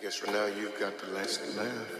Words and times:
I 0.00 0.02
guess 0.02 0.16
for 0.16 0.30
now 0.30 0.46
you've 0.46 0.80
got 0.80 0.98
the 0.98 1.08
last 1.08 1.42
laugh. 1.58 1.90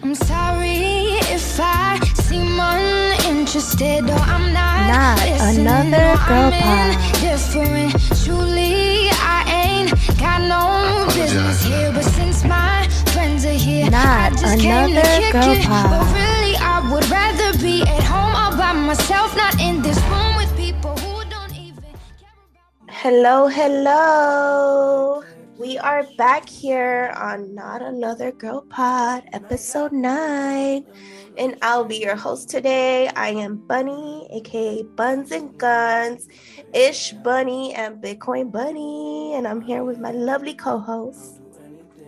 I'm 0.00 0.14
sorry 0.14 1.18
if 1.26 1.58
I 1.58 1.98
seem 2.14 2.56
uninterested 2.60 4.08
or 4.08 4.12
I'm 4.14 4.52
not. 4.52 4.86
Not 4.86 5.56
another 5.56 6.14
girl 6.28 6.52
I'm 6.52 6.62
pod. 6.62 7.14
indifferent. 7.16 7.90
Truly, 8.22 9.08
I 9.10 9.42
ain't 9.66 9.90
got 10.20 10.40
no 10.42 11.04
business 11.12 11.64
here. 11.64 11.90
But 11.92 12.04
since 12.04 12.44
my 12.44 12.86
friends 13.06 13.44
are 13.44 13.50
here, 13.50 13.90
Not 13.90 14.06
I 14.06 14.30
just 14.30 14.60
came 14.60 14.70
to 14.70 15.00
another 15.00 15.18
kick 15.18 15.32
girl 15.32 15.50
it. 15.50 15.64
pod. 15.66 15.90
But 15.90 16.14
really, 16.14 16.54
I 16.58 16.78
would 16.92 17.10
rather 17.10 17.58
be 17.58 17.82
at 17.82 18.04
home 18.04 18.36
all 18.36 18.56
by 18.56 18.72
myself, 18.72 19.34
not 19.36 19.60
in 19.60 19.82
this 19.82 19.98
room 20.04 20.31
Hello, 23.02 23.48
hello. 23.48 25.24
We 25.58 25.76
are 25.76 26.06
back 26.16 26.48
here 26.48 27.12
on 27.16 27.52
Not 27.52 27.82
Another 27.82 28.30
Girl 28.30 28.64
Pod, 28.70 29.24
episode 29.32 29.90
9. 29.90 30.86
And 31.36 31.58
I'll 31.62 31.84
be 31.84 31.96
your 31.96 32.14
host 32.14 32.48
today. 32.48 33.08
I 33.08 33.30
am 33.30 33.56
Bunny, 33.56 34.28
aka 34.30 34.84
Buns 34.94 35.32
and 35.32 35.58
Guns, 35.58 36.28
Ish 36.72 37.14
Bunny, 37.24 37.74
and 37.74 38.00
Bitcoin 38.00 38.52
Bunny. 38.52 39.34
And 39.34 39.48
I'm 39.48 39.60
here 39.60 39.82
with 39.82 39.98
my 39.98 40.12
lovely 40.12 40.54
co 40.54 40.78
host. 40.78 41.40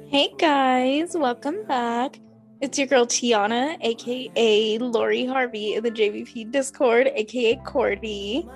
Hey 0.06 0.32
guys, 0.38 1.16
welcome 1.16 1.64
back. 1.66 2.20
It's 2.60 2.78
your 2.78 2.86
girl 2.86 3.04
Tiana, 3.04 3.78
aka 3.80 4.78
Lori 4.78 5.26
Harvey 5.26 5.74
in 5.74 5.82
the 5.82 5.90
JVP 5.90 6.52
Discord, 6.52 7.08
aka 7.08 7.56
Cordi. 7.66 8.48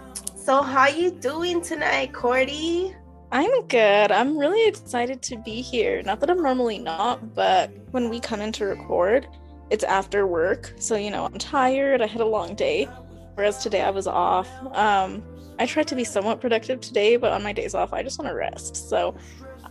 So, 0.49 0.63
how 0.63 0.87
you 0.87 1.11
doing 1.11 1.61
tonight, 1.61 2.15
Cordi? 2.15 2.97
I'm 3.31 3.67
good. 3.67 4.11
I'm 4.11 4.39
really 4.39 4.67
excited 4.67 5.21
to 5.25 5.37
be 5.37 5.61
here. 5.61 6.03
Not 6.03 6.21
that 6.21 6.31
I'm 6.31 6.43
normally 6.43 6.79
not, 6.79 7.35
but 7.35 7.71
when 7.91 8.09
we 8.09 8.19
come 8.19 8.41
in 8.41 8.51
to 8.53 8.65
record, 8.65 9.29
it's 9.69 9.85
after 9.85 10.27
work. 10.27 10.73
So, 10.79 10.97
you 10.97 11.11
know, 11.11 11.27
I'm 11.27 11.37
tired. 11.37 12.01
I 12.01 12.07
had 12.07 12.23
a 12.23 12.25
long 12.25 12.55
day. 12.55 12.87
Whereas 13.35 13.59
today 13.59 13.83
I 13.83 13.91
was 13.91 14.07
off. 14.07 14.49
Um, 14.75 15.23
I 15.59 15.67
tried 15.67 15.87
to 15.89 15.95
be 15.95 16.03
somewhat 16.03 16.41
productive 16.41 16.81
today, 16.81 17.19
but 17.19 17.31
on 17.31 17.43
my 17.43 17.53
days 17.53 17.75
off, 17.75 17.93
I 17.93 18.03
just 18.03 18.19
want 18.19 18.31
to 18.31 18.35
rest. 18.35 18.89
So 18.89 19.15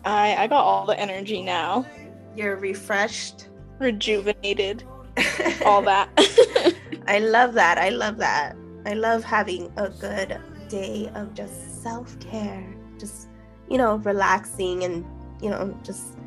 I, 0.05 0.35
I 0.35 0.45
got 0.45 0.63
all 0.63 0.85
the 0.85 0.99
energy 0.99 1.41
now, 1.41 1.87
You're 2.35 2.57
refreshed. 2.57 3.49
rejuvenated, 3.79 4.83
all 5.65 5.81
that. 5.81 6.07
I 7.07 7.17
love 7.17 7.55
that. 7.55 7.79
I 7.79 7.89
love 7.89 8.17
that. 8.17 8.55
I 8.85 8.93
love 8.93 9.23
having 9.23 9.73
a 9.77 9.89
good 9.89 10.39
day 10.69 11.09
of 11.15 11.33
just 11.33 11.81
self 11.81 12.19
care, 12.19 12.65
just, 12.99 13.27
you 13.69 13.77
know, 13.77 13.97
relaxing 13.97 14.83
and, 14.83 15.05
you 15.41 15.49
know, 15.49 15.77
just 15.83 16.17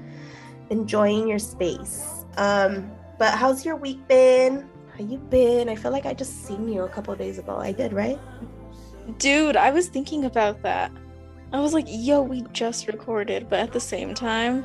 enjoying 0.71 1.29
your 1.29 1.39
space. 1.39 2.25
Um, 2.37 2.91
but 3.19 3.35
how's 3.35 3.65
your 3.65 3.77
week 3.77 4.07
been? 4.09 4.69
How 4.97 5.05
you 5.05 5.19
been? 5.19 5.69
I 5.69 5.75
feel 5.75 5.93
like 5.93 6.07
I 6.07 6.15
just 6.15 6.47
seen 6.47 6.69
you 6.69 6.83
a 6.83 6.89
couple 6.89 7.15
days 7.17 7.39
ago. 7.39 7.57
I 7.57 7.73
did, 7.73 7.93
right? 7.93 8.19
Dude, 9.19 9.57
I 9.57 9.71
was 9.71 9.89
thinking 9.89 10.25
about 10.25 10.63
that. 10.63 10.93
I 11.53 11.61
was 11.61 11.75
like, 11.75 11.87
yo, 11.89 12.23
we 12.23 12.43
just 12.53 12.87
recorded, 12.87 13.49
but 13.51 13.59
at 13.59 13.73
the 13.73 13.81
same 13.81 14.15
time, 14.15 14.65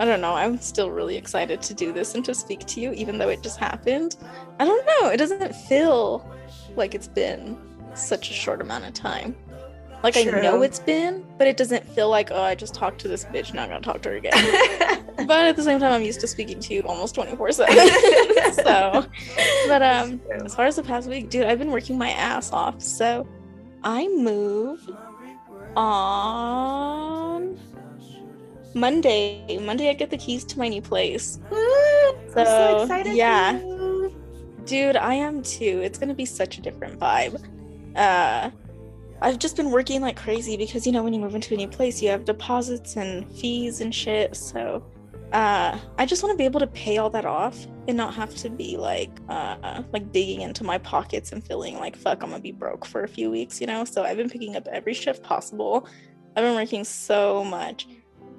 I 0.00 0.04
don't 0.04 0.20
know. 0.20 0.34
I'm 0.34 0.58
still 0.60 0.90
really 0.90 1.16
excited 1.16 1.62
to 1.62 1.74
do 1.74 1.92
this 1.92 2.16
and 2.16 2.24
to 2.24 2.34
speak 2.34 2.66
to 2.66 2.80
you, 2.80 2.92
even 2.92 3.18
though 3.18 3.28
it 3.28 3.42
just 3.42 3.58
happened. 3.58 4.16
I 4.58 4.64
don't 4.64 4.84
know. 4.86 5.10
It 5.10 5.18
doesn't 5.18 5.54
feel 5.54 6.28
like 6.74 6.94
it's 6.96 7.06
been 7.06 7.56
such 7.96 8.30
a 8.30 8.32
short 8.32 8.60
amount 8.60 8.84
of 8.84 8.94
time. 8.94 9.36
Like, 10.02 10.16
I 10.18 10.24
know 10.24 10.60
it's 10.60 10.80
been, 10.80 11.24
but 11.38 11.46
it 11.46 11.56
doesn't 11.56 11.88
feel 11.94 12.10
like, 12.10 12.30
oh, 12.30 12.42
I 12.42 12.54
just 12.54 12.74
talked 12.74 13.00
to 13.00 13.08
this 13.08 13.24
bitch, 13.24 13.54
now 13.54 13.62
I'm 13.62 13.70
gonna 13.70 13.80
talk 13.80 14.02
to 14.02 14.10
her 14.10 14.16
again. 14.16 14.34
but 15.26 15.46
at 15.46 15.56
the 15.56 15.62
same 15.62 15.80
time, 15.80 15.92
I'm 15.92 16.02
used 16.02 16.20
to 16.20 16.26
speaking 16.26 16.60
to 16.60 16.74
you 16.74 16.82
almost 16.82 17.14
24 17.14 17.52
7. 17.52 17.74
so, 18.52 19.06
but 19.66 19.82
um, 19.82 20.20
as 20.44 20.54
far 20.54 20.66
as 20.66 20.76
the 20.76 20.82
past 20.82 21.08
week, 21.08 21.30
dude, 21.30 21.46
I've 21.46 21.58
been 21.58 21.70
working 21.70 21.96
my 21.96 22.10
ass 22.10 22.52
off. 22.52 22.82
So 22.82 23.26
I 23.82 24.06
move 24.08 24.86
on 25.74 27.58
Monday. 28.74 29.58
Monday, 29.58 29.88
I 29.88 29.94
get 29.94 30.10
the 30.10 30.18
keys 30.18 30.44
to 30.44 30.58
my 30.58 30.68
new 30.68 30.82
place. 30.82 31.38
So 31.50 32.44
So, 32.44 32.82
excited. 32.82 33.14
yeah. 33.16 33.58
Dude, 34.66 34.96
I 34.96 35.14
am 35.14 35.42
too. 35.42 35.80
It's 35.82 35.98
gonna 35.98 36.14
be 36.14 36.26
such 36.26 36.58
a 36.58 36.60
different 36.60 36.98
vibe. 36.98 37.42
Uh, 37.94 38.50
I've 39.20 39.38
just 39.38 39.56
been 39.56 39.70
working 39.70 40.02
like 40.02 40.16
crazy 40.16 40.56
because 40.56 40.86
you 40.86 40.92
know 40.92 41.02
when 41.02 41.14
you 41.14 41.20
move 41.20 41.34
into 41.34 41.54
a 41.54 41.56
new 41.56 41.68
place, 41.68 42.02
you 42.02 42.10
have 42.10 42.24
deposits 42.24 42.96
and 42.96 43.30
fees 43.38 43.80
and 43.80 43.94
shit. 43.94 44.36
So, 44.36 44.84
uh, 45.32 45.78
I 45.98 46.06
just 46.06 46.22
want 46.22 46.32
to 46.32 46.36
be 46.36 46.44
able 46.44 46.60
to 46.60 46.66
pay 46.66 46.98
all 46.98 47.10
that 47.10 47.24
off 47.24 47.66
and 47.88 47.96
not 47.96 48.14
have 48.14 48.34
to 48.36 48.50
be 48.50 48.76
like, 48.76 49.10
uh, 49.28 49.82
like 49.92 50.12
digging 50.12 50.42
into 50.42 50.62
my 50.62 50.78
pockets 50.78 51.32
and 51.32 51.44
feeling 51.44 51.76
like 51.76 51.96
fuck, 51.96 52.22
I'm 52.22 52.30
gonna 52.30 52.42
be 52.42 52.52
broke 52.52 52.84
for 52.84 53.02
a 53.02 53.08
few 53.08 53.30
weeks, 53.30 53.60
you 53.60 53.66
know. 53.66 53.84
So 53.84 54.04
I've 54.04 54.16
been 54.16 54.30
picking 54.30 54.56
up 54.56 54.66
every 54.68 54.94
shift 54.94 55.22
possible. 55.22 55.88
I've 56.36 56.44
been 56.44 56.54
working 56.54 56.84
so 56.84 57.44
much. 57.44 57.86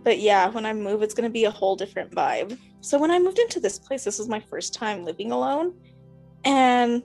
But 0.04 0.20
yeah, 0.20 0.50
when 0.50 0.66
I 0.66 0.74
move, 0.74 1.02
it's 1.02 1.14
gonna 1.14 1.30
be 1.30 1.46
a 1.46 1.52
whole 1.52 1.76
different 1.76 2.12
vibe. 2.12 2.58
So 2.82 3.00
when 3.00 3.10
I 3.10 3.18
moved 3.18 3.40
into 3.40 3.60
this 3.60 3.80
place, 3.80 4.04
this 4.04 4.20
was 4.20 4.30
my 4.30 4.40
first 4.40 4.74
time 4.74 5.04
living 5.04 5.32
alone. 5.32 5.74
And 6.44 7.02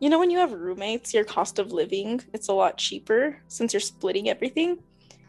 you 0.00 0.10
know, 0.10 0.18
when 0.18 0.30
you 0.30 0.38
have 0.38 0.52
roommates, 0.52 1.14
your 1.14 1.24
cost 1.24 1.58
of 1.58 1.72
living 1.72 2.20
it's 2.32 2.48
a 2.48 2.52
lot 2.52 2.76
cheaper 2.78 3.40
since 3.48 3.72
you're 3.72 3.80
splitting 3.80 4.28
everything. 4.28 4.78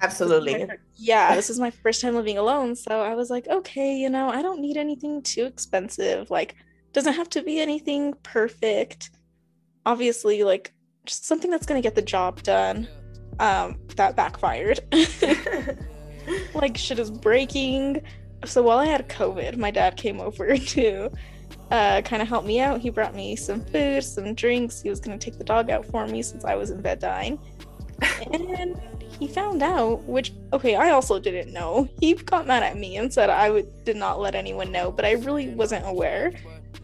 Absolutely. 0.01 0.67
Yeah, 0.95 1.35
this 1.35 1.49
is 1.49 1.59
my 1.59 1.71
first 1.71 2.01
time 2.01 2.15
living 2.15 2.37
alone, 2.37 2.75
so 2.75 3.01
I 3.01 3.15
was 3.15 3.29
like, 3.29 3.47
okay, 3.47 3.95
you 3.95 4.09
know, 4.09 4.29
I 4.29 4.41
don't 4.41 4.61
need 4.61 4.77
anything 4.77 5.23
too 5.23 5.45
expensive. 5.45 6.29
Like, 6.29 6.55
doesn't 6.93 7.13
have 7.13 7.29
to 7.31 7.41
be 7.41 7.59
anything 7.59 8.13
perfect. 8.23 9.11
Obviously, 9.85 10.43
like 10.43 10.73
just 11.05 11.25
something 11.25 11.49
that's 11.49 11.65
gonna 11.65 11.81
get 11.81 11.95
the 11.95 12.01
job 12.01 12.43
done. 12.43 12.87
Um, 13.39 13.79
that 13.95 14.15
backfired. 14.15 14.79
like 16.53 16.77
shit 16.77 16.99
is 16.99 17.11
breaking. 17.11 18.01
So 18.45 18.61
while 18.61 18.79
I 18.79 18.85
had 18.85 19.09
COVID, 19.09 19.57
my 19.57 19.71
dad 19.71 19.97
came 19.97 20.19
over 20.19 20.57
to 20.75 21.11
uh, 21.71 22.01
kind 22.01 22.21
of 22.21 22.27
helped 22.27 22.47
me 22.47 22.59
out. 22.59 22.79
He 22.79 22.89
brought 22.89 23.15
me 23.15 23.35
some 23.35 23.61
food, 23.61 24.03
some 24.03 24.33
drinks. 24.33 24.81
He 24.81 24.89
was 24.89 24.99
gonna 24.99 25.17
take 25.17 25.37
the 25.37 25.43
dog 25.43 25.69
out 25.69 25.85
for 25.85 26.07
me 26.07 26.21
since 26.21 26.45
I 26.45 26.55
was 26.55 26.69
in 26.69 26.81
bed 26.81 26.99
dying. 26.99 27.39
And 28.31 28.79
he 29.19 29.27
found 29.27 29.63
out, 29.63 30.03
which 30.03 30.33
okay, 30.53 30.75
I 30.75 30.91
also 30.91 31.19
didn't 31.19 31.51
know. 31.51 31.87
He 31.99 32.13
got 32.13 32.45
mad 32.45 32.63
at 32.63 32.77
me 32.77 32.97
and 32.97 33.11
said 33.11 33.29
I 33.29 33.49
would 33.49 33.83
did 33.83 33.97
not 33.97 34.19
let 34.19 34.35
anyone 34.35 34.71
know, 34.71 34.91
but 34.91 35.05
I 35.05 35.13
really 35.13 35.49
wasn't 35.49 35.85
aware 35.87 36.33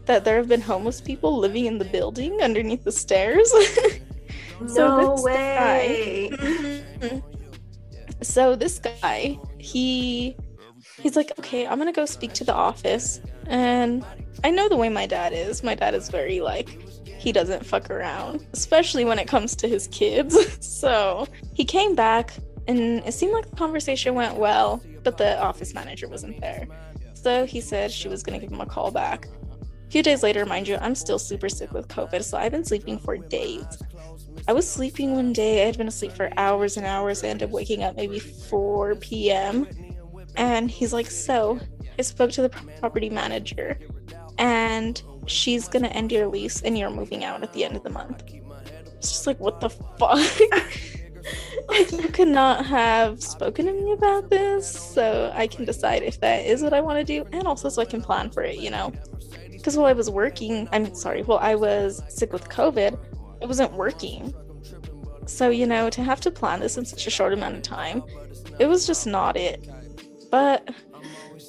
that 0.06 0.24
there 0.24 0.36
have 0.36 0.48
been 0.48 0.60
homeless 0.60 1.00
people 1.00 1.38
living 1.38 1.66
in 1.66 1.78
the 1.78 1.84
building 1.84 2.42
underneath 2.42 2.84
the 2.84 2.92
stairs. 2.92 3.52
So 4.68 4.86
no 4.86 5.16
this 5.16 5.24
way. 5.24 6.30
Mhm. 6.32 7.22
So 8.22 8.56
this 8.56 8.78
guy, 8.78 9.38
he 9.58 10.36
he's 11.00 11.16
like, 11.16 11.32
okay, 11.38 11.66
I'm 11.66 11.78
gonna 11.78 11.92
go 11.92 12.06
speak 12.06 12.32
to 12.34 12.44
the 12.44 12.54
office. 12.54 13.20
And 13.46 14.04
I 14.44 14.50
know 14.50 14.68
the 14.68 14.76
way 14.76 14.90
my 14.90 15.06
dad 15.06 15.32
is. 15.32 15.62
My 15.64 15.74
dad 15.74 15.94
is 15.94 16.10
very 16.10 16.42
like 16.42 16.78
he 17.18 17.32
doesn't 17.32 17.64
fuck 17.64 17.88
around, 17.88 18.46
especially 18.52 19.06
when 19.06 19.18
it 19.18 19.26
comes 19.26 19.56
to 19.56 19.66
his 19.66 19.88
kids. 19.88 20.36
so 20.60 21.26
he 21.54 21.64
came 21.64 21.94
back 21.94 22.34
and 22.68 23.02
it 23.06 23.14
seemed 23.14 23.32
like 23.32 23.48
the 23.48 23.56
conversation 23.56 24.14
went 24.14 24.36
well, 24.36 24.82
but 25.02 25.16
the 25.16 25.42
office 25.42 25.72
manager 25.72 26.08
wasn't 26.08 26.38
there. 26.42 26.68
So 27.14 27.46
he 27.46 27.62
said 27.62 27.90
she 27.90 28.08
was 28.08 28.22
gonna 28.22 28.38
give 28.38 28.52
him 28.52 28.60
a 28.60 28.66
call 28.66 28.90
back. 28.90 29.26
A 29.86 29.90
few 29.90 30.02
days 30.02 30.22
later, 30.22 30.44
mind 30.44 30.68
you, 30.68 30.76
I'm 30.76 30.94
still 30.94 31.18
super 31.18 31.48
sick 31.48 31.72
with 31.72 31.88
COVID, 31.88 32.22
so 32.22 32.36
I've 32.36 32.52
been 32.52 32.64
sleeping 32.64 32.98
for 32.98 33.16
days. 33.16 33.64
I 34.46 34.52
was 34.52 34.68
sleeping 34.68 35.14
one 35.14 35.32
day. 35.32 35.62
I 35.62 35.66
had 35.66 35.78
been 35.78 35.88
asleep 35.88 36.12
for 36.12 36.30
hours 36.36 36.76
and 36.76 36.84
hours. 36.84 37.24
I 37.24 37.28
ended 37.28 37.48
up 37.48 37.52
waking 37.52 37.82
up 37.82 37.96
maybe 37.96 38.18
4 38.18 38.96
p.m. 38.96 39.66
And 40.36 40.70
he's 40.70 40.92
like, 40.92 41.06
So, 41.06 41.60
I 41.98 42.02
spoke 42.02 42.32
to 42.32 42.42
the 42.42 42.50
property 42.50 43.08
manager, 43.08 43.78
and 44.38 45.02
she's 45.26 45.68
gonna 45.68 45.88
end 45.88 46.12
your 46.12 46.26
lease 46.26 46.62
and 46.62 46.76
you're 46.78 46.90
moving 46.90 47.24
out 47.24 47.42
at 47.42 47.52
the 47.52 47.64
end 47.64 47.76
of 47.76 47.82
the 47.82 47.90
month. 47.90 48.22
It's 48.96 49.10
just 49.10 49.26
like, 49.26 49.40
What 49.40 49.60
the 49.60 49.70
fuck? 49.70 50.20
you 51.92 52.08
could 52.08 52.28
not 52.28 52.66
have 52.66 53.22
spoken 53.22 53.66
to 53.66 53.72
me 53.72 53.92
about 53.92 54.30
this 54.30 54.68
so 54.68 55.32
I 55.34 55.46
can 55.46 55.64
decide 55.64 56.02
if 56.02 56.20
that 56.20 56.44
is 56.44 56.62
what 56.62 56.72
I 56.72 56.80
want 56.80 56.98
to 56.98 57.04
do, 57.04 57.26
and 57.32 57.46
also 57.46 57.68
so 57.68 57.82
I 57.82 57.86
can 57.86 58.02
plan 58.02 58.30
for 58.30 58.42
it, 58.42 58.58
you 58.58 58.70
know? 58.70 58.92
Because 59.50 59.76
while 59.76 59.86
I 59.86 59.92
was 59.92 60.10
working, 60.10 60.68
I'm 60.72 60.94
sorry, 60.94 61.22
while 61.22 61.38
I 61.38 61.54
was 61.54 62.02
sick 62.08 62.32
with 62.32 62.48
COVID, 62.48 62.98
it 63.40 63.48
wasn't 63.48 63.72
working. 63.72 64.34
So, 65.26 65.48
you 65.48 65.66
know, 65.66 65.88
to 65.88 66.02
have 66.02 66.20
to 66.22 66.30
plan 66.30 66.60
this 66.60 66.76
in 66.76 66.84
such 66.84 67.06
a 67.06 67.10
short 67.10 67.32
amount 67.32 67.56
of 67.56 67.62
time, 67.62 68.02
it 68.58 68.66
was 68.66 68.86
just 68.86 69.06
not 69.06 69.36
it. 69.36 69.66
But 70.30 70.68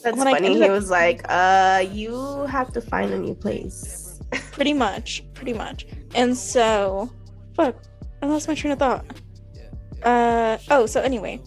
That's 0.05 0.19
When 0.19 0.27
funny. 0.27 0.61
He 0.61 0.69
was 0.69 0.91
like, 0.91 1.25
uh, 1.29 1.83
you 1.91 2.45
have 2.45 2.71
to 2.73 2.79
find 2.79 3.11
a 3.11 3.17
new 3.17 3.33
place. 3.33 4.21
pretty 4.51 4.71
much, 4.71 5.23
pretty 5.33 5.53
much. 5.53 5.87
And 6.13 6.37
so, 6.37 7.11
fuck, 7.55 7.75
I 8.21 8.27
lost 8.27 8.47
my 8.47 8.53
train 8.53 8.71
of 8.73 8.77
thought. 8.77 9.03
Uh, 10.03 10.59
oh, 10.69 10.85
so 10.85 11.01
anyway, 11.01 11.41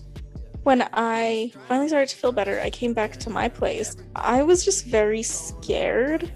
when 0.65 0.89
I 0.93 1.53
finally 1.69 1.87
started 1.87 2.09
to 2.09 2.17
feel 2.17 2.33
better, 2.33 2.59
I 2.61 2.71
came 2.71 2.95
back 2.95 3.19
to 3.19 3.31
my 3.31 3.49
place. 3.49 3.95
I 4.17 4.43
was 4.43 4.65
just 4.65 4.87
very 4.87 5.23
scared 5.23 6.33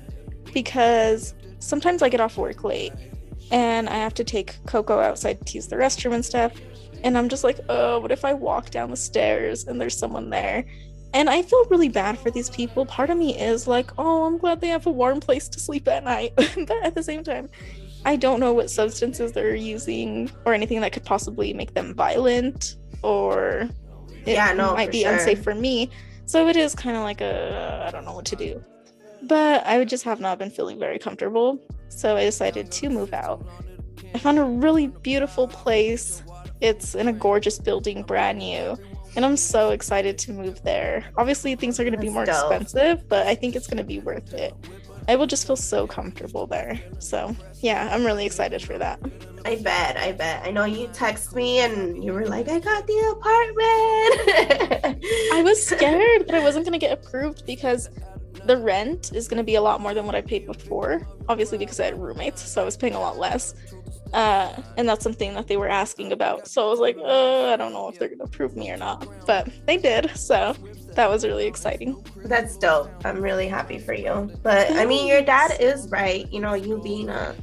because 0.54 1.34
sometimes 1.58 2.02
I 2.02 2.08
get 2.08 2.20
off 2.20 2.36
work 2.36 2.62
late 2.62 2.92
and 3.50 3.88
I 3.88 3.96
have 3.96 4.14
to 4.14 4.22
take 4.22 4.64
Coco 4.66 5.00
outside 5.00 5.44
to 5.44 5.54
use 5.54 5.66
the 5.66 5.74
restroom 5.74 6.14
and 6.14 6.24
stuff. 6.24 6.52
And 7.02 7.18
I'm 7.18 7.28
just 7.28 7.42
like, 7.42 7.58
oh, 7.68 7.98
what 7.98 8.12
if 8.12 8.24
I 8.24 8.32
walk 8.32 8.70
down 8.70 8.92
the 8.92 8.96
stairs 8.96 9.64
and 9.64 9.80
there's 9.80 9.98
someone 9.98 10.30
there? 10.30 10.64
And 11.14 11.28
I 11.28 11.42
feel 11.42 11.64
really 11.66 11.88
bad 11.88 12.18
for 12.18 12.30
these 12.30 12.48
people. 12.50 12.86
Part 12.86 13.10
of 13.10 13.18
me 13.18 13.38
is 13.38 13.66
like, 13.66 13.90
oh, 13.98 14.24
I'm 14.24 14.38
glad 14.38 14.60
they 14.60 14.68
have 14.68 14.86
a 14.86 14.90
warm 14.90 15.20
place 15.20 15.48
to 15.48 15.60
sleep 15.60 15.86
at 15.88 16.04
night. 16.04 16.32
but 16.36 16.76
at 16.82 16.94
the 16.94 17.02
same 17.02 17.22
time, 17.22 17.50
I 18.04 18.16
don't 18.16 18.40
know 18.40 18.52
what 18.52 18.70
substances 18.70 19.32
they're 19.32 19.54
using 19.54 20.30
or 20.46 20.54
anything 20.54 20.80
that 20.80 20.92
could 20.92 21.04
possibly 21.04 21.52
make 21.52 21.74
them 21.74 21.94
violent 21.94 22.76
or 23.02 23.68
it 24.24 24.34
Yeah, 24.34 24.52
no, 24.54 24.74
might 24.74 24.90
be 24.90 25.02
sure. 25.02 25.12
unsafe 25.12 25.42
for 25.42 25.54
me. 25.54 25.90
So 26.24 26.48
it 26.48 26.56
is 26.56 26.74
kind 26.74 26.96
of 26.96 27.02
like 27.02 27.20
a 27.20 27.84
I 27.86 27.90
don't 27.90 28.04
know 28.04 28.14
what 28.14 28.24
to 28.26 28.36
do. 28.36 28.62
But 29.24 29.64
I 29.66 29.78
would 29.78 29.88
just 29.88 30.04
have 30.04 30.18
not 30.20 30.38
been 30.38 30.50
feeling 30.50 30.78
very 30.78 30.98
comfortable. 30.98 31.58
So 31.88 32.16
I 32.16 32.24
decided 32.24 32.70
to 32.72 32.88
move 32.88 33.12
out. 33.12 33.46
I 34.14 34.18
found 34.18 34.38
a 34.38 34.44
really 34.44 34.88
beautiful 34.88 35.46
place. 35.46 36.22
It's 36.60 36.94
in 36.94 37.08
a 37.08 37.12
gorgeous 37.12 37.58
building, 37.58 38.02
brand 38.02 38.38
new. 38.38 38.76
And 39.14 39.24
I'm 39.24 39.36
so 39.36 39.70
excited 39.70 40.16
to 40.18 40.32
move 40.32 40.62
there. 40.62 41.04
Obviously, 41.16 41.54
things 41.54 41.78
are 41.78 41.84
going 41.84 41.92
to 41.94 41.98
be 41.98 42.08
more 42.08 42.24
dope. 42.24 42.50
expensive, 42.50 43.08
but 43.08 43.26
I 43.26 43.34
think 43.34 43.56
it's 43.56 43.66
going 43.66 43.78
to 43.78 43.84
be 43.84 43.98
worth 43.98 44.32
it. 44.32 44.54
I 45.08 45.16
will 45.16 45.26
just 45.26 45.46
feel 45.46 45.56
so 45.56 45.86
comfortable 45.86 46.46
there. 46.46 46.80
So, 46.98 47.34
yeah, 47.60 47.90
I'm 47.92 48.06
really 48.06 48.24
excited 48.24 48.62
for 48.62 48.78
that. 48.78 49.00
I 49.44 49.56
bet, 49.56 49.96
I 49.96 50.12
bet. 50.12 50.42
I 50.44 50.50
know 50.50 50.64
you 50.64 50.88
text 50.92 51.34
me 51.34 51.58
and 51.58 52.02
you 52.02 52.12
were 52.12 52.26
like, 52.26 52.48
I 52.48 52.60
got 52.60 52.86
the 52.86 52.98
apartment. 53.10 55.00
I 55.32 55.42
was 55.42 55.64
scared 55.66 56.28
that 56.28 56.34
I 56.34 56.42
wasn't 56.42 56.64
going 56.64 56.78
to 56.78 56.78
get 56.78 56.92
approved 56.92 57.44
because 57.44 57.90
the 58.46 58.56
rent 58.56 59.12
is 59.14 59.28
going 59.28 59.38
to 59.38 59.44
be 59.44 59.56
a 59.56 59.60
lot 59.60 59.80
more 59.80 59.94
than 59.94 60.06
what 60.06 60.14
I 60.14 60.20
paid 60.20 60.46
before. 60.46 61.06
Obviously, 61.28 61.58
because 61.58 61.80
I 61.80 61.86
had 61.86 62.00
roommates, 62.00 62.42
so 62.42 62.62
I 62.62 62.64
was 62.64 62.76
paying 62.76 62.94
a 62.94 63.00
lot 63.00 63.18
less. 63.18 63.54
Uh, 64.12 64.54
and 64.76 64.88
that's 64.88 65.02
something 65.02 65.34
that 65.34 65.48
they 65.48 65.56
were 65.56 65.68
asking 65.68 66.12
about. 66.12 66.46
So 66.46 66.66
I 66.66 66.70
was 66.70 66.80
like, 66.80 66.96
uh, 66.98 67.52
I 67.52 67.56
don't 67.56 67.72
know 67.72 67.88
if 67.88 67.98
they're 67.98 68.08
going 68.08 68.18
to 68.18 68.24
approve 68.24 68.56
me 68.56 68.70
or 68.70 68.76
not. 68.76 69.06
But 69.26 69.48
they 69.66 69.78
did. 69.78 70.10
So 70.16 70.54
that 70.94 71.08
was 71.08 71.24
really 71.24 71.46
exciting. 71.46 72.04
That's 72.24 72.56
dope. 72.56 72.90
I'm 73.04 73.20
really 73.20 73.48
happy 73.48 73.78
for 73.78 73.94
you. 73.94 74.30
But 74.42 74.70
I 74.72 74.84
mean, 74.84 75.06
your 75.06 75.22
dad 75.22 75.56
is 75.60 75.88
right. 75.88 76.30
You 76.32 76.40
know, 76.40 76.54
you 76.54 76.80
being 76.82 77.08
a 77.08 77.34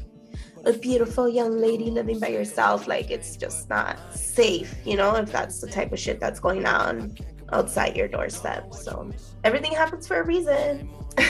a 0.66 0.74
beautiful 0.74 1.30
young 1.30 1.58
lady 1.58 1.90
living 1.90 2.20
by 2.20 2.28
yourself, 2.28 2.88
like 2.88 3.10
it's 3.10 3.36
just 3.38 3.70
not 3.70 3.98
safe. 4.14 4.76
You 4.86 4.98
know, 4.98 5.16
if 5.16 5.32
that's 5.32 5.62
the 5.62 5.68
type 5.68 5.92
of 5.92 6.00
shit 6.00 6.20
that's 6.20 6.40
going 6.40 6.66
on 6.66 7.16
outside 7.52 7.96
your 7.96 8.08
doorstep. 8.08 8.74
So 8.74 9.12
everything 9.44 9.72
happens 9.72 10.08
for 10.08 10.20
a 10.22 10.26
reason. 10.26 10.90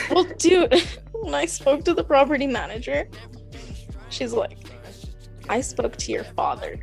Well, 0.10 0.26
dude, 0.38 0.74
when 1.12 1.34
I 1.34 1.46
spoke 1.46 1.84
to 1.86 1.94
the 1.94 2.04
property 2.04 2.48
manager, 2.48 3.08
she's 4.10 4.34
like, 4.34 4.58
I 5.50 5.62
spoke 5.62 5.98
to 5.98 6.12
your 6.12 6.24
father, 6.24 6.80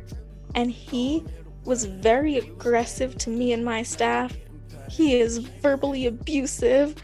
and 0.53 0.69
he 0.69 1.25
was 1.63 1.85
very 1.85 2.37
aggressive 2.37 3.17
to 3.19 3.29
me 3.29 3.53
and 3.53 3.63
my 3.63 3.83
staff. 3.83 4.35
He 4.89 5.19
is 5.19 5.37
verbally 5.37 6.05
abusive. 6.05 6.95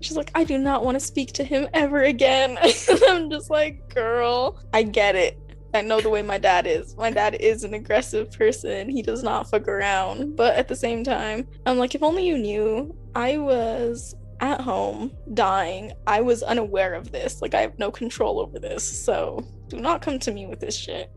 She's 0.00 0.16
like, 0.16 0.30
I 0.34 0.44
do 0.44 0.58
not 0.58 0.84
want 0.84 0.96
to 0.96 1.00
speak 1.00 1.32
to 1.34 1.44
him 1.44 1.68
ever 1.74 2.02
again. 2.02 2.58
I'm 3.08 3.30
just 3.30 3.50
like, 3.50 3.94
girl, 3.94 4.58
I 4.72 4.82
get 4.82 5.14
it. 5.14 5.38
I 5.72 5.82
know 5.82 6.00
the 6.00 6.10
way 6.10 6.22
my 6.22 6.38
dad 6.38 6.66
is. 6.66 6.96
My 6.96 7.10
dad 7.10 7.36
is 7.36 7.64
an 7.64 7.74
aggressive 7.74 8.32
person. 8.32 8.88
He 8.88 9.02
does 9.02 9.22
not 9.22 9.48
fuck 9.48 9.68
around. 9.68 10.36
But 10.36 10.56
at 10.56 10.68
the 10.68 10.76
same 10.76 11.04
time, 11.04 11.46
I'm 11.64 11.78
like, 11.78 11.94
if 11.94 12.02
only 12.02 12.26
you 12.26 12.38
knew 12.38 12.96
I 13.14 13.38
was 13.38 14.14
at 14.40 14.60
home 14.60 15.12
dying. 15.34 15.92
I 16.06 16.20
was 16.22 16.42
unaware 16.42 16.94
of 16.94 17.12
this. 17.12 17.40
Like, 17.40 17.54
I 17.54 17.60
have 17.60 17.78
no 17.78 17.90
control 17.90 18.40
over 18.40 18.58
this. 18.58 19.04
So 19.04 19.46
do 19.70 19.80
not 19.80 20.02
come 20.02 20.18
to 20.18 20.32
me 20.32 20.46
with 20.46 20.60
this 20.60 20.76
shit. 20.76 21.10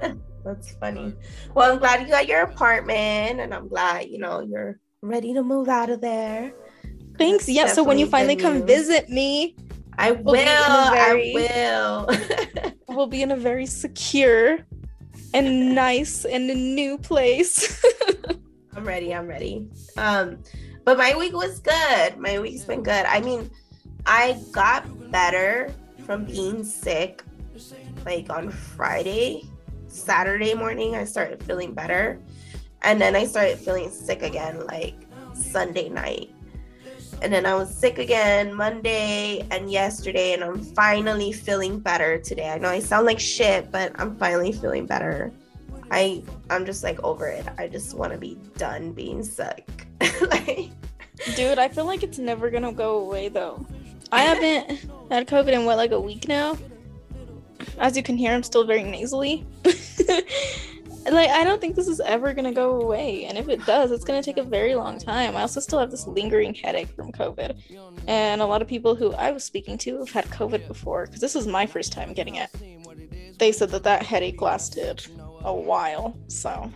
That's 0.44 0.72
funny. 0.76 1.14
Well, 1.54 1.72
I'm 1.72 1.78
glad 1.78 2.00
you 2.02 2.08
got 2.08 2.28
your 2.28 2.42
apartment 2.42 3.40
and 3.40 3.52
I'm 3.52 3.66
glad, 3.68 4.08
you 4.08 4.18
know, 4.18 4.40
you're 4.40 4.78
ready 5.02 5.34
to 5.34 5.42
move 5.42 5.68
out 5.68 5.90
of 5.90 6.00
there. 6.00 6.52
Thanks. 7.18 7.46
That's 7.46 7.56
Yeah. 7.56 7.66
So 7.66 7.82
when 7.82 7.98
you 7.98 8.06
finally 8.06 8.36
come 8.36 8.58
news. 8.60 8.64
visit 8.66 9.08
me, 9.08 9.56
I 9.98 10.12
We'll 10.12 10.34
will. 10.34 10.38
a 10.38 10.90
very- 10.92 11.34
I 11.36 12.06
will. 12.06 12.72
we'll 12.96 13.06
be 13.08 13.22
in 13.22 13.32
a 13.32 13.36
very 13.36 13.66
secure 13.66 14.58
and 15.34 15.74
nice 15.74 16.24
and 16.24 16.48
a 16.50 16.54
new 16.54 16.96
place. 16.98 17.84
I'm 18.76 18.84
ready. 18.84 19.12
I'm 19.14 19.26
ready. 19.26 19.66
Um, 19.96 20.38
but 20.84 20.96
my 20.96 21.14
week 21.16 21.32
was 21.34 21.58
good. 21.58 22.16
My 22.16 22.38
week's 22.38 22.64
been 22.64 22.82
good. 22.82 23.04
I 23.06 23.20
mean, 23.20 23.50
I 24.06 24.38
got 24.52 25.10
better 25.10 25.74
from 26.06 26.24
being 26.24 26.62
sick 26.64 27.22
like 28.08 28.30
on 28.30 28.48
Friday. 28.48 29.44
Saturday 29.86 30.54
morning, 30.54 30.96
I 30.96 31.04
started 31.04 31.42
feeling 31.42 31.74
better. 31.74 32.18
And 32.82 32.98
then 33.00 33.14
I 33.14 33.26
started 33.26 33.58
feeling 33.58 33.90
sick 33.90 34.22
again 34.22 34.66
like 34.66 34.94
Sunday 35.34 35.90
night. 35.90 36.30
And 37.20 37.30
then 37.32 37.44
I 37.44 37.54
was 37.54 37.74
sick 37.74 37.98
again 37.98 38.54
Monday 38.54 39.46
and 39.50 39.70
yesterday, 39.70 40.32
and 40.32 40.42
I'm 40.42 40.62
finally 40.62 41.32
feeling 41.32 41.80
better 41.80 42.18
today. 42.18 42.48
I 42.48 42.58
know 42.58 42.68
I 42.68 42.78
sound 42.78 43.06
like 43.06 43.18
shit, 43.18 43.70
but 43.70 43.92
I'm 43.96 44.16
finally 44.16 44.52
feeling 44.52 44.86
better. 44.86 45.32
I 45.90 46.22
I'm 46.48 46.64
just 46.64 46.82
like 46.82 47.02
over 47.02 47.26
it. 47.26 47.44
I 47.58 47.66
just 47.68 47.94
want 47.94 48.12
to 48.12 48.18
be 48.18 48.38
done 48.56 48.92
being 48.92 49.22
sick. 49.22 49.68
like 50.30 50.70
Dude, 51.34 51.58
I 51.58 51.68
feel 51.68 51.84
like 51.84 52.02
it's 52.02 52.18
never 52.18 52.48
gonna 52.48 52.72
go 52.72 53.00
away 53.00 53.28
though. 53.28 53.66
I 54.12 54.22
haven't 54.22 54.86
had 55.10 55.26
COVID 55.26 55.52
in 55.52 55.64
what, 55.66 55.76
like 55.76 55.90
a 55.90 56.00
week 56.00 56.28
now? 56.28 56.56
As 57.78 57.96
you 57.96 58.02
can 58.02 58.16
hear, 58.16 58.32
I'm 58.32 58.42
still 58.42 58.64
very 58.64 58.82
nasally. 58.82 59.46
like, 59.64 61.30
I 61.30 61.44
don't 61.44 61.60
think 61.60 61.76
this 61.76 61.88
is 61.88 62.00
ever 62.00 62.32
gonna 62.32 62.52
go 62.52 62.80
away. 62.80 63.24
And 63.24 63.38
if 63.38 63.48
it 63.48 63.64
does, 63.66 63.90
it's 63.90 64.04
gonna 64.04 64.22
take 64.22 64.36
a 64.36 64.42
very 64.42 64.74
long 64.74 64.98
time. 64.98 65.36
I 65.36 65.42
also 65.42 65.60
still 65.60 65.78
have 65.78 65.90
this 65.90 66.06
lingering 66.06 66.54
headache 66.54 66.88
from 66.88 67.12
COVID. 67.12 67.56
And 68.06 68.40
a 68.40 68.46
lot 68.46 68.62
of 68.62 68.68
people 68.68 68.94
who 68.94 69.12
I 69.12 69.30
was 69.30 69.44
speaking 69.44 69.78
to 69.78 69.98
have 69.98 70.10
had 70.10 70.24
COVID 70.26 70.66
before, 70.66 71.06
because 71.06 71.20
this 71.20 71.36
is 71.36 71.46
my 71.46 71.66
first 71.66 71.92
time 71.92 72.12
getting 72.12 72.36
it. 72.36 72.50
They 73.38 73.52
said 73.52 73.70
that 73.70 73.84
that 73.84 74.02
headache 74.02 74.42
lasted 74.42 75.06
a 75.44 75.54
while. 75.54 76.16
So, 76.26 76.70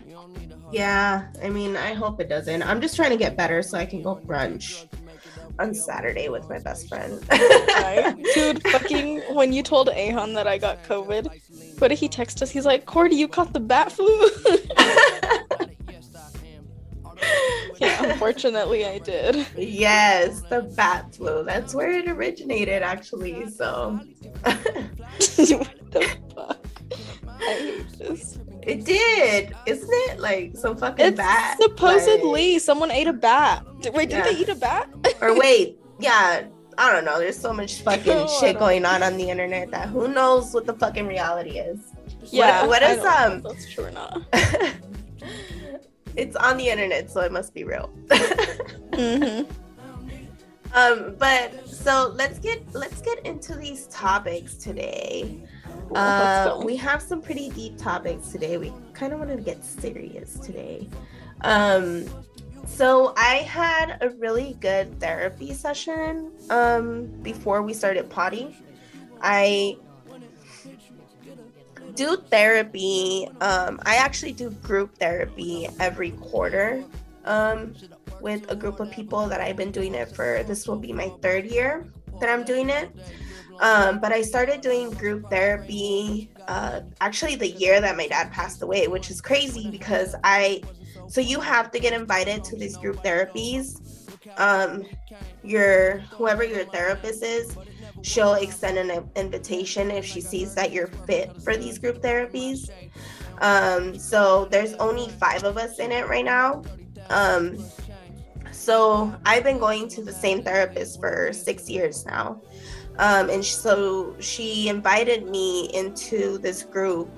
yeah, 0.71 1.29
I 1.43 1.49
mean, 1.49 1.77
I 1.77 1.93
hope 1.93 2.21
it 2.21 2.29
doesn't. 2.29 2.63
I'm 2.63 2.81
just 2.81 2.97
trying 2.97 3.11
to 3.11 3.17
get 3.17 3.37
better 3.37 3.63
so 3.63 3.79
I 3.79 3.87
can 3.87 4.03
go 4.03 4.17
brunch 4.17 4.87
on 5.59 5.75
Saturday 5.75 6.29
with 6.29 6.49
my 6.49 6.59
best 6.59 6.89
friend. 6.89 7.21
Dude, 8.35 8.63
fucking 8.69 9.21
when 9.35 9.53
you 9.53 9.63
told 9.63 9.89
Ahan 9.89 10.35
that 10.35 10.47
I 10.47 10.59
got 10.59 10.83
COVID, 10.85 11.81
what 11.81 11.89
did 11.89 11.99
he 11.99 12.09
text 12.09 12.43
us? 12.43 12.51
He's 12.51 12.67
like, 12.67 12.87
Cordi, 12.87 13.15
you 13.15 13.29
caught 13.29 13.53
the 13.53 13.61
bat 13.61 13.93
flu. 13.93 14.07
yeah, 17.79 18.05
unfortunately, 18.05 18.87
I 18.87 18.99
did. 18.99 19.47
yes, 19.57 20.43
the 20.43 20.63
bat 20.77 21.15
flu. 21.15 21.45
That's 21.45 21.75
where 21.75 21.91
it 21.91 22.09
originated, 22.09 22.83
actually. 22.83 23.51
So 23.51 24.01
what 24.45 25.91
the 25.91 26.17
fuck? 26.35 26.62
I 27.43 27.55
hate 27.55 27.99
this. 27.99 28.39
it 28.63 28.85
did, 28.85 29.55
isn't 29.67 29.89
it? 29.91 30.21
Like 30.21 30.57
some 30.57 30.77
fucking 30.77 31.05
It's 31.07 31.17
bat. 31.17 31.59
supposedly 31.61 32.59
someone 32.59 32.91
ate 32.91 33.09
a 33.09 33.13
bat. 33.13 33.65
Did, 33.81 33.95
wait, 33.95 34.09
did 34.11 34.19
Yeah. 34.19 34.33
they 34.33 34.39
eat 34.39 34.49
a 34.49 34.55
bat? 34.55 34.89
or 35.21 35.37
wait, 35.39 35.79
yeah. 35.99 36.45
I 36.79 36.91
don't 36.91 37.05
know. 37.05 37.19
There's 37.19 37.39
so 37.39 37.53
much 37.53 37.81
fucking 37.83 38.13
Oh, 38.13 38.41
shit 38.41 38.59
going 38.59 38.85
on 38.87 39.03
on 39.03 39.17
the 39.17 39.29
internet 39.29 39.71
that 39.73 39.89
who 39.89 40.09
knows 40.09 40.55
what 40.55 40.65
the 40.67 40.73
fucking 40.75 41.07
reality 41.07 41.59
is. 41.59 41.79
Yeah. 42.31 42.67
what 42.67 42.83
I 42.83 42.95
don't 42.97 43.05
know 43.05 43.37
um, 43.37 43.43
That's 43.43 43.71
true 43.71 43.85
or 43.87 43.91
not. 43.91 44.23
it's 46.17 46.37
on 46.37 46.57
the 46.57 46.69
internet, 46.69 47.11
so 47.11 47.21
it 47.21 47.33
must 47.33 47.53
be 47.55 47.65
real. 47.65 47.89
hmm 48.95 49.43
um, 50.75 51.15
but 51.19 51.69
so 51.69 52.13
let's 52.15 52.39
get 52.39 52.63
let's 52.75 53.03
get 53.03 53.25
into 53.27 53.55
these 53.55 53.87
topics 53.89 54.55
today. 54.55 55.43
Let's 55.95 56.51
Uh, 56.51 56.63
we 56.65 56.77
have 56.77 57.03
some 57.03 57.21
pretty 57.21 57.51
deep 57.51 57.79
topics 57.79 58.29
today. 58.29 58.57
We 58.57 58.73
kind 58.93 59.13
of 59.13 59.19
wanted 59.19 59.37
to 59.37 59.43
get 59.43 59.65
serious 59.65 60.39
today. 60.39 60.89
Um, 61.43 62.07
so 62.67 63.13
I 63.17 63.37
had 63.37 63.99
a 64.01 64.11
really 64.11 64.57
good 64.61 64.99
therapy 65.01 65.53
session 65.53 66.31
um, 66.51 67.07
before 67.23 67.63
we 67.63 67.75
started 67.75 68.09
potty. 68.09 68.57
I 69.21 69.77
do 71.95 72.17
therapy. 72.17 73.29
Um, 73.41 73.81
I 73.85 73.97
actually 73.97 74.33
do 74.33 74.51
group 74.51 74.97
therapy 74.99 75.69
every 75.81 76.13
quarter 76.13 76.85
um, 77.25 77.75
with 78.21 78.51
a 78.51 78.57
group 78.57 78.81
of 78.81 78.91
people 78.91 79.27
that 79.29 79.41
I've 79.41 79.57
been 79.57 79.73
doing 79.73 79.95
it 79.95 80.15
for. 80.15 80.43
This 80.45 80.67
will 80.67 80.79
be 80.79 80.93
my 80.93 81.09
third 81.21 81.47
year 81.47 81.87
that 82.21 82.29
I'm 82.29 82.45
doing 82.45 82.71
it. 82.71 82.91
Um, 83.63 84.01
but 84.01 84.13
I 84.13 84.23
started 84.23 84.61
doing 84.61 84.91
group 84.91 85.31
therapy 85.31 86.29
uh, 86.49 86.81
actually 87.01 87.37
the 87.37 87.49
year 87.49 87.81
that 87.81 87.97
my 87.97 88.09
dad 88.09 88.33
passed 88.33 88.61
away, 88.61 88.89
which 88.89 89.09
is 89.09 89.21
crazy 89.21 89.71
because 89.71 90.17
I 90.25 90.63
So 91.07 91.21
you 91.21 91.41
have 91.41 91.71
to 91.71 91.79
get 91.79 91.93
invited 91.93 92.43
to 92.45 92.57
these 92.57 92.77
group 92.77 93.03
therapies. 93.03 93.81
Um, 94.37 94.85
your 95.45 95.99
whoever 96.17 96.43
your 96.43 96.65
therapist 96.65 97.23
is, 97.23 97.57
she'll 98.03 98.35
extend 98.35 98.79
an 98.79 99.09
invitation 99.15 99.91
if 99.91 100.05
she 100.05 100.21
sees 100.21 100.55
that 100.55 100.73
you're 100.73 100.89
fit 101.07 101.31
for 101.43 101.57
these 101.57 101.79
group 101.79 102.03
therapies. 102.03 102.71
Um, 103.41 103.97
so 103.99 104.47
there's 104.47 104.75
only 104.75 105.09
five 105.09 105.45
of 105.45 105.57
us 105.57 105.79
in 105.79 105.93
it 105.93 106.09
right 106.09 106.25
now. 106.25 106.63
Um, 107.11 107.59
so 108.53 109.15
I've 109.25 109.45
been 109.45 109.59
going 109.59 109.89
to 109.89 110.03
the 110.03 110.13
same 110.13 110.43
therapist 110.43 110.99
for 110.99 111.33
six 111.33 111.69
years 111.69 112.07
now. 112.07 112.41
Um, 112.99 113.31
and 113.31 113.45
so 113.45 114.15
she 114.21 114.69
invited 114.69 115.29
me 115.29 115.73
into 115.75 116.39
this 116.39 116.63
group 116.63 117.09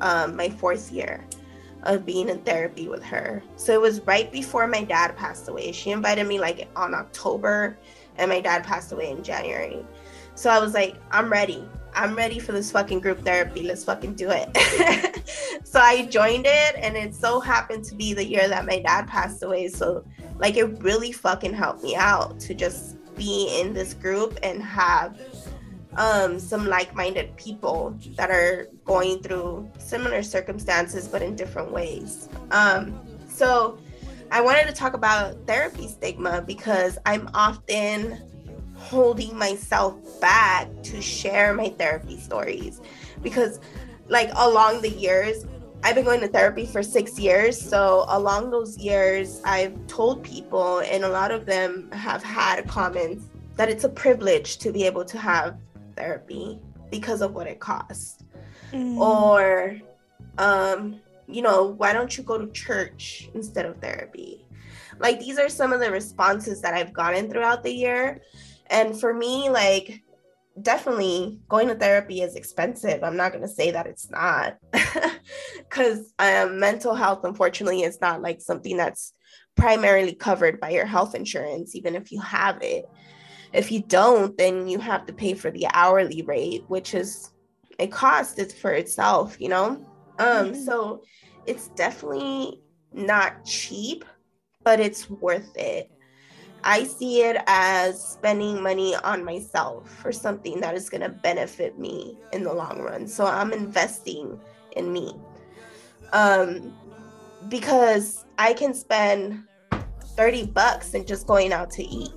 um, 0.00 0.36
my 0.36 0.48
fourth 0.48 0.92
year 0.92 1.24
of 1.84 2.04
being 2.04 2.28
in 2.28 2.38
therapy 2.40 2.88
with 2.88 3.02
her. 3.04 3.42
So 3.56 3.72
it 3.72 3.80
was 3.80 4.00
right 4.02 4.30
before 4.30 4.66
my 4.66 4.82
dad 4.82 5.16
passed 5.16 5.48
away. 5.48 5.72
She 5.72 5.90
invited 5.90 6.26
me 6.26 6.38
like 6.38 6.68
on 6.76 6.94
October, 6.94 7.78
and 8.18 8.28
my 8.28 8.40
dad 8.40 8.64
passed 8.64 8.92
away 8.92 9.10
in 9.10 9.22
January. 9.22 9.84
So 10.34 10.50
I 10.50 10.58
was 10.58 10.74
like, 10.74 10.96
I'm 11.10 11.30
ready. 11.30 11.66
I'm 11.94 12.14
ready 12.14 12.38
for 12.38 12.52
this 12.52 12.70
fucking 12.70 13.00
group 13.00 13.24
therapy. 13.24 13.62
Let's 13.62 13.84
fucking 13.84 14.14
do 14.14 14.28
it. 14.30 15.24
so 15.64 15.80
I 15.80 16.06
joined 16.06 16.44
it, 16.46 16.76
and 16.76 16.94
it 16.94 17.14
so 17.14 17.40
happened 17.40 17.84
to 17.84 17.94
be 17.94 18.12
the 18.12 18.24
year 18.24 18.46
that 18.48 18.66
my 18.66 18.80
dad 18.80 19.06
passed 19.06 19.42
away. 19.42 19.68
So, 19.68 20.04
like, 20.38 20.56
it 20.56 20.82
really 20.82 21.10
fucking 21.10 21.54
helped 21.54 21.82
me 21.82 21.96
out 21.96 22.38
to 22.40 22.54
just 22.54 22.95
be 23.16 23.60
in 23.60 23.72
this 23.72 23.94
group 23.94 24.38
and 24.42 24.62
have 24.62 25.18
um, 25.96 26.38
some 26.38 26.66
like-minded 26.66 27.34
people 27.36 27.96
that 28.16 28.30
are 28.30 28.68
going 28.84 29.22
through 29.22 29.70
similar 29.78 30.22
circumstances 30.22 31.08
but 31.08 31.22
in 31.22 31.34
different 31.34 31.72
ways. 31.72 32.28
Um, 32.50 33.00
so 33.36 33.78
i 34.30 34.40
wanted 34.40 34.66
to 34.66 34.72
talk 34.72 34.94
about 34.94 35.36
therapy 35.46 35.86
stigma 35.86 36.40
because 36.40 36.98
i'm 37.04 37.28
often 37.34 38.18
holding 38.74 39.36
myself 39.36 39.94
back 40.20 40.68
to 40.82 41.00
share 41.02 41.52
my 41.54 41.68
therapy 41.70 42.18
stories 42.18 42.80
because 43.22 43.60
like 44.08 44.30
along 44.36 44.80
the 44.80 44.88
years 44.88 45.44
I've 45.86 45.94
been 45.94 46.04
going 46.04 46.20
to 46.22 46.26
therapy 46.26 46.66
for 46.66 46.82
six 46.82 47.16
years. 47.16 47.56
So, 47.56 48.06
along 48.08 48.50
those 48.50 48.76
years, 48.76 49.40
I've 49.44 49.86
told 49.86 50.24
people, 50.24 50.80
and 50.80 51.04
a 51.04 51.08
lot 51.08 51.30
of 51.30 51.46
them 51.46 51.88
have 51.92 52.24
had 52.24 52.66
comments 52.66 53.26
that 53.54 53.68
it's 53.68 53.84
a 53.84 53.88
privilege 53.88 54.58
to 54.58 54.72
be 54.72 54.82
able 54.84 55.04
to 55.04 55.16
have 55.16 55.56
therapy 55.94 56.58
because 56.90 57.20
of 57.20 57.34
what 57.34 57.46
it 57.46 57.60
costs. 57.60 58.24
Mm. 58.72 58.98
Or, 58.98 59.78
um, 60.38 61.00
you 61.28 61.40
know, 61.40 61.66
why 61.66 61.92
don't 61.92 62.18
you 62.18 62.24
go 62.24 62.36
to 62.36 62.50
church 62.50 63.30
instead 63.34 63.64
of 63.64 63.76
therapy? 63.76 64.44
Like, 64.98 65.20
these 65.20 65.38
are 65.38 65.48
some 65.48 65.72
of 65.72 65.78
the 65.78 65.92
responses 65.92 66.60
that 66.62 66.74
I've 66.74 66.92
gotten 66.92 67.30
throughout 67.30 67.62
the 67.62 67.72
year. 67.72 68.22
And 68.70 68.98
for 68.98 69.14
me, 69.14 69.50
like, 69.50 70.02
definitely 70.60 71.40
going 71.48 71.68
to 71.68 71.74
therapy 71.74 72.22
is 72.22 72.34
expensive. 72.34 73.02
I'm 73.02 73.16
not 73.16 73.32
going 73.32 73.42
to 73.42 73.48
say 73.48 73.70
that 73.72 73.86
it's 73.86 74.10
not. 74.10 74.58
Because 75.58 76.12
um, 76.20 76.60
mental 76.60 76.94
health, 76.94 77.24
unfortunately, 77.24 77.82
is 77.82 78.00
not 78.00 78.22
like 78.22 78.40
something 78.40 78.76
that's 78.76 79.12
primarily 79.56 80.14
covered 80.14 80.60
by 80.60 80.70
your 80.70 80.86
health 80.86 81.14
insurance, 81.14 81.74
even 81.74 81.96
if 81.96 82.12
you 82.12 82.20
have 82.20 82.62
it. 82.62 82.84
If 83.52 83.72
you 83.72 83.82
don't, 83.82 84.36
then 84.38 84.68
you 84.68 84.78
have 84.78 85.06
to 85.06 85.12
pay 85.12 85.34
for 85.34 85.50
the 85.50 85.66
hourly 85.72 86.22
rate, 86.22 86.64
which 86.68 86.94
is 86.94 87.32
a 87.78 87.88
cost 87.88 88.38
it's 88.38 88.54
for 88.54 88.72
itself, 88.72 89.36
you 89.40 89.48
know? 89.48 89.84
Um, 90.18 90.52
mm-hmm. 90.52 90.54
so 90.62 91.02
it's 91.46 91.68
definitely 91.68 92.62
not 92.92 93.44
cheap, 93.44 94.04
but 94.62 94.80
it's 94.80 95.10
worth 95.10 95.56
it. 95.56 95.90
I 96.66 96.82
see 96.82 97.22
it 97.22 97.36
as 97.46 98.02
spending 98.02 98.60
money 98.60 98.96
on 98.96 99.24
myself 99.24 99.88
for 99.88 100.10
something 100.10 100.60
that 100.60 100.74
is 100.74 100.90
going 100.90 101.02
to 101.02 101.08
benefit 101.08 101.78
me 101.78 102.18
in 102.32 102.42
the 102.42 102.52
long 102.52 102.80
run. 102.80 103.06
So 103.06 103.24
I'm 103.24 103.52
investing 103.52 104.40
in 104.72 104.92
me. 104.92 105.14
Um, 106.12 106.74
because 107.48 108.24
I 108.36 108.52
can 108.52 108.74
spend 108.74 109.44
30 110.16 110.46
bucks 110.46 110.92
and 110.94 111.06
just 111.06 111.28
going 111.28 111.52
out 111.52 111.70
to 111.70 111.84
eat. 111.84 112.10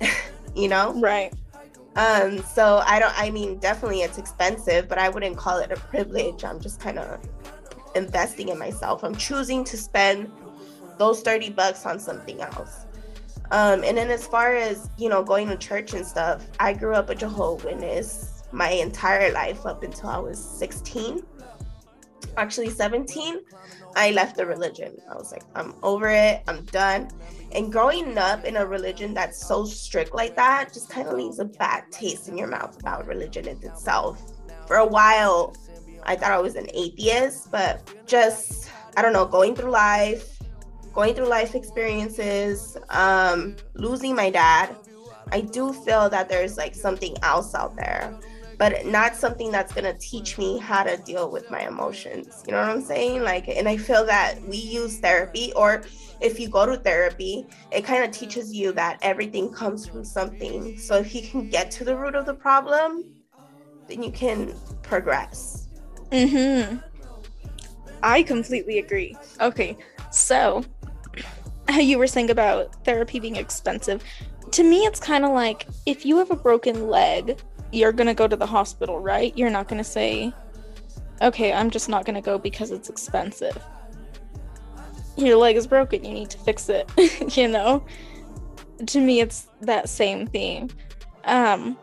you 0.54 0.68
know? 0.68 0.92
Right. 1.00 1.32
Um, 1.96 2.38
so 2.42 2.82
I 2.86 2.98
don't 2.98 3.18
I 3.18 3.30
mean 3.30 3.58
definitely 3.58 4.02
it's 4.02 4.18
expensive, 4.18 4.88
but 4.88 4.98
I 4.98 5.08
wouldn't 5.08 5.38
call 5.38 5.56
it 5.58 5.72
a 5.72 5.76
privilege. 5.76 6.44
I'm 6.44 6.60
just 6.60 6.80
kind 6.80 6.98
of 6.98 7.18
investing 7.94 8.50
in 8.50 8.58
myself. 8.58 9.02
I'm 9.02 9.14
choosing 9.14 9.64
to 9.64 9.78
spend 9.78 10.30
those 10.98 11.22
30 11.22 11.50
bucks 11.50 11.86
on 11.86 11.98
something 11.98 12.42
else. 12.42 12.84
Um, 13.52 13.84
and 13.84 13.98
then 13.98 14.10
as 14.10 14.26
far 14.26 14.54
as, 14.54 14.88
you 14.96 15.10
know, 15.10 15.22
going 15.22 15.46
to 15.48 15.56
church 15.56 15.92
and 15.92 16.06
stuff, 16.06 16.46
I 16.58 16.72
grew 16.72 16.94
up 16.94 17.10
a 17.10 17.14
Jehovah 17.14 17.66
Witness 17.66 18.44
my 18.50 18.70
entire 18.70 19.30
life 19.30 19.66
up 19.66 19.82
until 19.82 20.08
I 20.08 20.18
was 20.18 20.42
16. 20.42 21.22
Actually 22.38 22.70
17. 22.70 23.40
I 23.94 24.12
left 24.12 24.36
the 24.36 24.46
religion. 24.46 24.96
I 25.10 25.14
was 25.14 25.32
like, 25.32 25.42
I'm 25.54 25.74
over 25.82 26.08
it. 26.08 26.42
I'm 26.48 26.64
done. 26.64 27.10
And 27.52 27.70
growing 27.70 28.16
up 28.16 28.44
in 28.46 28.56
a 28.56 28.64
religion 28.64 29.12
that's 29.12 29.46
so 29.46 29.66
strict 29.66 30.14
like 30.14 30.34
that 30.36 30.72
just 30.72 30.88
kind 30.88 31.06
of 31.06 31.14
leaves 31.14 31.38
a 31.38 31.44
bad 31.44 31.84
taste 31.90 32.28
in 32.28 32.38
your 32.38 32.48
mouth 32.48 32.80
about 32.80 33.06
religion 33.06 33.46
itself. 33.48 34.32
For 34.66 34.76
a 34.76 34.86
while, 34.86 35.54
I 36.04 36.16
thought 36.16 36.32
I 36.32 36.40
was 36.40 36.56
an 36.56 36.68
atheist, 36.72 37.50
but 37.50 37.86
just, 38.06 38.70
I 38.96 39.02
don't 39.02 39.12
know, 39.12 39.26
going 39.26 39.54
through 39.54 39.70
life, 39.70 40.38
going 40.92 41.14
through 41.14 41.28
life 41.28 41.54
experiences, 41.54 42.76
um, 42.90 43.56
losing 43.74 44.14
my 44.14 44.30
dad, 44.30 44.76
I 45.30 45.40
do 45.40 45.72
feel 45.72 46.10
that 46.10 46.28
there's 46.28 46.56
like 46.56 46.74
something 46.74 47.16
else 47.22 47.54
out 47.54 47.76
there 47.76 48.14
but 48.62 48.86
not 48.86 49.16
something 49.16 49.50
that's 49.50 49.74
to 49.74 49.92
teach 49.98 50.38
me 50.38 50.56
how 50.56 50.84
to 50.84 50.96
deal 50.98 51.32
with 51.32 51.50
my 51.50 51.66
emotions. 51.66 52.44
You 52.46 52.52
know 52.52 52.60
what 52.60 52.68
I'm 52.68 52.80
saying? 52.80 53.22
Like, 53.22 53.48
and 53.48 53.68
I 53.68 53.76
feel 53.76 54.06
that 54.06 54.36
we 54.46 54.56
use 54.56 55.00
therapy, 55.00 55.52
or 55.56 55.82
if 56.20 56.38
you 56.38 56.48
go 56.48 56.64
to 56.64 56.76
therapy, 56.76 57.44
it 57.72 57.84
kind 57.84 58.04
of 58.04 58.12
teaches 58.12 58.54
you 58.54 58.70
that 58.74 58.98
everything 59.02 59.52
comes 59.52 59.88
from 59.88 60.04
something. 60.04 60.78
So 60.78 60.94
if 60.94 61.12
you 61.12 61.22
can 61.22 61.48
get 61.48 61.72
to 61.72 61.84
the 61.84 61.96
root 61.96 62.14
of 62.14 62.24
the 62.24 62.34
problem, 62.34 63.04
then 63.88 64.00
you 64.00 64.12
can 64.12 64.54
progress. 64.82 65.66
Mm 66.12 66.68
hmm. 66.68 66.76
I 68.04 68.22
completely 68.22 68.78
agree. 68.78 69.16
Okay, 69.40 69.76
so 70.12 70.64
you 71.80 71.98
were 71.98 72.06
saying 72.06 72.30
about 72.30 72.84
therapy 72.84 73.20
being 73.20 73.36
expensive. 73.36 74.02
To 74.52 74.62
me, 74.62 74.84
it's 74.84 75.00
kind 75.00 75.24
of 75.24 75.32
like 75.32 75.66
if 75.86 76.04
you 76.04 76.18
have 76.18 76.30
a 76.30 76.36
broken 76.36 76.88
leg, 76.88 77.40
you're 77.72 77.92
gonna 77.92 78.14
go 78.14 78.28
to 78.28 78.36
the 78.36 78.46
hospital, 78.46 79.00
right? 79.00 79.36
You're 79.36 79.50
not 79.50 79.68
gonna 79.68 79.84
say, 79.84 80.32
okay, 81.22 81.52
I'm 81.52 81.70
just 81.70 81.88
not 81.88 82.04
gonna 82.04 82.20
go 82.20 82.38
because 82.38 82.70
it's 82.70 82.90
expensive. 82.90 83.62
Your 85.16 85.36
leg 85.36 85.56
is 85.56 85.66
broken, 85.66 86.04
you 86.04 86.12
need 86.12 86.30
to 86.30 86.38
fix 86.38 86.68
it, 86.68 86.90
you 87.36 87.48
know? 87.48 87.84
To 88.86 89.00
me, 89.00 89.20
it's 89.20 89.48
that 89.60 89.88
same 89.88 90.26
thing. 90.26 90.70
Um, 91.24 91.76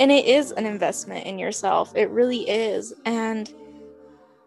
and 0.00 0.10
it 0.10 0.24
is 0.24 0.50
an 0.52 0.66
investment 0.66 1.26
in 1.26 1.38
yourself, 1.38 1.92
it 1.94 2.10
really 2.10 2.48
is. 2.48 2.92
And 3.04 3.52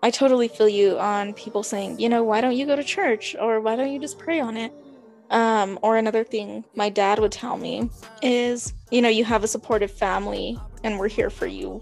I 0.03 0.11
totally 0.11 0.47
feel 0.47 0.69
you 0.69 0.99
on 0.99 1.33
people 1.33 1.63
saying, 1.63 1.99
you 1.99 2.07
know, 2.07 2.23
why 2.23 2.41
don't 2.41 2.55
you 2.55 2.65
go 2.65 2.75
to 2.75 2.83
church 2.83 3.35
or 3.39 3.59
why 3.59 3.75
don't 3.75 3.91
you 3.91 3.99
just 3.99 4.19
pray 4.19 4.39
on 4.39 4.55
it? 4.55 4.71
Um, 5.29 5.77
or 5.81 5.97
another 5.97 6.23
thing 6.23 6.63
my 6.75 6.89
dad 6.89 7.19
would 7.19 7.31
tell 7.31 7.57
me 7.57 7.89
is, 8.21 8.73
you 8.91 9.01
know, 9.01 9.09
you 9.09 9.25
have 9.25 9.43
a 9.43 9.47
supportive 9.47 9.91
family 9.91 10.57
and 10.83 10.97
we're 10.99 11.09
here 11.09 11.29
for 11.29 11.47
you. 11.47 11.81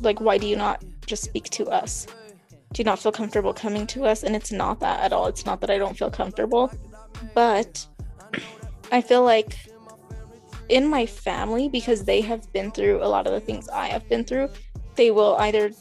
Like, 0.00 0.20
why 0.20 0.38
do 0.38 0.46
you 0.46 0.56
not 0.56 0.82
just 1.04 1.24
speak 1.24 1.50
to 1.50 1.66
us? 1.66 2.06
Do 2.72 2.80
you 2.80 2.84
not 2.84 2.98
feel 2.98 3.12
comfortable 3.12 3.52
coming 3.52 3.86
to 3.88 4.04
us? 4.04 4.22
And 4.22 4.36
it's 4.36 4.52
not 4.52 4.80
that 4.80 5.00
at 5.00 5.12
all. 5.12 5.26
It's 5.26 5.44
not 5.46 5.60
that 5.60 5.70
I 5.70 5.78
don't 5.78 5.96
feel 5.98 6.10
comfortable, 6.10 6.70
but 7.34 7.86
I 8.92 9.00
feel 9.00 9.24
like 9.24 9.56
in 10.68 10.86
my 10.86 11.06
family, 11.06 11.68
because 11.68 12.04
they 12.04 12.20
have 12.20 12.50
been 12.52 12.70
through 12.70 13.02
a 13.02 13.08
lot 13.08 13.26
of 13.26 13.32
the 13.32 13.40
things 13.40 13.68
I 13.68 13.86
have 13.88 14.08
been 14.08 14.24
through, 14.24 14.50
they 14.96 15.10
will 15.10 15.36
either 15.36 15.72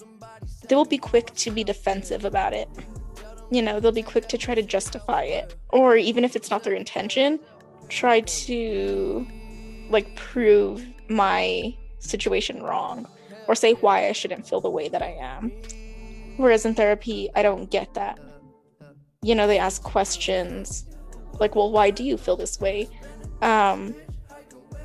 they 0.68 0.76
will 0.76 0.86
be 0.86 0.98
quick 0.98 1.34
to 1.36 1.52
be 1.52 1.64
defensive 1.64 2.26
about 2.26 2.54
it 2.54 2.70
you 3.50 3.62
know, 3.62 3.80
they'll 3.80 3.92
be 3.92 4.04
quick 4.04 4.28
to 4.30 4.38
try 4.38 4.56
to 4.56 4.62
justify 4.62 5.24
it. 5.24 5.56
Or 5.70 5.96
even 5.96 6.24
if 6.24 6.36
it's 6.36 6.50
not 6.50 6.64
their 6.64 6.74
intention, 6.74 7.40
try 7.90 8.22
to 8.22 9.26
like 9.90 10.16
prove 10.16 10.86
my 11.10 11.76
situation 12.00 12.64
wrong 12.64 13.08
or 13.48 13.56
say 13.56 13.74
why 13.74 14.08
I 14.08 14.12
shouldn't 14.12 14.48
feel 14.48 14.62
the 14.62 14.70
way 14.70 14.88
that 14.90 15.02
I 15.02 15.16
am. 15.20 15.52
Whereas 16.38 16.66
in 16.66 16.74
therapy, 16.74 17.30
I 17.36 17.44
don't 17.44 17.70
get 17.70 17.94
that. 17.94 18.20
You 19.22 19.36
know, 19.36 19.48
they 19.48 19.60
ask 19.60 19.84
questions 19.84 20.86
like, 21.40 21.56
well, 21.56 21.72
why 21.72 21.92
do 21.92 22.04
you 22.04 22.18
feel 22.18 22.36
this 22.36 22.60
way? 22.60 22.90
Um, 23.42 23.96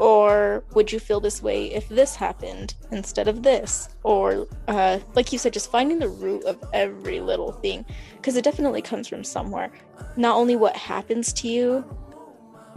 or 0.01 0.65
would 0.73 0.91
you 0.91 0.99
feel 0.99 1.21
this 1.21 1.43
way 1.43 1.67
if 1.75 1.87
this 1.91 2.17
happened 2.17 2.75
instead 2.91 3.29
of 3.29 3.43
this? 3.43 3.91
Or 4.03 4.47
uh, 4.67 4.99
like 5.15 5.31
you 5.31 5.39
said 5.39 5.53
just 5.53 5.71
finding 5.71 5.99
the 5.99 6.09
root 6.09 6.43
of 6.45 6.59
every 6.73 7.21
little 7.21 7.53
thing. 7.53 7.85
Because 8.17 8.35
it 8.35 8.43
definitely 8.43 8.81
comes 8.81 9.07
from 9.07 9.23
somewhere. 9.23 9.71
Not 10.17 10.37
only 10.37 10.57
what 10.57 10.75
happens 10.75 11.35
to 11.35 11.49
you 11.49 11.85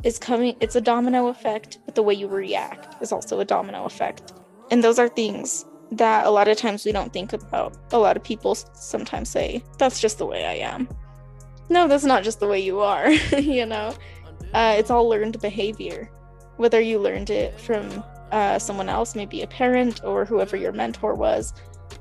is 0.04 0.20
coming 0.20 0.58
it's 0.60 0.76
a 0.76 0.82
domino 0.82 1.28
effect 1.28 1.80
but 1.86 1.96
the 1.96 2.04
way 2.04 2.14
you 2.14 2.28
react 2.28 3.02
is 3.02 3.14
also 3.14 3.40
a 3.40 3.46
domino 3.46 3.86
effect. 3.86 4.34
And 4.70 4.84
those 4.84 5.00
are 5.00 5.08
things 5.08 5.66
that 5.94 6.26
a 6.26 6.30
lot 6.30 6.50
of 6.50 6.58
times 6.58 6.84
we 6.84 6.92
don't 6.92 7.14
think 7.14 7.32
about. 7.32 7.78
A 7.94 8.00
lot 8.00 8.18
of 8.18 8.24
people 8.24 8.54
sometimes 8.54 9.30
say 9.30 9.64
that's 9.78 10.02
just 10.02 10.18
the 10.18 10.26
way 10.26 10.44
i 10.44 10.56
am. 10.56 10.90
No 11.70 11.88
that's 11.88 12.04
not 12.04 12.24
just 12.26 12.42
the 12.42 12.48
way 12.48 12.60
you 12.60 12.82
are 12.82 13.10
you 13.38 13.66
know? 13.66 13.96
Uh, 14.54 14.76
it's 14.78 14.92
all 14.92 15.08
learned 15.08 15.40
behavior 15.40 16.12
whether 16.58 16.80
you 16.82 17.00
learned 17.00 17.30
it 17.30 17.60
from 17.60 18.04
uh, 18.32 18.58
someone 18.60 18.90
else, 18.90 19.16
maybe 19.16 19.42
a 19.42 19.48
parent 19.48 20.04
or 20.04 20.26
whoever 20.26 20.58
your 20.58 20.72
mentor 20.72 21.14
was, 21.14 21.54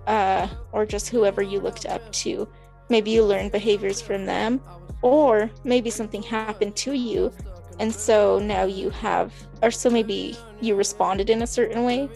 uh, 0.06 0.48
or 0.72 0.86
just 0.86 1.08
whoever 1.08 1.42
you 1.42 1.60
looked 1.60 1.86
up 1.86 2.10
to. 2.12 2.48
Maybe 2.88 3.10
you 3.10 3.24
learned 3.24 3.52
behaviors 3.52 4.00
from 4.00 4.26
them, 4.26 4.60
or 5.02 5.50
maybe 5.64 5.90
something 5.90 6.22
happened 6.22 6.76
to 6.76 6.92
you, 6.92 7.32
and 7.78 7.94
so 7.94 8.38
now 8.38 8.64
you 8.64 8.90
have, 8.90 9.32
or 9.62 9.70
so 9.70 9.90
maybe 9.90 10.36
you 10.60 10.74
responded 10.74 11.30
in 11.30 11.42
a 11.42 11.46
certain 11.46 11.84
way, 11.84 12.08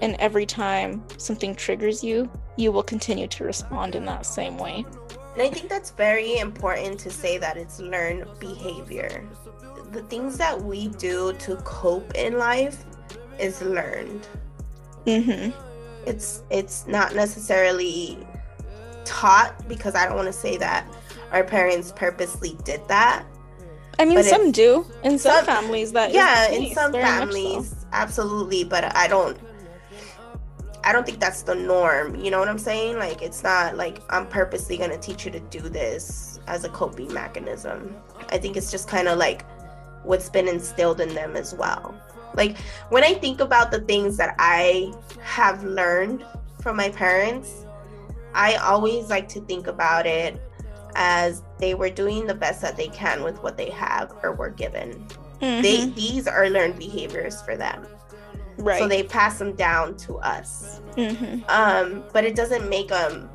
and 0.00 0.16
every 0.18 0.46
time 0.46 1.02
something 1.16 1.54
triggers 1.54 2.02
you, 2.02 2.30
you 2.56 2.72
will 2.72 2.82
continue 2.82 3.26
to 3.28 3.44
respond 3.44 3.94
in 3.94 4.04
that 4.06 4.26
same 4.26 4.58
way. 4.58 4.84
And 5.34 5.42
I 5.42 5.48
think 5.48 5.70
that's 5.70 5.92
very 5.92 6.38
important 6.38 7.00
to 7.00 7.10
say 7.10 7.38
that 7.38 7.56
it's 7.56 7.80
learned 7.80 8.26
behavior 8.38 9.26
the 9.92 10.02
things 10.04 10.38
that 10.38 10.60
we 10.60 10.88
do 10.88 11.32
to 11.34 11.56
cope 11.56 12.14
in 12.14 12.38
life 12.38 12.84
is 13.38 13.60
learned. 13.62 14.26
Mm-hmm. 15.06 15.50
It's 16.06 16.42
it's 16.50 16.86
not 16.86 17.14
necessarily 17.14 18.18
taught 19.04 19.68
because 19.68 19.94
I 19.94 20.06
don't 20.06 20.16
want 20.16 20.26
to 20.26 20.32
say 20.32 20.56
that 20.56 20.86
our 21.30 21.44
parents 21.44 21.92
purposely 21.94 22.56
did 22.64 22.86
that. 22.88 23.24
I 23.98 24.04
mean, 24.04 24.22
some 24.24 24.50
do 24.50 24.86
in 25.04 25.18
some, 25.18 25.36
some, 25.36 25.44
families. 25.44 25.92
That 25.92 26.12
yeah, 26.12 26.50
in 26.50 26.74
some 26.74 26.92
families, 26.92 27.68
so. 27.68 27.76
absolutely. 27.92 28.64
But 28.64 28.96
I 28.96 29.06
don't. 29.06 29.38
I 30.84 30.92
don't 30.92 31.06
think 31.06 31.20
that's 31.20 31.42
the 31.42 31.54
norm. 31.54 32.16
You 32.16 32.32
know 32.32 32.40
what 32.40 32.48
I'm 32.48 32.58
saying? 32.58 32.98
Like, 32.98 33.22
it's 33.22 33.44
not 33.44 33.76
like 33.76 34.02
I'm 34.10 34.26
purposely 34.26 34.76
gonna 34.76 34.98
teach 34.98 35.24
you 35.24 35.30
to 35.30 35.40
do 35.40 35.60
this 35.60 36.40
as 36.48 36.64
a 36.64 36.68
coping 36.68 37.12
mechanism. 37.12 37.94
I 38.30 38.38
think 38.38 38.56
it's 38.56 38.70
just 38.70 38.88
kind 38.88 39.06
of 39.06 39.18
like 39.18 39.44
what's 40.04 40.28
been 40.28 40.48
instilled 40.48 41.00
in 41.00 41.14
them 41.14 41.36
as 41.36 41.54
well. 41.54 41.94
Like 42.34 42.58
when 42.88 43.04
I 43.04 43.14
think 43.14 43.40
about 43.40 43.70
the 43.70 43.80
things 43.80 44.16
that 44.16 44.34
I 44.38 44.92
have 45.20 45.64
learned 45.64 46.24
from 46.60 46.76
my 46.76 46.88
parents, 46.90 47.66
I 48.34 48.54
always 48.56 49.10
like 49.10 49.28
to 49.30 49.40
think 49.40 49.66
about 49.66 50.06
it 50.06 50.40
as 50.94 51.42
they 51.58 51.74
were 51.74 51.90
doing 51.90 52.26
the 52.26 52.34
best 52.34 52.60
that 52.62 52.76
they 52.76 52.88
can 52.88 53.22
with 53.22 53.42
what 53.42 53.56
they 53.56 53.70
have 53.70 54.12
or 54.22 54.32
were 54.32 54.50
given. 54.50 55.06
Mm-hmm. 55.40 55.62
They 55.62 55.86
these 55.86 56.26
are 56.26 56.48
learned 56.48 56.78
behaviors 56.78 57.42
for 57.42 57.56
them. 57.56 57.86
Right. 58.58 58.78
So 58.78 58.88
they 58.88 59.02
pass 59.02 59.38
them 59.38 59.54
down 59.54 59.96
to 59.98 60.18
us. 60.18 60.80
Mm-hmm. 60.96 61.42
Um, 61.48 62.04
but 62.12 62.24
it 62.24 62.36
doesn't 62.36 62.68
make 62.68 62.88
them 62.88 63.28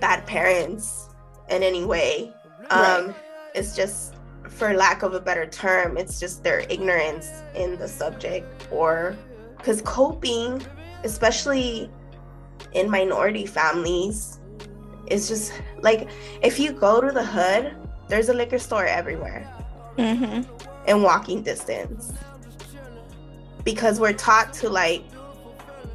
bad 0.00 0.26
parents 0.26 1.08
in 1.48 1.62
any 1.62 1.84
way. 1.84 2.32
Um, 2.70 3.08
right. 3.08 3.16
It's 3.54 3.76
just 3.76 4.11
for 4.54 4.74
lack 4.74 5.02
of 5.02 5.14
a 5.14 5.20
better 5.20 5.46
term, 5.46 5.96
it's 5.96 6.20
just 6.20 6.44
their 6.44 6.60
ignorance 6.68 7.42
in 7.54 7.78
the 7.78 7.88
subject 7.88 8.68
or 8.70 9.16
because 9.56 9.82
coping, 9.82 10.62
especially 11.04 11.90
in 12.72 12.90
minority 12.90 13.46
families, 13.46 14.40
is 15.06 15.28
just 15.28 15.52
like 15.80 16.08
if 16.42 16.58
you 16.58 16.72
go 16.72 17.00
to 17.00 17.12
the 17.12 17.24
hood, 17.24 17.76
there's 18.08 18.28
a 18.28 18.34
liquor 18.34 18.58
store 18.58 18.86
everywhere 18.86 19.48
mm-hmm. 19.96 20.42
in 20.88 21.02
walking 21.02 21.42
distance 21.42 22.12
because 23.64 24.00
we're 24.00 24.12
taught 24.12 24.52
to 24.54 24.68
like 24.68 25.02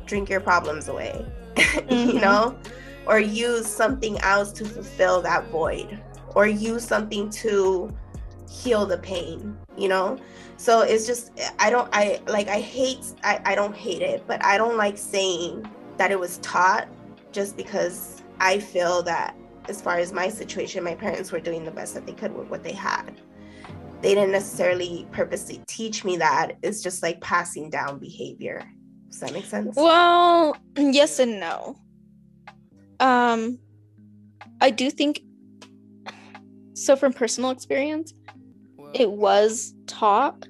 drink 0.05 0.29
your 0.29 0.39
problems 0.39 0.87
away, 0.87 1.25
mm-hmm. 1.55 2.09
you 2.09 2.21
know, 2.21 2.57
or 3.05 3.19
use 3.19 3.67
something 3.67 4.17
else 4.19 4.51
to 4.53 4.65
fulfill 4.65 5.21
that 5.21 5.47
void, 5.49 5.99
or 6.35 6.47
use 6.47 6.83
something 6.83 7.29
to 7.29 7.93
heal 8.49 8.85
the 8.85 8.97
pain 8.97 9.57
you 9.77 9.87
know? 9.87 10.17
So 10.57 10.81
it's 10.81 11.05
just 11.05 11.31
i 11.59 11.69
don't 11.69 11.87
i 11.93 12.19
like 12.27 12.47
i 12.47 12.59
hate 12.59 13.13
i, 13.23 13.39
I 13.45 13.53
don't 13.53 13.75
hate 13.75 14.01
it 14.01 14.23
but 14.25 14.43
i 14.43 14.57
don't 14.57 14.75
like 14.75 14.97
saying 14.97 15.69
that 15.97 16.09
it 16.09 16.19
was 16.19 16.39
taught 16.39 16.87
just 17.31 17.55
because 17.55 18.23
i 18.39 18.57
feel 18.57 19.03
that 19.03 19.35
as 19.69 19.81
far 19.81 19.99
as 19.99 20.11
my 20.11 20.29
situation 20.29 20.83
my 20.83 20.95
parents 20.95 21.31
were 21.31 21.39
doing 21.39 21.63
the 21.63 21.71
best 21.71 21.93
that 21.93 22.07
they 22.07 22.13
could 22.13 22.33
with 22.35 22.47
what 22.49 22.63
they 22.63 22.71
had. 22.71 23.21
They 24.01 24.13
didn't 24.13 24.31
necessarily 24.31 25.07
purposely 25.11 25.61
teach 25.67 26.05
me 26.05 26.17
that. 26.17 26.53
It's 26.61 26.83
just 26.83 27.01
like 27.01 27.19
passing 27.19 27.69
down 27.69 27.97
behavior. 27.97 28.63
Does 29.09 29.19
that 29.21 29.33
make 29.33 29.45
sense? 29.45 29.75
Well 29.75 30.57
yes 30.77 31.19
and 31.19 31.39
no. 31.39 31.77
Um 32.99 33.59
i 34.59 34.71
do 34.71 34.89
think 34.89 35.21
so 36.73 36.95
from 36.95 37.13
personal 37.13 37.51
experience 37.51 38.13
it 38.97 39.11
was 39.11 39.73
taught, 39.85 40.47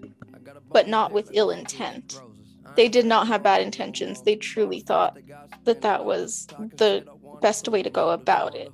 but 0.71 0.87
not 0.87 1.11
with 1.11 1.29
ill 1.33 1.49
intent. 1.49 2.19
They 2.75 2.87
did 2.87 3.05
not 3.05 3.27
have 3.27 3.43
bad 3.43 3.61
intentions. 3.61 4.21
They 4.21 4.35
truly 4.35 4.79
thought 4.79 5.17
that 5.65 5.81
that 5.81 6.05
was 6.05 6.47
the 6.57 7.05
best 7.41 7.67
way 7.67 7.83
to 7.83 7.89
go 7.89 8.11
about 8.11 8.55
it. 8.55 8.71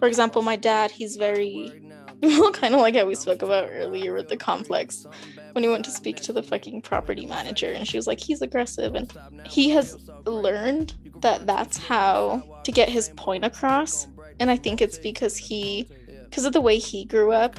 For 0.00 0.08
example, 0.08 0.42
my 0.42 0.56
dad, 0.56 0.90
he's 0.90 1.16
very, 1.16 1.70
kind 2.52 2.74
of 2.74 2.80
like 2.80 2.96
how 2.96 3.04
we 3.04 3.14
spoke 3.14 3.42
about 3.42 3.68
earlier 3.70 4.14
with 4.14 4.28
the 4.28 4.36
complex 4.36 5.06
when 5.52 5.62
he 5.62 5.70
went 5.70 5.84
to 5.84 5.90
speak 5.90 6.16
to 6.22 6.32
the 6.32 6.42
fucking 6.42 6.82
property 6.82 7.26
manager 7.26 7.70
and 7.70 7.86
she 7.86 7.96
was 7.96 8.06
like, 8.06 8.18
he's 8.18 8.42
aggressive. 8.42 8.94
And 8.94 9.12
he 9.46 9.70
has 9.70 9.96
learned 10.26 10.94
that 11.20 11.46
that's 11.46 11.76
how 11.76 12.42
to 12.64 12.72
get 12.72 12.88
his 12.88 13.10
point 13.10 13.44
across. 13.44 14.08
And 14.40 14.50
I 14.50 14.56
think 14.56 14.80
it's 14.80 14.98
because 14.98 15.36
he, 15.36 15.86
because 16.24 16.44
of 16.44 16.52
the 16.54 16.60
way 16.60 16.78
he 16.78 17.04
grew 17.04 17.32
up, 17.32 17.56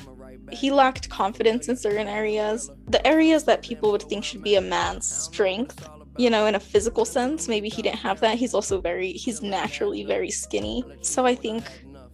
he 0.52 0.72
lacked 0.72 1.10
confidence 1.10 1.68
in 1.70 1.76
certain 1.76 2.08
areas. 2.08 2.70
The 2.88 3.06
areas 3.06 3.44
that 3.46 3.62
people 3.62 3.92
would 3.92 4.04
think 4.04 4.24
should 4.24 4.44
be 4.44 4.56
a 4.56 4.62
man's 4.62 5.10
strength, 5.10 5.88
you 6.18 6.30
know, 6.30 6.46
in 6.46 6.56
a 6.56 6.60
physical 6.60 7.06
sense, 7.06 7.48
maybe 7.48 7.70
he 7.70 7.82
didn't 7.82 8.00
have 8.00 8.20
that. 8.20 8.38
He's 8.38 8.54
also 8.54 8.80
very, 8.80 9.14
he's 9.14 9.42
naturally 9.42 10.04
very 10.04 10.30
skinny. 10.30 10.84
So 11.02 11.26
I 11.26 11.36
think 11.36 11.64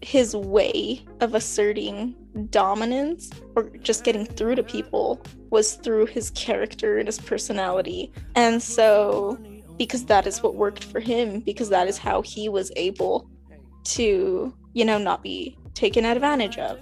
his 0.01 0.35
way 0.35 1.05
of 1.19 1.35
asserting 1.35 2.15
dominance 2.49 3.29
or 3.55 3.69
just 3.81 4.05
getting 4.05 4.25
through 4.25 4.55
to 4.55 4.63
people 4.63 5.21
was 5.49 5.73
through 5.73 6.05
his 6.05 6.29
character 6.31 6.97
and 6.97 7.07
his 7.07 7.19
personality. 7.19 8.11
And 8.35 8.61
so, 8.63 9.37
because 9.77 10.05
that 10.05 10.25
is 10.27 10.41
what 10.41 10.55
worked 10.55 10.85
for 10.85 10.99
him, 10.99 11.41
because 11.41 11.69
that 11.69 11.87
is 11.87 11.97
how 11.97 12.21
he 12.21 12.47
was 12.47 12.71
able 12.75 13.29
to, 13.85 14.53
you 14.73 14.85
know, 14.85 14.97
not 14.97 15.23
be 15.23 15.57
taken 15.73 16.05
advantage 16.05 16.57
of 16.57 16.79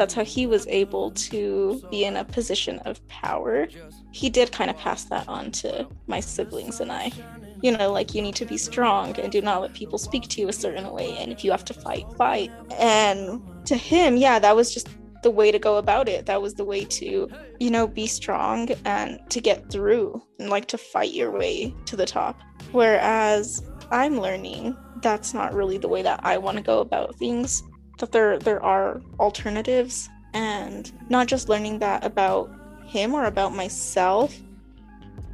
that's 0.00 0.14
how 0.14 0.24
he 0.24 0.46
was 0.46 0.66
able 0.68 1.10
to 1.10 1.86
be 1.90 2.06
in 2.06 2.16
a 2.16 2.24
position 2.24 2.78
of 2.86 3.06
power. 3.08 3.68
He 4.12 4.30
did 4.30 4.50
kind 4.50 4.70
of 4.70 4.78
pass 4.78 5.04
that 5.04 5.28
on 5.28 5.50
to 5.60 5.86
my 6.06 6.20
siblings 6.20 6.80
and 6.80 6.90
I. 6.90 7.12
You 7.60 7.76
know, 7.76 7.92
like 7.92 8.14
you 8.14 8.22
need 8.22 8.34
to 8.36 8.46
be 8.46 8.56
strong 8.56 9.14
and 9.20 9.30
do 9.30 9.42
not 9.42 9.60
let 9.60 9.74
people 9.74 9.98
speak 9.98 10.26
to 10.28 10.40
you 10.40 10.48
a 10.48 10.54
certain 10.54 10.90
way. 10.90 11.18
And 11.18 11.30
if 11.30 11.44
you 11.44 11.50
have 11.50 11.66
to 11.66 11.74
fight, 11.74 12.06
fight. 12.16 12.50
And 12.78 13.42
to 13.66 13.76
him, 13.76 14.16
yeah, 14.16 14.38
that 14.38 14.56
was 14.56 14.72
just 14.72 14.88
the 15.22 15.30
way 15.30 15.52
to 15.52 15.58
go 15.58 15.76
about 15.76 16.08
it. 16.08 16.24
That 16.24 16.40
was 16.40 16.54
the 16.54 16.64
way 16.64 16.86
to, 16.86 17.28
you 17.58 17.70
know, 17.70 17.86
be 17.86 18.06
strong 18.06 18.70
and 18.86 19.20
to 19.28 19.38
get 19.38 19.70
through 19.70 20.22
and 20.38 20.48
like 20.48 20.64
to 20.68 20.78
fight 20.78 21.12
your 21.12 21.30
way 21.30 21.74
to 21.84 21.94
the 21.94 22.06
top. 22.06 22.40
Whereas 22.72 23.62
I'm 23.90 24.18
learning 24.18 24.74
that's 25.02 25.34
not 25.34 25.52
really 25.52 25.76
the 25.76 25.88
way 25.88 26.00
that 26.00 26.20
I 26.22 26.38
want 26.38 26.56
to 26.56 26.62
go 26.62 26.80
about 26.80 27.16
things 27.16 27.62
that 28.00 28.12
there 28.12 28.38
there 28.38 28.62
are 28.62 29.00
alternatives 29.18 30.10
and 30.34 30.92
not 31.08 31.26
just 31.26 31.48
learning 31.48 31.78
that 31.78 32.04
about 32.04 32.50
him 32.84 33.14
or 33.14 33.24
about 33.24 33.54
myself 33.54 34.36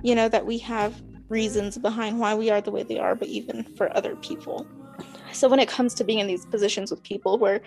you 0.03 0.15
know 0.15 0.29
that 0.29 0.47
we 0.47 0.59
have 0.59 1.01
reasons 1.29 1.79
behind 1.79 2.19
why 2.19 2.35
we 2.35 2.51
are 2.51 2.61
the 2.61 2.71
way 2.71 2.83
they 2.83 2.99
are 2.99 3.15
but 3.15 3.29
even 3.29 3.65
for 3.77 3.95
other 3.97 4.17
people. 4.17 4.67
So 5.33 5.49
when 5.49 5.61
it 5.61 5.69
comes 5.69 5.95
to 5.95 6.05
being 6.05 6.21
in 6.21 6.27
these 6.27 6.47
positions 6.47 6.91
with 6.91 7.03
people 7.03 7.39
where 7.39 7.61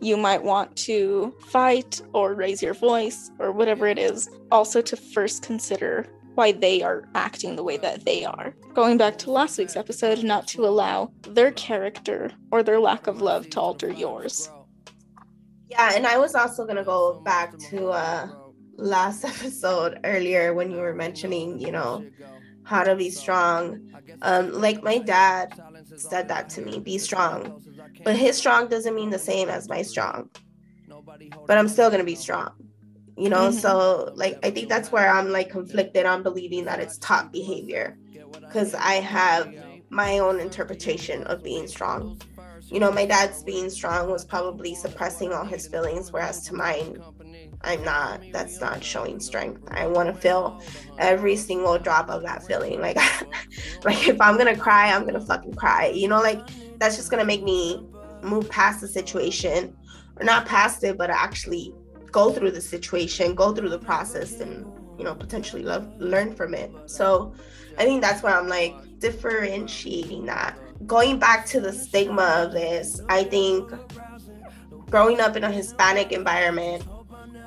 you 0.00 0.16
might 0.16 0.42
want 0.42 0.76
to 0.76 1.34
fight 1.46 2.02
or 2.12 2.34
raise 2.34 2.62
your 2.62 2.74
voice 2.74 3.30
or 3.38 3.52
whatever 3.52 3.86
it 3.86 3.98
is 3.98 4.28
also 4.50 4.82
to 4.82 4.96
first 4.96 5.42
consider 5.42 6.06
why 6.36 6.52
they 6.52 6.82
are 6.82 7.08
acting 7.14 7.56
the 7.56 7.62
way 7.62 7.76
that 7.78 8.04
they 8.04 8.24
are. 8.24 8.54
Going 8.74 8.96
back 8.98 9.18
to 9.18 9.30
last 9.30 9.58
week's 9.58 9.76
episode, 9.76 10.22
not 10.22 10.46
to 10.48 10.66
allow 10.66 11.10
their 11.28 11.50
character 11.52 12.30
or 12.50 12.62
their 12.62 12.78
lack 12.78 13.06
of 13.06 13.20
love 13.20 13.50
to 13.50 13.60
alter 13.60 13.90
yours. 13.90 14.50
Yeah, 15.68 15.92
and 15.94 16.06
I 16.06 16.18
was 16.18 16.34
also 16.34 16.64
going 16.64 16.76
to 16.76 16.84
go 16.84 17.20
back 17.24 17.58
to 17.70 17.88
uh, 17.88 18.28
last 18.76 19.24
episode 19.32 19.98
earlier 20.04 20.54
when 20.54 20.70
you 20.70 20.78
were 20.78 20.94
mentioning, 20.94 21.58
you 21.58 21.72
know, 21.72 22.04
how 22.64 22.84
to 22.84 22.94
be 22.94 23.10
strong. 23.10 23.80
Um, 24.22 24.52
like 24.52 24.82
my 24.82 24.98
dad 24.98 25.54
said 25.96 26.28
that 26.28 26.48
to 26.50 26.60
me, 26.60 26.80
be 26.80 26.98
strong. 26.98 27.62
But 28.04 28.16
his 28.16 28.36
strong 28.36 28.68
doesn't 28.68 28.94
mean 28.94 29.10
the 29.10 29.18
same 29.18 29.48
as 29.48 29.68
my 29.68 29.82
strong. 29.82 30.30
But 31.46 31.58
I'm 31.58 31.68
still 31.68 31.90
gonna 31.90 32.04
be 32.04 32.14
strong. 32.14 32.52
You 33.16 33.30
know, 33.30 33.48
Mhm. 33.48 33.54
so 33.54 34.12
like 34.14 34.38
I 34.44 34.50
think 34.50 34.68
that's 34.68 34.92
where 34.92 35.08
I'm 35.10 35.30
like 35.30 35.50
conflicted 35.50 36.06
on 36.06 36.22
believing 36.22 36.64
that 36.66 36.80
it's 36.80 36.98
top 36.98 37.32
behavior. 37.32 37.98
Cause 38.50 38.74
I 38.74 38.94
have 38.94 39.52
my 39.90 40.18
own 40.18 40.40
interpretation 40.40 41.24
of 41.24 41.42
being 41.42 41.66
strong. 41.66 42.12
You 42.70 42.80
know, 42.80 42.92
my 42.92 43.06
dad's 43.06 43.42
being 43.42 43.70
strong 43.70 44.10
was 44.10 44.24
probably 44.24 44.74
suppressing 44.74 45.32
all 45.32 45.44
his 45.46 45.68
feelings, 45.68 46.12
whereas 46.12 46.42
to 46.44 46.54
mine, 46.54 47.02
I'm 47.62 47.84
not. 47.84 48.22
That's 48.32 48.60
not 48.60 48.84
showing 48.84 49.20
strength. 49.20 49.62
I 49.68 49.86
want 49.86 50.08
to 50.08 50.14
feel 50.20 50.58
every 50.98 51.36
single 51.36 51.78
drop 51.78 52.10
of 52.10 52.22
that 52.22 52.44
feeling. 52.44 52.80
Like, 52.80 52.96
like 53.84 54.08
if 54.08 54.20
I'm 54.20 54.36
gonna 54.38 54.56
cry, 54.56 54.92
I'm 54.92 55.06
gonna 55.06 55.24
fucking 55.24 55.54
cry. 55.54 55.88
You 55.88 56.08
know, 56.08 56.20
like 56.20 56.48
that's 56.80 56.96
just 56.96 57.10
gonna 57.10 57.24
make 57.24 57.42
me 57.44 57.86
move 58.22 58.48
past 58.50 58.80
the 58.80 58.88
situation, 58.88 59.76
or 60.20 60.24
not 60.24 60.46
past 60.46 60.84
it, 60.84 60.98
but 60.98 61.10
actually 61.10 61.74
go 62.16 62.32
through 62.32 62.50
the 62.50 62.62
situation, 62.62 63.34
go 63.34 63.52
through 63.54 63.68
the 63.68 63.78
process, 63.78 64.40
and 64.40 64.64
you 64.98 65.04
know, 65.04 65.14
potentially 65.14 65.62
love, 65.62 65.84
learn 65.98 66.34
from 66.34 66.54
it. 66.54 66.72
So, 66.86 67.34
I 67.76 67.84
think 67.84 68.00
that's 68.00 68.22
why 68.22 68.32
I'm 68.32 68.48
like 68.48 68.74
differentiating 69.00 70.24
that. 70.24 70.58
Going 70.86 71.18
back 71.18 71.44
to 71.52 71.60
the 71.60 71.74
stigma 71.74 72.26
of 72.42 72.52
this, 72.52 73.02
I 73.10 73.24
think 73.24 73.70
growing 74.90 75.20
up 75.20 75.36
in 75.36 75.44
a 75.44 75.50
Hispanic 75.50 76.10
environment, 76.10 76.88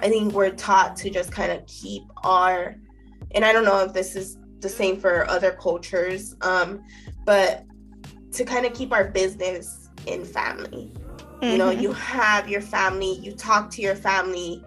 I 0.01 0.07
think 0.07 0.33
we're 0.33 0.51
taught 0.51 0.95
to 0.97 1.09
just 1.09 1.31
kind 1.31 1.51
of 1.51 1.65
keep 1.65 2.03
our, 2.23 2.75
and 3.31 3.43
I 3.43 3.51
don't 3.51 3.65
know 3.65 3.79
if 3.83 3.91
this 3.91 4.15
is 4.15 4.37
the 4.59 4.69
same 4.69 4.99
for 4.99 5.27
other 5.27 5.51
cultures, 5.51 6.35
um, 6.41 6.83
but 7.25 7.65
to 8.33 8.45
kind 8.45 8.67
of 8.67 8.73
keep 8.75 8.91
our 8.93 9.05
business 9.05 9.89
in 10.05 10.25
family. 10.25 10.93
You 11.41 11.57
know, 11.57 11.69
Mhm. 11.69 11.81
you 11.81 11.91
have 11.93 12.49
your 12.49 12.61
family, 12.61 13.13
you 13.19 13.31
talk 13.31 13.69
to 13.71 13.81
your 13.81 13.95
family. 13.95 14.63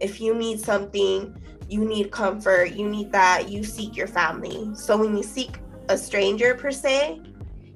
If 0.00 0.20
you 0.20 0.34
need 0.34 0.58
something, 0.60 1.36
you 1.68 1.84
need 1.84 2.10
comfort, 2.10 2.72
you 2.72 2.88
need 2.88 3.12
that, 3.12 3.48
you 3.50 3.62
seek 3.64 3.96
your 3.96 4.06
family. 4.06 4.70
So 4.74 4.96
when 4.96 5.16
you 5.16 5.22
seek 5.22 5.58
a 5.88 5.98
stranger 5.98 6.54
per 6.54 6.70
se, 6.70 7.20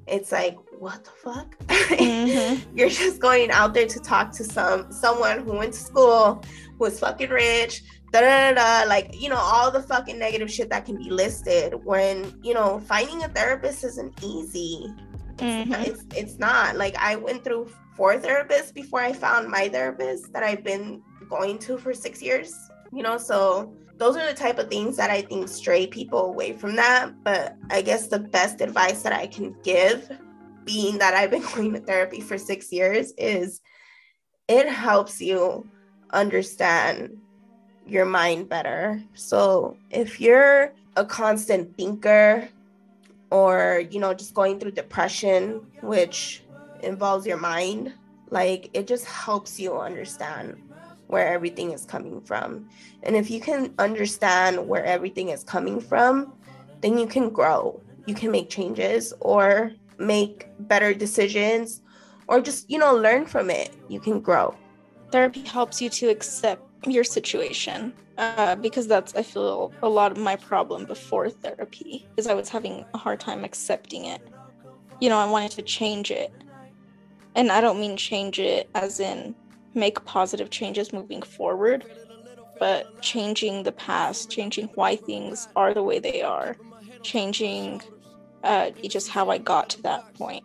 it's 0.07 0.31
like, 0.31 0.57
what 0.79 1.03
the 1.03 1.11
fuck? 1.11 1.55
Mhm. 1.67 2.61
You're 2.75 2.89
just 2.89 3.19
going 3.19 3.51
out 3.51 3.73
there 3.73 3.87
to 3.87 3.99
talk 3.99 4.31
to 4.33 4.43
some 4.43 4.91
someone 4.91 5.39
who 5.43 5.53
went 5.57 5.73
to 5.73 5.79
school, 5.79 6.41
who 6.77 6.85
was 6.85 6.99
fucking 6.99 7.29
rich, 7.29 7.83
da 8.11 8.21
da 8.21 8.51
da 8.53 8.83
da, 8.83 8.89
like 8.89 9.13
you 9.21 9.29
know, 9.29 9.37
all 9.37 9.69
the 9.69 9.81
fucking 9.83 10.17
negative 10.17 10.49
shit 10.51 10.69
that 10.71 10.85
can 10.85 10.97
be 10.97 11.09
listed. 11.09 11.73
When 11.85 12.33
you 12.41 12.53
know, 12.55 12.79
finding 12.87 13.23
a 13.23 13.27
therapist 13.27 13.83
isn't 13.83 14.13
easy 14.23 14.91
Mhm. 15.37 15.87
it's 15.87 16.03
it's 16.15 16.37
not 16.37 16.75
like 16.75 16.95
I 16.97 17.15
went 17.15 17.43
through 17.45 17.69
four 17.99 18.15
therapists 18.15 18.73
before 18.73 19.01
I 19.01 19.11
found 19.11 19.49
my 19.49 19.67
therapist 19.67 20.31
that 20.31 20.41
I've 20.41 20.63
been 20.63 21.03
going 21.29 21.59
to 21.59 21.77
for 21.77 21.93
six 21.93 22.21
years. 22.21 22.55
You 22.93 23.03
know, 23.03 23.17
so 23.17 23.73
those 23.97 24.15
are 24.15 24.25
the 24.25 24.33
type 24.33 24.57
of 24.57 24.69
things 24.69 24.95
that 24.95 25.09
I 25.09 25.21
think 25.21 25.49
stray 25.49 25.85
people 25.85 26.27
away 26.27 26.53
from 26.53 26.77
that. 26.77 27.11
But 27.25 27.57
I 27.69 27.81
guess 27.81 28.07
the 28.07 28.19
best 28.19 28.61
advice 28.61 29.01
that 29.01 29.11
I 29.11 29.27
can 29.27 29.53
give, 29.63 30.09
being 30.63 30.97
that 30.99 31.13
I've 31.13 31.29
been 31.29 31.41
going 31.53 31.73
to 31.73 31.81
therapy 31.81 32.21
for 32.21 32.37
six 32.37 32.71
years, 32.71 33.11
is 33.17 33.59
it 34.47 34.69
helps 34.69 35.19
you 35.19 35.69
understand 36.11 37.17
your 37.85 38.05
mind 38.05 38.47
better. 38.47 39.03
So 39.13 39.75
if 39.89 40.21
you're 40.21 40.71
a 40.95 41.03
constant 41.03 41.75
thinker, 41.75 42.47
or 43.31 43.83
you 43.91 43.99
know 43.99 44.11
just 44.11 44.33
going 44.33 44.59
through 44.59 44.71
depression 44.71 45.61
which 45.81 46.41
involves 46.83 47.25
your 47.25 47.37
mind 47.37 47.93
like 48.29 48.69
it 48.73 48.87
just 48.87 49.05
helps 49.05 49.59
you 49.59 49.77
understand 49.77 50.55
where 51.07 51.27
everything 51.27 51.71
is 51.71 51.85
coming 51.85 52.21
from. 52.21 52.69
And 53.01 53.15
if 53.15 53.31
you 53.31 53.39
can 53.39 53.73
understand 53.79 54.67
where 54.67 54.85
everything 54.85 55.29
is 55.29 55.43
coming 55.43 55.81
from 55.81 56.33
then 56.81 56.97
you 56.97 57.07
can 57.07 57.29
grow. 57.29 57.81
You 58.05 58.15
can 58.15 58.31
make 58.31 58.49
changes 58.49 59.13
or 59.19 59.71
make 59.97 60.47
better 60.59 60.93
decisions 60.93 61.81
or 62.27 62.41
just 62.41 62.69
you 62.69 62.77
know 62.77 62.95
learn 62.95 63.25
from 63.25 63.49
it. 63.49 63.75
You 63.89 63.99
can 63.99 64.19
grow. 64.21 64.55
Therapy 65.11 65.41
helps 65.41 65.81
you 65.81 65.89
to 65.89 66.07
accept 66.09 66.63
your 66.87 67.03
situation 67.03 67.93
uh, 68.17 68.55
because 68.55 68.87
that's 68.87 69.13
i 69.15 69.21
feel 69.21 69.73
a 69.81 69.89
lot 69.89 70.11
of 70.13 70.17
my 70.17 70.35
problem 70.35 70.85
before 70.85 71.29
therapy 71.29 72.07
is 72.15 72.25
i 72.25 72.33
was 72.33 72.47
having 72.47 72.85
a 72.93 72.97
hard 72.97 73.19
time 73.19 73.43
accepting 73.43 74.05
it. 74.05 74.21
You 75.01 75.09
know 75.09 75.17
i 75.17 75.25
wanted 75.25 75.51
to 75.51 75.61
change 75.61 76.11
it 76.11 76.31
and 77.35 77.51
i 77.51 77.61
don't 77.61 77.79
mean 77.79 77.95
change 77.97 78.39
it 78.39 78.69
as 78.75 78.99
in 78.99 79.35
make 79.73 80.03
positive 80.05 80.49
changes 80.49 80.93
moving 80.93 81.21
forward 81.21 81.85
but 82.59 83.01
changing 83.01 83.63
the 83.63 83.71
past 83.71 84.29
changing 84.29 84.65
why 84.75 84.95
things 84.95 85.47
are 85.55 85.73
the 85.73 85.83
way 85.83 85.99
they 85.99 86.21
are 86.21 86.55
changing 87.03 87.81
uh, 88.43 88.69
just 88.87 89.09
how 89.09 89.29
i 89.29 89.37
got 89.37 89.69
to 89.69 89.81
that 89.81 90.13
point. 90.13 90.43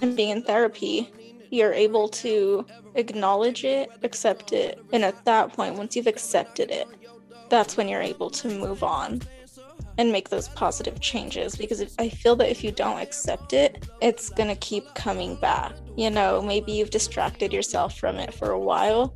and 0.00 0.16
being 0.16 0.30
in 0.30 0.42
therapy 0.42 1.10
you're 1.52 1.74
able 1.74 2.08
to 2.08 2.64
acknowledge 2.94 3.62
it, 3.64 3.90
accept 4.02 4.52
it, 4.54 4.82
and 4.92 5.04
at 5.04 5.22
that 5.26 5.52
point, 5.52 5.76
once 5.76 5.94
you've 5.94 6.06
accepted 6.06 6.70
it, 6.70 6.88
that's 7.50 7.76
when 7.76 7.88
you're 7.88 8.00
able 8.00 8.30
to 8.30 8.48
move 8.48 8.82
on 8.82 9.20
and 9.98 10.10
make 10.12 10.28
those 10.28 10.48
positive 10.48 11.00
changes. 11.00 11.56
Because 11.56 11.80
if, 11.80 11.92
I 11.98 12.08
feel 12.08 12.36
that 12.36 12.50
if 12.50 12.64
you 12.64 12.72
don't 12.72 12.98
accept 13.00 13.52
it, 13.52 13.88
it's 14.00 14.30
gonna 14.30 14.56
keep 14.56 14.92
coming 14.94 15.36
back. 15.36 15.72
You 15.96 16.10
know, 16.10 16.40
maybe 16.40 16.72
you've 16.72 16.90
distracted 16.90 17.52
yourself 17.52 17.98
from 17.98 18.16
it 18.16 18.32
for 18.32 18.50
a 18.52 18.58
while, 18.58 19.14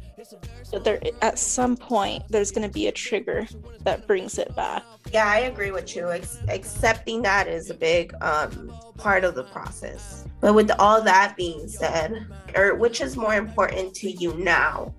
but 0.70 0.84
there 0.84 1.00
at 1.22 1.38
some 1.38 1.76
point 1.76 2.22
there's 2.28 2.50
gonna 2.50 2.68
be 2.68 2.86
a 2.88 2.92
trigger 2.92 3.46
that 3.82 4.06
brings 4.06 4.38
it 4.38 4.54
back. 4.56 4.82
yeah 5.12 5.26
i 5.26 5.38
agree 5.40 5.70
with 5.70 5.94
you 5.94 6.10
Ex- 6.10 6.40
accepting 6.48 7.22
that 7.22 7.46
is 7.46 7.70
a 7.70 7.74
big 7.74 8.12
um, 8.20 8.72
part 8.96 9.22
of 9.24 9.34
the 9.34 9.44
process 9.44 10.24
but 10.40 10.54
with 10.54 10.70
all 10.78 11.00
that 11.02 11.36
being 11.36 11.68
said 11.68 12.26
or 12.56 12.74
which 12.74 13.00
is 13.00 13.16
more 13.16 13.34
important 13.34 13.94
to 13.94 14.10
you 14.10 14.34
now 14.34 14.92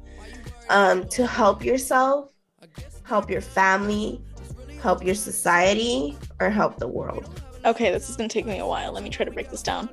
um, 0.70 1.08
to 1.10 1.28
help 1.28 1.64
yourself 1.64 2.32
help 3.04 3.30
your 3.30 3.42
family 3.42 4.22
help 4.88 5.04
your 5.04 5.16
society 5.16 6.16
or 6.40 6.50
help 6.50 6.78
the 6.78 6.88
world 6.88 7.26
Okay, 7.68 7.92
this 7.92 8.10
is 8.10 8.16
gonna 8.16 8.30
take 8.30 8.46
me 8.46 8.60
a 8.60 8.66
while. 8.66 8.94
Let 8.94 9.04
me 9.04 9.10
try 9.10 9.26
to 9.26 9.32
break 9.32 9.50
this 9.50 9.62
down. 9.62 9.90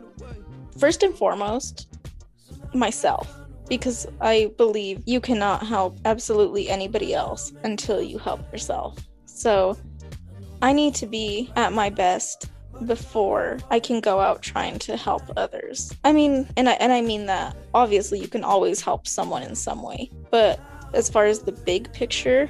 First 0.78 1.02
and 1.02 1.12
foremost, 1.12 1.88
myself. 2.72 3.28
Because 3.68 4.06
I 4.20 4.52
believe 4.58 5.02
you 5.06 5.20
cannot 5.20 5.66
help 5.66 5.98
absolutely 6.04 6.68
anybody 6.68 7.14
else 7.14 7.52
until 7.64 8.00
you 8.00 8.18
help 8.18 8.40
yourself. 8.52 8.96
So 9.24 9.76
I 10.62 10.72
need 10.72 10.94
to 10.96 11.06
be 11.06 11.50
at 11.56 11.72
my 11.72 11.90
best 11.90 12.50
before 12.86 13.58
I 13.70 13.80
can 13.80 14.00
go 14.00 14.20
out 14.20 14.40
trying 14.40 14.78
to 14.80 14.96
help 14.96 15.22
others. 15.36 15.92
I 16.04 16.12
mean, 16.12 16.46
and 16.56 16.68
I 16.68 16.72
and 16.74 16.92
I 16.92 17.00
mean 17.00 17.26
that 17.26 17.56
obviously 17.72 18.20
you 18.20 18.28
can 18.28 18.44
always 18.44 18.80
help 18.80 19.08
someone 19.08 19.42
in 19.42 19.56
some 19.56 19.82
way, 19.82 20.10
but 20.30 20.60
as 20.92 21.10
far 21.10 21.24
as 21.24 21.40
the 21.40 21.52
big 21.52 21.92
picture, 21.92 22.48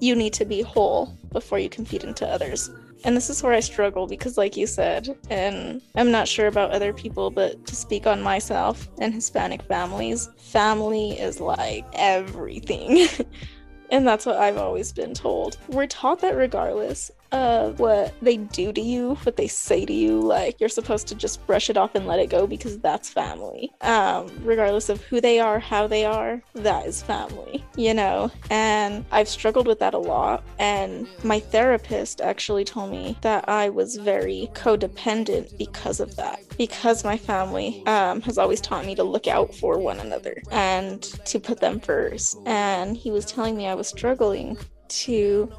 you 0.00 0.16
need 0.16 0.32
to 0.32 0.44
be 0.44 0.62
whole 0.62 1.14
before 1.32 1.58
you 1.58 1.68
can 1.68 1.84
feed 1.84 2.04
into 2.04 2.26
others. 2.26 2.70
And 3.04 3.16
this 3.16 3.30
is 3.30 3.42
where 3.42 3.54
I 3.54 3.60
struggle 3.60 4.06
because, 4.06 4.36
like 4.36 4.56
you 4.56 4.66
said, 4.66 5.16
and 5.30 5.80
I'm 5.94 6.10
not 6.10 6.28
sure 6.28 6.46
about 6.46 6.72
other 6.72 6.92
people, 6.92 7.30
but 7.30 7.66
to 7.66 7.74
speak 7.74 8.06
on 8.06 8.20
myself 8.20 8.88
and 8.98 9.14
Hispanic 9.14 9.62
families, 9.62 10.28
family 10.36 11.18
is 11.18 11.40
like 11.40 11.86
everything. 11.94 13.08
and 13.90 14.06
that's 14.06 14.26
what 14.26 14.36
I've 14.36 14.58
always 14.58 14.92
been 14.92 15.14
told. 15.14 15.56
We're 15.68 15.86
taught 15.86 16.20
that 16.20 16.36
regardless 16.36 17.10
of 17.32 17.78
what 17.78 18.14
they 18.22 18.36
do 18.36 18.72
to 18.72 18.80
you, 18.80 19.14
what 19.22 19.36
they 19.36 19.48
say 19.48 19.84
to 19.84 19.92
you, 19.92 20.20
like 20.20 20.60
you're 20.60 20.68
supposed 20.68 21.06
to 21.08 21.14
just 21.14 21.44
brush 21.46 21.70
it 21.70 21.76
off 21.76 21.94
and 21.94 22.06
let 22.06 22.18
it 22.18 22.30
go 22.30 22.46
because 22.46 22.78
that's 22.78 23.08
family. 23.08 23.70
Um, 23.80 24.30
regardless 24.42 24.88
of 24.88 25.00
who 25.04 25.20
they 25.20 25.38
are, 25.40 25.58
how 25.58 25.86
they 25.86 26.04
are, 26.04 26.42
that 26.54 26.86
is 26.86 27.02
family, 27.02 27.64
you 27.76 27.94
know? 27.94 28.30
And 28.50 29.04
I've 29.10 29.28
struggled 29.28 29.66
with 29.66 29.78
that 29.80 29.94
a 29.94 29.98
lot. 29.98 30.42
And 30.58 31.06
my 31.22 31.40
therapist 31.40 32.20
actually 32.20 32.64
told 32.64 32.90
me 32.90 33.16
that 33.22 33.48
I 33.48 33.68
was 33.68 33.96
very 33.96 34.48
codependent 34.54 35.56
because 35.58 36.00
of 36.00 36.16
that, 36.16 36.40
because 36.58 37.04
my 37.04 37.16
family 37.16 37.82
um, 37.86 38.20
has 38.22 38.38
always 38.38 38.60
taught 38.60 38.86
me 38.86 38.94
to 38.94 39.04
look 39.04 39.26
out 39.26 39.54
for 39.54 39.78
one 39.78 40.00
another 40.00 40.42
and 40.50 41.02
to 41.02 41.38
put 41.38 41.60
them 41.60 41.80
first. 41.80 42.38
And 42.46 42.96
he 42.96 43.10
was 43.10 43.24
telling 43.24 43.56
me 43.56 43.66
I 43.66 43.74
was 43.74 43.88
struggling 43.88 44.58
to 44.88 45.52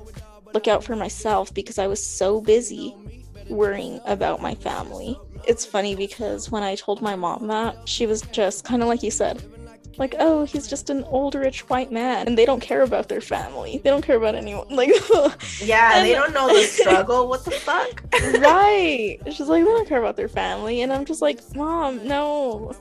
look 0.53 0.67
out 0.67 0.83
for 0.83 0.95
myself 0.95 1.53
because 1.53 1.77
I 1.79 1.87
was 1.87 2.03
so 2.05 2.41
busy 2.41 2.95
worrying 3.49 3.99
about 4.05 4.41
my 4.41 4.55
family. 4.55 5.19
It's 5.47 5.65
funny 5.65 5.95
because 5.95 6.51
when 6.51 6.63
I 6.63 6.75
told 6.75 7.01
my 7.01 7.15
mom 7.15 7.47
that, 7.47 7.87
she 7.87 8.05
was 8.05 8.21
just 8.31 8.63
kind 8.63 8.81
of 8.81 8.87
like 8.87 9.01
you 9.03 9.11
said, 9.11 9.41
like, 9.97 10.15
oh, 10.19 10.45
he's 10.45 10.67
just 10.67 10.89
an 10.89 11.03
old 11.05 11.35
rich 11.35 11.67
white 11.69 11.91
man, 11.91 12.25
and 12.27 12.37
they 12.37 12.45
don't 12.45 12.61
care 12.61 12.81
about 12.81 13.09
their 13.09 13.21
family. 13.21 13.81
They 13.83 13.89
don't 13.89 14.03
care 14.03 14.15
about 14.15 14.35
anyone. 14.35 14.67
Like, 14.69 14.89
Yeah, 15.59 15.97
And- 15.97 16.07
they 16.07 16.13
don't 16.13 16.33
know 16.33 16.47
the 16.47 16.63
struggle. 16.67 17.27
What 17.27 17.43
the 17.43 17.51
fuck? 17.51 18.01
right? 18.41 19.17
She's 19.31 19.47
like, 19.49 19.63
they 19.65 19.69
don't 19.69 19.87
care 19.87 19.99
about 19.99 20.15
their 20.15 20.29
family, 20.29 20.81
and 20.81 20.93
I'm 20.93 21.05
just 21.05 21.21
like, 21.21 21.39
mom, 21.55 22.07
no. 22.07 22.73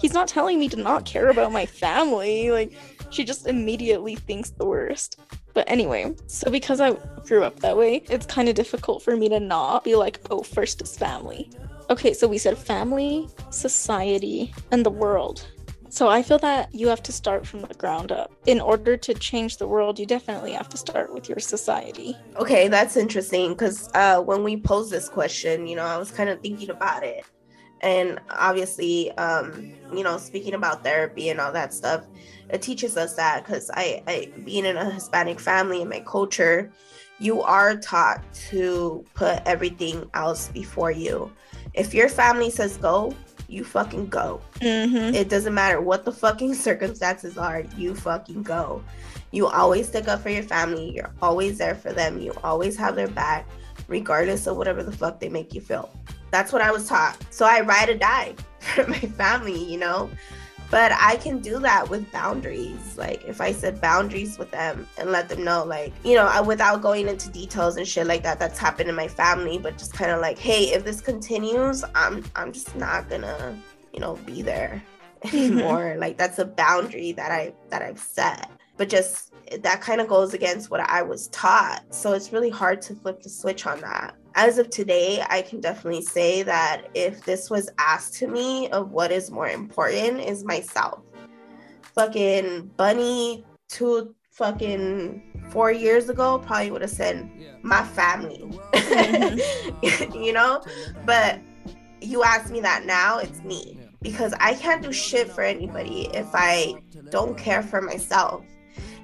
He's 0.00 0.12
not 0.14 0.28
telling 0.28 0.58
me 0.58 0.68
to 0.68 0.76
not 0.76 1.04
care 1.04 1.28
about 1.28 1.52
my 1.52 1.66
family. 1.66 2.50
Like, 2.50 2.72
she 3.10 3.24
just 3.24 3.46
immediately 3.46 4.14
thinks 4.14 4.50
the 4.50 4.64
worst. 4.64 5.18
But 5.54 5.68
anyway, 5.68 6.14
so 6.26 6.50
because 6.50 6.80
I 6.80 6.92
grew 7.26 7.44
up 7.44 7.60
that 7.60 7.76
way, 7.76 8.02
it's 8.08 8.26
kind 8.26 8.48
of 8.48 8.54
difficult 8.54 9.02
for 9.02 9.16
me 9.16 9.28
to 9.28 9.40
not 9.40 9.84
be 9.84 9.94
like, 9.94 10.20
oh, 10.30 10.42
first 10.42 10.82
is 10.82 10.96
family. 10.96 11.50
Okay, 11.90 12.14
so 12.14 12.26
we 12.26 12.38
said 12.38 12.56
family, 12.56 13.28
society, 13.50 14.54
and 14.70 14.86
the 14.86 14.90
world. 14.90 15.46
So 15.92 16.08
I 16.08 16.22
feel 16.22 16.38
that 16.38 16.74
you 16.74 16.88
have 16.88 17.02
to 17.02 17.12
start 17.12 17.46
from 17.46 17.60
the 17.60 17.74
ground 17.74 18.12
up. 18.12 18.32
In 18.46 18.62
order 18.62 18.96
to 18.96 19.12
change 19.12 19.58
the 19.58 19.68
world, 19.68 19.98
you 19.98 20.06
definitely 20.06 20.52
have 20.52 20.70
to 20.70 20.78
start 20.78 21.12
with 21.12 21.28
your 21.28 21.38
society. 21.38 22.16
Okay, 22.36 22.68
that's 22.68 22.96
interesting 22.96 23.50
because 23.50 23.90
uh, 23.92 24.18
when 24.22 24.42
we 24.42 24.56
posed 24.56 24.90
this 24.90 25.10
question, 25.10 25.66
you 25.66 25.76
know, 25.76 25.84
I 25.84 25.98
was 25.98 26.10
kind 26.10 26.30
of 26.30 26.40
thinking 26.40 26.70
about 26.70 27.02
it. 27.02 27.26
And 27.82 28.20
obviously, 28.30 29.10
um, 29.12 29.72
you 29.92 30.04
know, 30.04 30.16
speaking 30.16 30.54
about 30.54 30.84
therapy 30.84 31.30
and 31.30 31.40
all 31.40 31.52
that 31.52 31.74
stuff, 31.74 32.04
it 32.48 32.62
teaches 32.62 32.96
us 32.96 33.14
that 33.14 33.44
because 33.44 33.70
I, 33.74 34.02
I, 34.06 34.32
being 34.44 34.64
in 34.64 34.76
a 34.76 34.90
Hispanic 34.90 35.40
family 35.40 35.82
in 35.82 35.88
my 35.88 36.00
culture, 36.00 36.70
you 37.18 37.42
are 37.42 37.76
taught 37.76 38.22
to 38.50 39.04
put 39.14 39.42
everything 39.46 40.08
else 40.14 40.48
before 40.48 40.90
you. 40.90 41.32
If 41.74 41.94
your 41.94 42.08
family 42.08 42.50
says 42.50 42.76
go, 42.76 43.14
you 43.48 43.64
fucking 43.64 44.08
go. 44.08 44.40
Mm-hmm. 44.60 45.14
It 45.14 45.28
doesn't 45.28 45.54
matter 45.54 45.80
what 45.80 46.04
the 46.04 46.12
fucking 46.12 46.54
circumstances 46.68 47.36
are, 47.36 47.64
you 47.76 47.94
fucking 47.94 48.42
go. 48.42 48.82
You 49.30 49.46
always 49.46 49.88
stick 49.88 50.08
up 50.08 50.20
for 50.20 50.28
your 50.28 50.42
family. 50.42 50.90
You're 50.94 51.12
always 51.22 51.58
there 51.58 51.74
for 51.74 51.92
them. 51.92 52.20
You 52.20 52.34
always 52.44 52.76
have 52.76 52.96
their 52.96 53.08
back, 53.08 53.48
regardless 53.88 54.46
of 54.46 54.56
whatever 54.56 54.82
the 54.82 54.92
fuck 54.92 55.20
they 55.20 55.28
make 55.28 55.54
you 55.54 55.60
feel. 55.60 55.90
That's 56.32 56.52
what 56.52 56.62
I 56.62 56.72
was 56.72 56.88
taught. 56.88 57.18
So 57.30 57.46
I 57.46 57.60
ride 57.60 57.90
or 57.90 57.94
die 57.94 58.34
for 58.58 58.86
my 58.88 58.98
family, 58.98 59.62
you 59.64 59.78
know? 59.78 60.10
But 60.70 60.92
I 60.92 61.16
can 61.16 61.40
do 61.40 61.58
that 61.58 61.90
with 61.90 62.10
boundaries. 62.10 62.96
Like 62.96 63.22
if 63.26 63.42
I 63.42 63.52
set 63.52 63.82
boundaries 63.82 64.38
with 64.38 64.50
them 64.50 64.88
and 64.96 65.12
let 65.12 65.28
them 65.28 65.44
know, 65.44 65.62
like, 65.64 65.92
you 66.02 66.14
know, 66.14 66.26
I, 66.26 66.40
without 66.40 66.80
going 66.80 67.08
into 67.08 67.30
details 67.30 67.76
and 67.76 67.86
shit 67.86 68.06
like 68.06 68.22
that, 68.22 68.38
that's 68.38 68.58
happened 68.58 68.88
in 68.88 68.94
my 68.94 69.06
family, 69.06 69.58
but 69.58 69.76
just 69.76 69.92
kind 69.92 70.10
of 70.10 70.22
like, 70.22 70.38
hey, 70.38 70.72
if 70.72 70.82
this 70.82 71.02
continues, 71.02 71.84
I'm 71.94 72.24
I'm 72.36 72.52
just 72.52 72.74
not 72.74 73.10
gonna, 73.10 73.54
you 73.92 74.00
know, 74.00 74.16
be 74.24 74.40
there 74.40 74.82
mm-hmm. 75.24 75.36
anymore. 75.36 75.96
like 75.98 76.16
that's 76.16 76.38
a 76.38 76.46
boundary 76.46 77.12
that 77.12 77.30
I 77.30 77.52
that 77.68 77.82
I've 77.82 78.00
set. 78.00 78.50
But 78.78 78.88
just 78.88 79.34
that 79.60 79.82
kind 79.82 80.00
of 80.00 80.08
goes 80.08 80.32
against 80.32 80.70
what 80.70 80.80
I 80.80 81.02
was 81.02 81.28
taught. 81.28 81.82
So 81.90 82.14
it's 82.14 82.32
really 82.32 82.48
hard 82.48 82.80
to 82.82 82.94
flip 82.94 83.22
the 83.22 83.28
switch 83.28 83.66
on 83.66 83.78
that. 83.82 84.14
As 84.34 84.58
of 84.58 84.70
today, 84.70 85.22
I 85.28 85.42
can 85.42 85.60
definitely 85.60 86.02
say 86.02 86.42
that 86.42 86.88
if 86.94 87.24
this 87.24 87.50
was 87.50 87.68
asked 87.78 88.14
to 88.14 88.26
me 88.26 88.68
of 88.70 88.90
what 88.90 89.12
is 89.12 89.30
more 89.30 89.48
important 89.48 90.20
is 90.20 90.44
myself. 90.44 91.00
Fucking 91.94 92.70
Bunny 92.76 93.44
two 93.68 94.14
fucking 94.30 95.22
four 95.50 95.70
years 95.70 96.08
ago 96.08 96.38
probably 96.38 96.70
would 96.70 96.80
have 96.82 96.90
said 96.90 97.30
my 97.62 97.84
family. 97.84 98.58
you 100.14 100.32
know? 100.32 100.62
But 101.04 101.40
you 102.00 102.22
ask 102.22 102.50
me 102.50 102.60
that 102.60 102.86
now, 102.86 103.18
it's 103.18 103.42
me. 103.42 103.78
Because 104.00 104.34
I 104.40 104.54
can't 104.54 104.82
do 104.82 104.92
shit 104.92 105.30
for 105.30 105.42
anybody 105.42 106.08
if 106.14 106.28
I 106.32 106.74
don't 107.10 107.36
care 107.38 107.62
for 107.62 107.80
myself. 107.80 108.44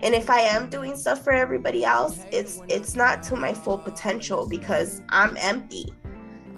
And 0.02 0.14
if 0.14 0.30
I 0.30 0.40
am 0.40 0.68
doing 0.68 0.96
stuff 0.96 1.24
for 1.24 1.32
everybody 1.32 1.84
else, 1.84 2.24
it's 2.30 2.62
it's 2.68 2.94
not 2.94 3.22
to 3.24 3.37
my 3.37 3.52
full 3.52 3.78
potential 3.78 4.46
because 4.48 5.02
I'm 5.08 5.37
empty. 5.38 5.92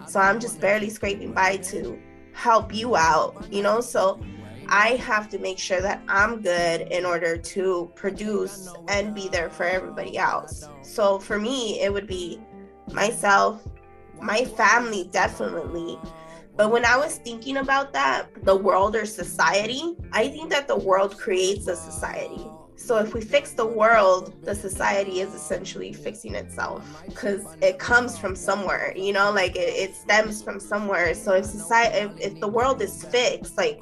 So 0.06 0.20
I'm 0.20 0.40
just 0.40 0.60
barely 0.60 0.90
scraping 0.90 1.32
by 1.32 1.56
to 1.56 1.98
help 2.32 2.74
you 2.74 2.96
out, 2.96 3.46
you 3.50 3.62
know? 3.62 3.80
So 3.80 4.20
I 4.68 4.90
have 4.96 5.28
to 5.30 5.38
make 5.38 5.58
sure 5.58 5.80
that 5.80 6.02
I'm 6.08 6.42
good 6.42 6.82
in 6.92 7.04
order 7.04 7.36
to 7.36 7.90
produce 7.94 8.68
and 8.88 9.14
be 9.14 9.28
there 9.28 9.50
for 9.50 9.64
everybody 9.64 10.16
else. 10.16 10.68
So 10.82 11.18
for 11.18 11.38
me, 11.38 11.80
it 11.80 11.92
would 11.92 12.06
be 12.06 12.40
myself, 12.92 13.66
my 14.20 14.44
family, 14.44 15.08
definitely. 15.12 15.98
But 16.56 16.70
when 16.70 16.84
I 16.84 16.96
was 16.96 17.16
thinking 17.16 17.56
about 17.56 17.92
that, 17.94 18.28
the 18.44 18.54
world 18.54 18.94
or 18.94 19.06
society, 19.06 19.96
I 20.12 20.28
think 20.28 20.50
that 20.50 20.68
the 20.68 20.76
world 20.76 21.18
creates 21.18 21.66
a 21.68 21.74
society. 21.76 22.46
So 22.80 22.96
if 22.96 23.12
we 23.12 23.20
fix 23.20 23.52
the 23.52 23.66
world, 23.66 24.42
the 24.42 24.54
society 24.54 25.20
is 25.20 25.34
essentially 25.34 25.92
fixing 25.92 26.34
itself 26.34 26.82
because 27.06 27.44
it 27.60 27.78
comes 27.78 28.18
from 28.18 28.34
somewhere, 28.34 28.94
you 28.96 29.12
know, 29.12 29.30
like 29.30 29.54
it, 29.54 29.90
it 29.90 29.94
stems 29.94 30.42
from 30.42 30.58
somewhere. 30.58 31.14
So 31.14 31.34
if 31.34 31.44
society, 31.44 31.98
if, 31.98 32.32
if 32.32 32.40
the 32.40 32.48
world 32.48 32.80
is 32.80 33.04
fixed, 33.04 33.58
like 33.58 33.80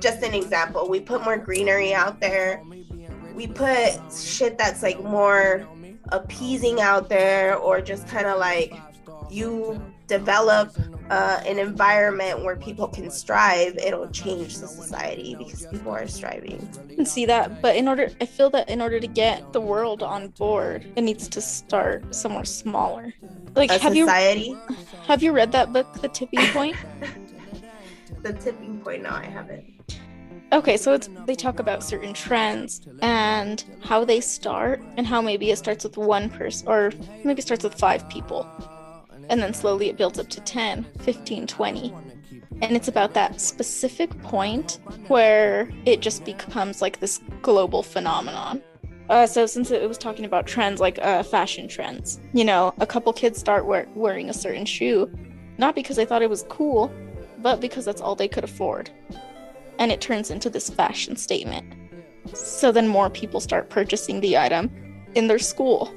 just 0.00 0.22
an 0.24 0.34
example, 0.34 0.88
we 0.90 0.98
put 0.98 1.22
more 1.22 1.38
greenery 1.38 1.94
out 1.94 2.20
there, 2.20 2.60
we 3.34 3.46
put 3.46 3.98
shit 4.12 4.58
that's 4.58 4.82
like 4.82 5.00
more 5.02 5.66
appeasing 6.08 6.80
out 6.80 7.08
there, 7.08 7.56
or 7.56 7.80
just 7.80 8.08
kind 8.08 8.26
of 8.26 8.38
like 8.40 8.74
you 9.30 9.80
develop 10.10 10.76
uh, 11.08 11.40
an 11.46 11.58
environment 11.58 12.44
where 12.44 12.56
people 12.56 12.88
can 12.88 13.10
strive, 13.10 13.76
it'll 13.78 14.10
change 14.10 14.58
the 14.58 14.66
society 14.66 15.34
because 15.36 15.66
people 15.66 15.92
are 15.92 16.06
striving. 16.06 16.68
I 16.90 16.94
can 16.94 17.06
see 17.06 17.26
that, 17.26 17.62
but 17.62 17.76
in 17.76 17.88
order, 17.88 18.10
I 18.20 18.26
feel 18.26 18.50
that 18.50 18.68
in 18.68 18.82
order 18.82 19.00
to 19.00 19.06
get 19.06 19.52
the 19.52 19.60
world 19.60 20.02
on 20.02 20.28
board, 20.28 20.84
it 20.96 21.02
needs 21.02 21.28
to 21.28 21.40
start 21.40 22.14
somewhere 22.14 22.44
smaller. 22.44 23.14
Like, 23.54 23.70
A 23.70 23.78
have 23.78 23.96
you 23.96 24.04
society, 24.06 24.54
have 25.06 25.22
you 25.22 25.32
read 25.32 25.52
that 25.52 25.72
book, 25.72 25.86
The 26.00 26.08
Tipping 26.08 26.46
Point? 26.52 26.76
the 28.22 28.32
tipping 28.34 28.78
point. 28.80 29.02
No, 29.02 29.10
I 29.10 29.24
haven't. 29.24 29.64
Okay, 30.52 30.76
so 30.76 30.92
it's 30.92 31.08
they 31.26 31.36
talk 31.36 31.60
about 31.60 31.82
certain 31.82 32.12
trends 32.12 32.80
and 33.00 33.64
how 33.82 34.04
they 34.04 34.20
start 34.20 34.82
and 34.96 35.06
how 35.06 35.22
maybe 35.22 35.50
it 35.50 35.56
starts 35.56 35.84
with 35.84 35.96
one 35.96 36.28
person 36.28 36.68
or 36.68 36.92
maybe 37.24 37.38
it 37.38 37.42
starts 37.42 37.62
with 37.62 37.74
five 37.74 38.08
people. 38.08 38.46
And 39.30 39.40
then 39.40 39.54
slowly 39.54 39.88
it 39.88 39.96
builds 39.96 40.18
up 40.18 40.28
to 40.28 40.40
10, 40.40 40.84
15, 40.98 41.46
20. 41.46 41.94
And 42.60 42.76
it's 42.76 42.88
about 42.88 43.14
that 43.14 43.40
specific 43.40 44.10
point 44.22 44.80
where 45.08 45.70
it 45.86 46.00
just 46.00 46.26
becomes 46.26 46.82
like 46.82 47.00
this 47.00 47.20
global 47.40 47.82
phenomenon. 47.82 48.60
Uh, 49.08 49.26
so 49.26 49.46
since 49.46 49.70
it 49.70 49.88
was 49.88 49.96
talking 49.96 50.26
about 50.26 50.46
trends 50.46 50.78
like 50.80 50.98
uh, 50.98 51.22
fashion 51.22 51.66
trends, 51.66 52.20
you 52.34 52.44
know, 52.44 52.74
a 52.78 52.86
couple 52.86 53.12
kids 53.14 53.40
start 53.40 53.64
wear- 53.64 53.88
wearing 53.94 54.28
a 54.28 54.34
certain 54.34 54.66
shoe, 54.66 55.10
not 55.56 55.74
because 55.74 55.96
they 55.96 56.04
thought 56.04 56.22
it 56.22 56.30
was 56.30 56.44
cool, 56.50 56.92
but 57.38 57.60
because 57.60 57.86
that's 57.86 58.02
all 58.02 58.14
they 58.14 58.28
could 58.28 58.44
afford 58.44 58.90
and 59.80 59.90
it 59.90 60.00
turns 60.00 60.30
into 60.30 60.48
this 60.48 60.70
fashion 60.70 61.16
statement. 61.16 61.74
So 62.34 62.70
then 62.70 62.86
more 62.86 63.10
people 63.10 63.40
start 63.40 63.70
purchasing 63.70 64.20
the 64.20 64.38
item 64.38 64.70
in 65.14 65.26
their 65.26 65.38
school. 65.38 65.92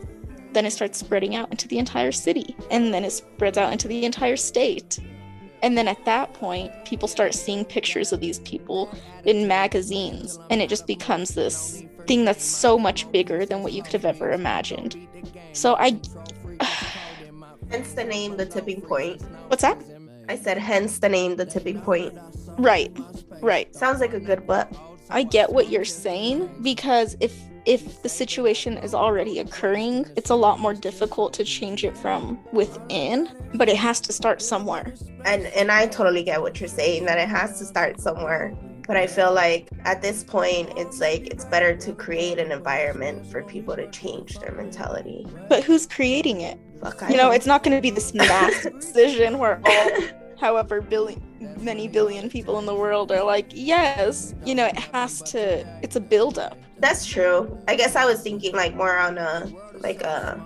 Then 0.54 0.66
it 0.66 0.72
starts 0.72 1.00
spreading 1.00 1.36
out 1.36 1.52
into 1.52 1.68
the 1.68 1.80
entire 1.80 2.12
city, 2.12 2.56
and 2.70 2.94
then 2.94 3.04
it 3.04 3.12
spreads 3.12 3.58
out 3.58 3.72
into 3.72 3.88
the 3.88 4.06
entire 4.06 4.38
state. 4.38 5.00
And 5.63 5.78
then 5.78 5.88
at 5.88 6.04
that 6.06 6.34
point, 6.34 6.72
people 6.86 7.08
start 7.08 7.34
seeing 7.34 7.63
pictures 7.66 8.12
of 8.12 8.20
these 8.20 8.39
people 8.39 8.94
in 9.26 9.48
magazines, 9.48 10.38
and 10.50 10.62
it 10.62 10.70
just 10.70 10.86
becomes 10.86 11.34
this 11.34 11.84
thing 12.06 12.26
that's 12.26 12.44
so 12.44 12.78
much 12.78 13.10
bigger 13.12 13.46
than 13.46 13.63
what 13.63 13.74
you 13.74 13.82
could 13.82 13.94
have 13.94 14.06
ever 14.06 14.32
imagined. 14.32 15.08
So 15.54 15.76
I. 15.80 16.00
Hence 17.70 17.94
the 17.94 18.04
name, 18.04 18.38
the 18.38 18.46
tipping 18.46 18.82
point. 18.82 19.22
What's 19.48 19.63
that? 19.63 19.82
I 20.30 20.36
said, 20.36 20.58
hence 20.58 21.00
the 21.00 21.10
name, 21.10 21.36
the 21.36 21.46
tipping 21.46 21.82
point. 21.82 22.13
Right, 22.58 22.96
right. 23.42 23.74
Sounds 23.76 24.00
like 24.00 24.13
a 24.13 24.20
good 24.20 24.46
book. 24.46 24.70
I 25.10 25.24
get 25.24 25.52
what 25.52 25.70
you're 25.70 25.86
saying 25.86 26.50
because 26.62 27.18
if 27.20 27.38
if 27.65 28.02
the 28.02 28.10
situation 28.10 28.78
is 28.78 28.93
already 28.93 29.39
occurring, 29.39 30.06
it's 30.15 30.30
a 30.30 30.36
lot 30.36 30.60
more 30.60 30.73
difficult 30.73 31.34
to 31.34 31.43
change 31.43 31.84
it 31.84 31.95
from 31.97 32.39
within, 32.52 33.30
but 33.56 33.69
it 33.69 33.78
has 33.78 33.99
to 34.02 34.13
start 34.13 34.41
somewhere. 34.41 34.93
And 35.26 35.45
and 35.47 35.71
I 35.71 35.88
totally 35.88 36.23
get 36.23 36.41
what 36.41 36.60
you're 36.60 36.67
saying 36.69 37.06
that 37.06 37.17
it 37.17 37.30
has 37.30 37.60
to 37.60 37.65
start 37.65 37.99
somewhere. 37.99 38.54
But 38.86 38.97
I 38.97 39.08
feel 39.08 39.34
like 39.34 39.69
at 39.86 40.02
this 40.02 40.26
point, 40.26 40.73
it's 40.76 40.99
like 40.99 41.28
it's 41.28 41.45
better 41.45 41.73
to 41.78 41.93
create 41.93 42.38
an 42.38 42.52
environment 42.52 43.26
for 43.26 43.41
people 43.43 43.78
to 43.78 43.89
change 43.91 44.38
their 44.39 44.52
mentality. 44.52 45.26
But 45.47 45.63
who's 45.63 45.88
creating 45.88 46.41
it? 46.41 46.60
Fuck, 46.82 47.02
You 47.04 47.15
know, 47.15 47.23
don't- 47.28 47.36
it's 47.36 47.45
not 47.45 47.63
going 47.63 47.78
to 47.78 47.82
be 47.82 47.91
this 47.91 48.13
mass 48.30 48.65
decision 48.65 49.38
where 49.38 49.62
all 49.65 49.89
however 50.38 50.82
billion 50.82 51.21
many 51.62 51.88
billion 51.88 52.30
people 52.30 52.60
in 52.60 52.65
the 52.65 52.76
world 52.76 53.10
are 53.13 53.23
like, 53.23 53.45
"Yes." 53.54 54.36
You 54.43 54.56
know, 54.56 54.65
it 54.65 54.78
has 54.91 55.21
to 55.32 55.65
it's 55.82 55.95
a 55.95 56.02
build 56.02 56.38
up. 56.38 56.58
That's 56.84 57.06
true. 57.06 57.58
I 57.69 57.78
guess 57.78 57.96
I 57.96 58.04
was 58.04 58.22
thinking 58.22 58.54
like 58.54 58.76
more 58.76 58.98
on 58.98 59.17
a 59.17 59.50
like 59.80 60.02
a 60.02 60.38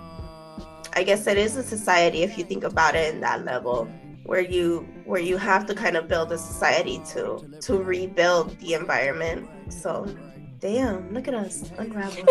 I 0.94 1.02
guess 1.02 1.26
it 1.26 1.36
is 1.36 1.56
a 1.56 1.64
society 1.64 2.22
if 2.22 2.38
you 2.38 2.44
think 2.44 2.62
about 2.62 2.94
it 2.94 3.12
in 3.12 3.20
that 3.22 3.44
level 3.44 3.86
where 4.22 4.40
you 4.40 4.86
where 5.04 5.20
you 5.20 5.36
have 5.36 5.66
to 5.66 5.74
kind 5.74 5.96
of 5.96 6.06
build 6.06 6.30
a 6.30 6.38
society 6.38 7.02
to 7.12 7.44
to 7.62 7.82
rebuild 7.82 8.56
the 8.60 8.74
environment 8.74 9.48
So, 9.68 10.06
damn, 10.60 11.12
look 11.12 11.26
at 11.26 11.34
us 11.34 11.72
unraveling. 11.76 12.26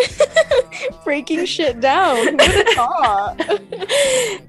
Breaking 1.04 1.44
shit 1.46 1.82
down. 1.82 2.16
Who 2.16 2.38
would've 2.38 2.68
thought? 2.76 3.38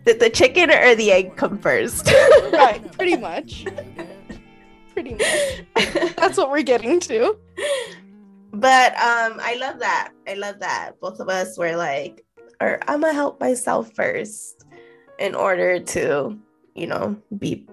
Did 0.07 0.21
the 0.21 0.31
chicken 0.33 0.71
or 0.71 0.95
the 0.95 1.11
egg 1.11 1.37
come 1.37 1.59
first? 1.59 2.07
right, 2.53 2.81
pretty 2.97 3.17
much. 3.17 3.67
Pretty 4.95 5.15
much. 5.15 6.15
That's 6.17 6.37
what 6.39 6.49
we're 6.49 6.63
getting 6.63 7.01
to. 7.01 7.37
But 8.61 8.93
um, 8.95 9.39
I 9.41 9.57
love 9.61 9.79
that. 9.81 10.13
I 10.27 10.35
love 10.35 10.59
that. 10.61 10.93
Both 11.01 11.21
of 11.21 11.29
us 11.29 11.57
were 11.59 11.77
like, 11.77 12.25
or 12.61 12.79
I'm 12.89 13.01
gonna 13.01 13.13
help 13.13 13.41
myself 13.41 13.93
first 13.95 14.65
in 15.19 15.35
order 15.35 15.81
to, 15.81 16.39
you 16.75 16.87
know, 16.87 17.17
be 17.39 17.67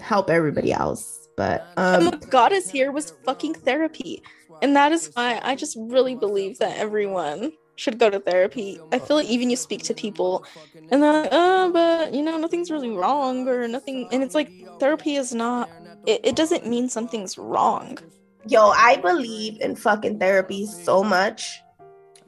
help 0.00 0.30
everybody 0.30 0.72
else. 0.72 1.28
But 1.36 1.66
and 1.76 2.08
um 2.08 2.20
got 2.30 2.52
us 2.52 2.68
here 2.68 2.92
was 2.92 3.14
fucking 3.24 3.54
therapy. 3.54 4.22
And 4.60 4.76
that 4.76 4.92
is 4.92 5.10
why 5.14 5.40
I 5.42 5.56
just 5.56 5.76
really 5.78 6.14
believe 6.14 6.58
that 6.58 6.76
everyone 6.76 7.52
should 7.76 7.98
go 7.98 8.10
to 8.10 8.20
therapy. 8.20 8.78
I 8.92 8.98
feel 8.98 9.16
like 9.16 9.28
even 9.28 9.50
you 9.50 9.56
speak 9.56 9.82
to 9.84 9.94
people 9.94 10.44
and 10.90 11.02
they're 11.02 11.12
like, 11.12 11.28
oh, 11.32 11.72
but 11.72 12.14
you 12.14 12.22
know, 12.22 12.38
nothing's 12.38 12.70
really 12.70 12.90
wrong 12.90 13.48
or 13.48 13.66
nothing. 13.66 14.08
And 14.12 14.22
it's 14.22 14.34
like, 14.34 14.50
therapy 14.78 15.16
is 15.16 15.34
not, 15.34 15.68
it, 16.06 16.20
it 16.22 16.36
doesn't 16.36 16.66
mean 16.66 16.88
something's 16.88 17.36
wrong. 17.36 17.98
Yo, 18.46 18.70
I 18.70 18.96
believe 18.96 19.60
in 19.60 19.76
fucking 19.76 20.18
therapy 20.18 20.66
so 20.66 21.02
much. 21.02 21.60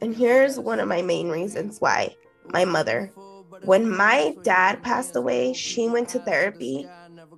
And 0.00 0.14
here's 0.14 0.58
one 0.58 0.80
of 0.80 0.88
my 0.88 1.02
main 1.02 1.28
reasons 1.28 1.80
why. 1.80 2.14
My 2.52 2.64
mother. 2.64 3.10
When 3.64 3.88
my 3.88 4.36
dad 4.42 4.82
passed 4.82 5.16
away, 5.16 5.54
she 5.54 5.88
went 5.88 6.08
to 6.10 6.18
therapy. 6.20 6.86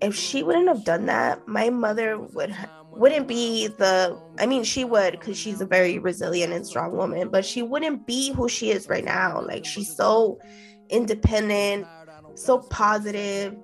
If 0.00 0.14
she 0.14 0.42
wouldn't 0.42 0.68
have 0.68 0.84
done 0.84 1.06
that, 1.06 1.46
my 1.46 1.70
mother 1.70 2.18
would 2.18 2.56
wouldn't 2.90 3.28
be 3.28 3.66
the 3.66 4.18
I 4.38 4.46
mean 4.46 4.64
she 4.64 4.84
would 4.84 5.12
because 5.12 5.36
she's 5.36 5.60
a 5.60 5.66
very 5.66 5.98
resilient 5.98 6.52
and 6.52 6.66
strong 6.66 6.96
woman, 6.96 7.28
but 7.28 7.44
she 7.44 7.62
wouldn't 7.62 8.06
be 8.06 8.32
who 8.32 8.48
she 8.48 8.70
is 8.70 8.88
right 8.88 9.04
now. 9.04 9.40
Like 9.40 9.64
she's 9.64 9.94
so 9.94 10.40
independent, 10.88 11.86
so 12.34 12.58
positive, 12.58 13.56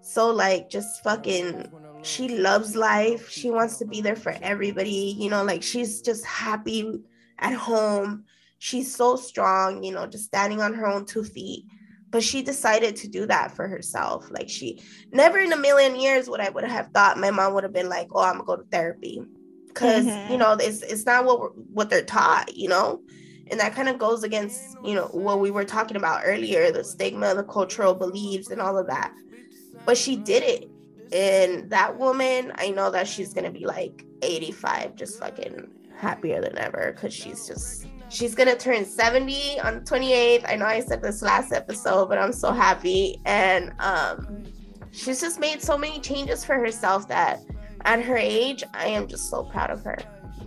so 0.00 0.30
like 0.30 0.70
just 0.70 1.02
fucking 1.02 1.70
she 2.04 2.28
loves 2.28 2.74
life. 2.76 3.28
She 3.30 3.50
wants 3.50 3.78
to 3.78 3.86
be 3.86 4.00
there 4.00 4.16
for 4.16 4.36
everybody, 4.42 5.16
you 5.18 5.30
know, 5.30 5.44
like 5.44 5.62
she's 5.62 6.02
just 6.02 6.24
happy 6.24 7.00
at 7.38 7.54
home. 7.54 8.24
She's 8.58 8.94
so 8.94 9.16
strong, 9.16 9.82
you 9.82 9.92
know, 9.92 10.06
just 10.06 10.24
standing 10.26 10.60
on 10.62 10.74
her 10.74 10.86
own 10.86 11.06
two 11.06 11.24
feet. 11.24 11.66
But 12.10 12.22
she 12.22 12.42
decided 12.42 12.96
to 12.96 13.08
do 13.08 13.26
that 13.26 13.56
for 13.56 13.66
herself. 13.68 14.30
Like 14.30 14.48
she 14.48 14.82
never 15.12 15.38
in 15.38 15.52
a 15.52 15.56
million 15.56 15.96
years 15.96 16.28
would 16.28 16.40
I 16.40 16.50
would 16.50 16.64
have 16.64 16.90
thought 16.94 17.18
my 17.18 17.30
mom 17.30 17.54
would 17.54 17.64
have 17.64 17.72
been 17.72 17.88
like, 17.88 18.08
"Oh, 18.12 18.20
I'm 18.22 18.34
gonna 18.34 18.44
go 18.44 18.56
to 18.56 18.64
therapy," 18.70 19.20
because 19.68 20.18
Mhm. 20.18 20.30
you 20.30 20.38
know 20.38 20.52
it's 20.52 20.82
it's 20.82 21.06
not 21.06 21.24
what 21.24 21.40
we're, 21.40 21.48
what 21.50 21.90
they're 21.90 22.04
taught, 22.04 22.54
you 22.56 22.68
know, 22.68 23.02
and 23.48 23.60
that 23.60 23.74
kind 23.74 23.88
of 23.88 23.98
goes 23.98 24.22
against 24.22 24.76
you 24.80 24.94
know 24.94 25.08
what 25.08 25.40
we 25.40 25.50
were 25.50 25.64
talking 25.64 25.96
about 25.96 26.22
earlier, 26.24 26.70
the 26.70 26.84
stigma, 26.84 27.34
the 27.34 27.44
cultural 27.44 27.94
beliefs, 27.94 28.50
and 28.50 28.60
all 28.60 28.78
of 28.78 28.86
that. 28.88 29.12
But 29.86 29.98
she 29.98 30.16
did 30.16 30.42
it, 30.42 30.73
and 31.14 31.70
that 31.70 31.96
woman, 31.96 32.52
I 32.56 32.70
know 32.70 32.90
that 32.90 33.06
she's 33.06 33.32
gonna 33.32 33.52
be 33.52 33.64
like 33.64 34.04
85, 34.22 34.96
just 34.96 35.20
fucking 35.20 35.68
happier 35.96 36.40
than 36.40 36.58
ever, 36.58 36.92
because 36.92 37.14
she's 37.14 37.46
just 37.46 37.86
she's 38.08 38.34
gonna 38.34 38.56
turn 38.56 38.84
70 38.84 39.60
on 39.60 39.76
the 39.76 39.80
28th. 39.80 40.44
I 40.48 40.56
know 40.56 40.66
I 40.66 40.80
said 40.80 41.02
this 41.02 41.22
last 41.22 41.52
episode, 41.52 42.08
but 42.08 42.18
I'm 42.18 42.32
so 42.32 42.52
happy. 42.52 43.20
And 43.24 43.72
um 43.78 44.42
she's 44.90 45.20
just 45.20 45.38
made 45.38 45.62
so 45.62 45.78
many 45.78 46.00
changes 46.00 46.44
for 46.44 46.56
herself 46.56 47.06
that 47.08 47.40
at 47.84 48.02
her 48.02 48.16
age, 48.16 48.64
I 48.72 48.86
am 48.86 49.06
just 49.06 49.30
so 49.30 49.44
proud 49.44 49.70
of 49.70 49.84
her. 49.84 49.98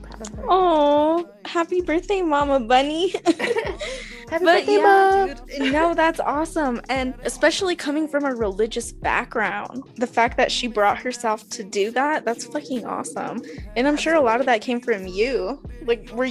Proud 0.02 0.22
of 0.22 0.34
her. 0.36 0.46
Oh, 0.50 1.30
happy 1.46 1.82
birthday, 1.82 2.22
Mama 2.22 2.60
Bunny. 2.60 3.14
Happy 4.30 4.44
but 4.44 4.60
birthday, 4.60 4.74
yeah, 4.74 5.26
Mom. 5.28 5.48
dude, 5.48 5.72
no, 5.74 5.94
that's 5.94 6.20
awesome. 6.20 6.82
And 6.90 7.14
especially 7.24 7.76
coming 7.76 8.08
from 8.08 8.26
a 8.26 8.36
religious 8.36 8.92
background, 8.92 9.84
the 9.96 10.08
fact 10.08 10.36
that 10.38 10.52
she 10.52 10.68
brought 10.68 10.98
herself 10.98 11.48
to 11.52 11.64
do 11.64 11.92
that, 11.92 12.26
that's 12.26 12.46
fucking 12.46 12.86
awesome. 12.86 13.42
And 13.76 13.88
I'm 13.88 13.98
sure 13.98 14.16
a 14.16 14.22
lot 14.22 14.40
of 14.40 14.46
that 14.48 14.62
came 14.62 14.82
from 14.82 15.08
you. 15.08 15.64
Like, 15.86 16.10
were 16.14 16.30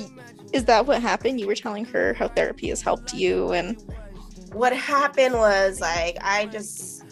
is 0.53 0.65
that 0.65 0.87
what 0.87 1.03
happened? 1.03 1.41
You 1.41 1.47
were 1.47 1.55
telling 1.55 1.85
her 1.87 2.15
how 2.15 2.29
therapy 2.29 2.69
has 2.69 2.81
helped 2.81 3.13
you 3.15 3.53
and 3.53 3.83
what 4.53 4.75
happened 4.75 5.35
was 5.35 5.81
like 5.81 6.17
I 6.23 6.47
just 6.47 7.05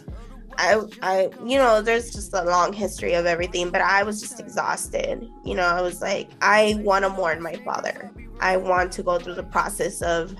I 0.57 0.81
I 1.03 1.31
you 1.45 1.59
know 1.59 1.83
there's 1.83 2.11
just 2.11 2.33
a 2.33 2.43
long 2.45 2.73
history 2.73 3.13
of 3.15 3.27
everything 3.27 3.71
but 3.71 3.83
I 3.83 4.03
was 4.03 4.21
just 4.21 4.41
exhausted 4.41 5.29
you 5.45 5.55
know 5.55 5.65
I 5.65 5.83
was 5.83 6.01
like 6.01 6.31
I 6.41 6.77
want 6.79 7.05
to 7.05 7.11
mourn 7.11 7.43
my 7.43 7.57
father 7.57 8.11
I 8.41 8.57
want 8.57 8.93
to 8.93 9.03
go 9.03 9.19
through 9.19 9.35
the 9.35 9.43
process 9.43 10.01
of 10.01 10.35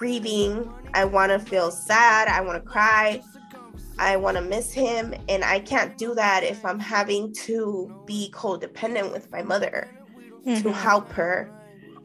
grieving. 0.00 0.72
I 0.94 1.04
want 1.04 1.30
to 1.30 1.38
feel 1.38 1.70
sad 1.70 2.26
I 2.26 2.40
want 2.40 2.56
to 2.64 2.68
cry 2.68 3.20
I 3.98 4.16
want 4.16 4.38
to 4.38 4.42
miss 4.42 4.72
him 4.72 5.14
and 5.28 5.44
I 5.44 5.60
can't 5.60 5.96
do 5.98 6.14
that 6.14 6.42
if 6.42 6.64
I'm 6.64 6.80
having 6.80 7.34
to 7.46 7.92
be 8.06 8.32
codependent 8.34 9.12
with 9.12 9.30
my 9.30 9.42
mother 9.42 9.78
to 10.46 10.50
Mhm. 10.50 10.72
help 10.72 11.12
her 11.12 11.52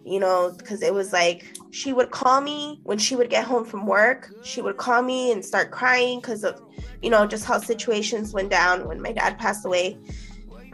you 0.03 0.19
know 0.19 0.53
because 0.57 0.81
it 0.81 0.93
was 0.93 1.13
like 1.13 1.45
she 1.71 1.93
would 1.93 2.11
call 2.11 2.41
me 2.41 2.81
when 2.83 2.97
she 2.97 3.15
would 3.15 3.29
get 3.29 3.45
home 3.45 3.63
from 3.65 3.85
work. 3.87 4.29
She 4.43 4.61
would 4.61 4.77
call 4.77 5.01
me 5.01 5.31
and 5.31 5.43
start 5.43 5.71
crying 5.71 6.19
because 6.19 6.43
of 6.43 6.61
you 7.01 7.09
know 7.09 7.25
just 7.25 7.45
how 7.45 7.59
situations 7.59 8.33
went 8.33 8.49
down 8.51 8.87
when 8.89 9.01
my 9.01 9.13
dad 9.13 9.37
passed 9.39 9.65
away 9.65 9.97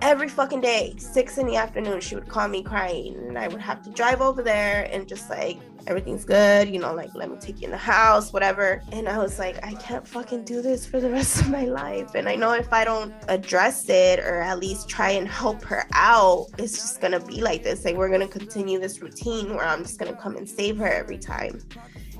every 0.02 0.28
fucking 0.28 0.62
day 0.62 0.96
six 0.98 1.38
in 1.38 1.46
the 1.46 1.56
afternoon 1.56 2.02
she 2.02 2.16
would 2.16 2.28
call 2.28 2.48
me 2.48 2.64
crying. 2.64 3.16
And 3.28 3.38
i 3.38 3.48
would 3.48 3.62
have 3.62 3.82
to 3.84 3.90
drive 3.92 4.20
over 4.22 4.42
there 4.42 4.90
and 4.92 5.08
just 5.08 5.30
like 5.30 5.60
everything's 5.88 6.26
good 6.26 6.70
you 6.70 6.80
know 6.80 6.94
like 6.94 7.10
let 7.16 7.30
me 7.32 7.36
take 7.40 7.60
you 7.60 7.66
in 7.66 7.72
the 7.72 7.78
house 7.78 8.34
whatever. 8.34 8.82
And 8.92 9.08
i 9.08 9.18
was 9.18 9.38
like 9.38 9.64
i 9.64 9.74
can't 9.76 10.08
fucking 10.08 10.44
do 10.44 10.62
this 10.62 10.86
for 10.86 11.00
the 11.00 11.10
rest 11.18 11.42
of 11.42 11.50
my 11.50 11.66
life. 11.66 12.16
And 12.16 12.28
i 12.28 12.36
know 12.36 12.54
if 12.54 12.74
i 12.74 12.84
don't 12.84 13.14
address 13.28 13.88
it 13.90 14.20
or 14.20 14.42
at 14.42 14.60
least 14.60 14.90
try 14.90 15.12
and 15.12 15.28
help 15.28 15.64
her 15.64 15.86
out 15.94 16.48
it's 16.58 16.74
just 16.74 17.00
gonna 17.00 17.20
be 17.20 17.42
like 17.42 17.64
this. 17.64 17.86
Like 17.86 17.96
we're 17.96 18.10
gonna 18.10 18.28
continue 18.28 18.80
this 18.80 19.02
routine 19.02 19.56
where 19.56 19.66
i'm 19.66 19.84
just 19.84 20.00
gonna 20.00 20.16
come 20.16 20.36
and 20.36 20.50
save 20.50 20.78
her 20.78 20.88
every 20.88 21.20
time. 21.20 21.60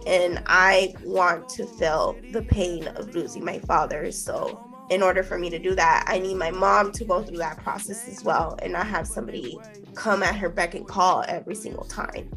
And 0.06 0.44
i 0.46 0.94
want 1.04 1.50
to 1.50 1.66
feel 1.66 2.16
the 2.32 2.44
pain 2.44 2.88
of 2.90 3.16
losing 3.16 3.44
my 3.44 3.58
father. 3.60 4.12
So 4.12 4.71
in 4.92 5.02
order 5.02 5.24
for 5.24 5.40
me 5.40 5.50
to 5.50 5.58
do 5.58 5.74
that, 5.74 6.04
I 6.06 6.20
need 6.20 6.36
my 6.36 6.52
mom 6.52 6.92
to 6.92 7.06
go 7.06 7.24
through 7.24 7.38
that 7.38 7.58
process 7.64 8.10
as 8.10 8.26
well 8.26 8.60
and 8.62 8.74
not 8.74 8.86
have 8.88 9.08
somebody 9.08 9.58
come 9.96 10.22
at 10.22 10.36
her 10.36 10.50
beck 10.50 10.76
and 10.76 10.86
call 10.86 11.24
every 11.30 11.56
single 11.56 11.86
time. 11.86 12.30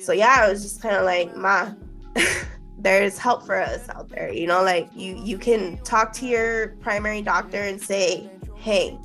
So 0.00 0.12
yeah, 0.12 0.36
I 0.40 0.50
was 0.50 0.62
just 0.62 0.82
kind 0.82 0.96
of 0.96 1.04
like, 1.04 1.36
Ma, 1.36 1.70
there's 2.78 3.18
help 3.18 3.46
for 3.46 3.54
us 3.54 3.88
out 3.90 4.08
there. 4.08 4.32
You 4.32 4.48
know, 4.48 4.64
like 4.64 4.88
you 4.96 5.14
you 5.22 5.38
can 5.38 5.78
talk 5.84 6.12
to 6.14 6.26
your 6.26 6.76
primary 6.80 7.22
doctor 7.22 7.62
and 7.62 7.80
say, 7.80 8.28
Hey, 8.56 8.98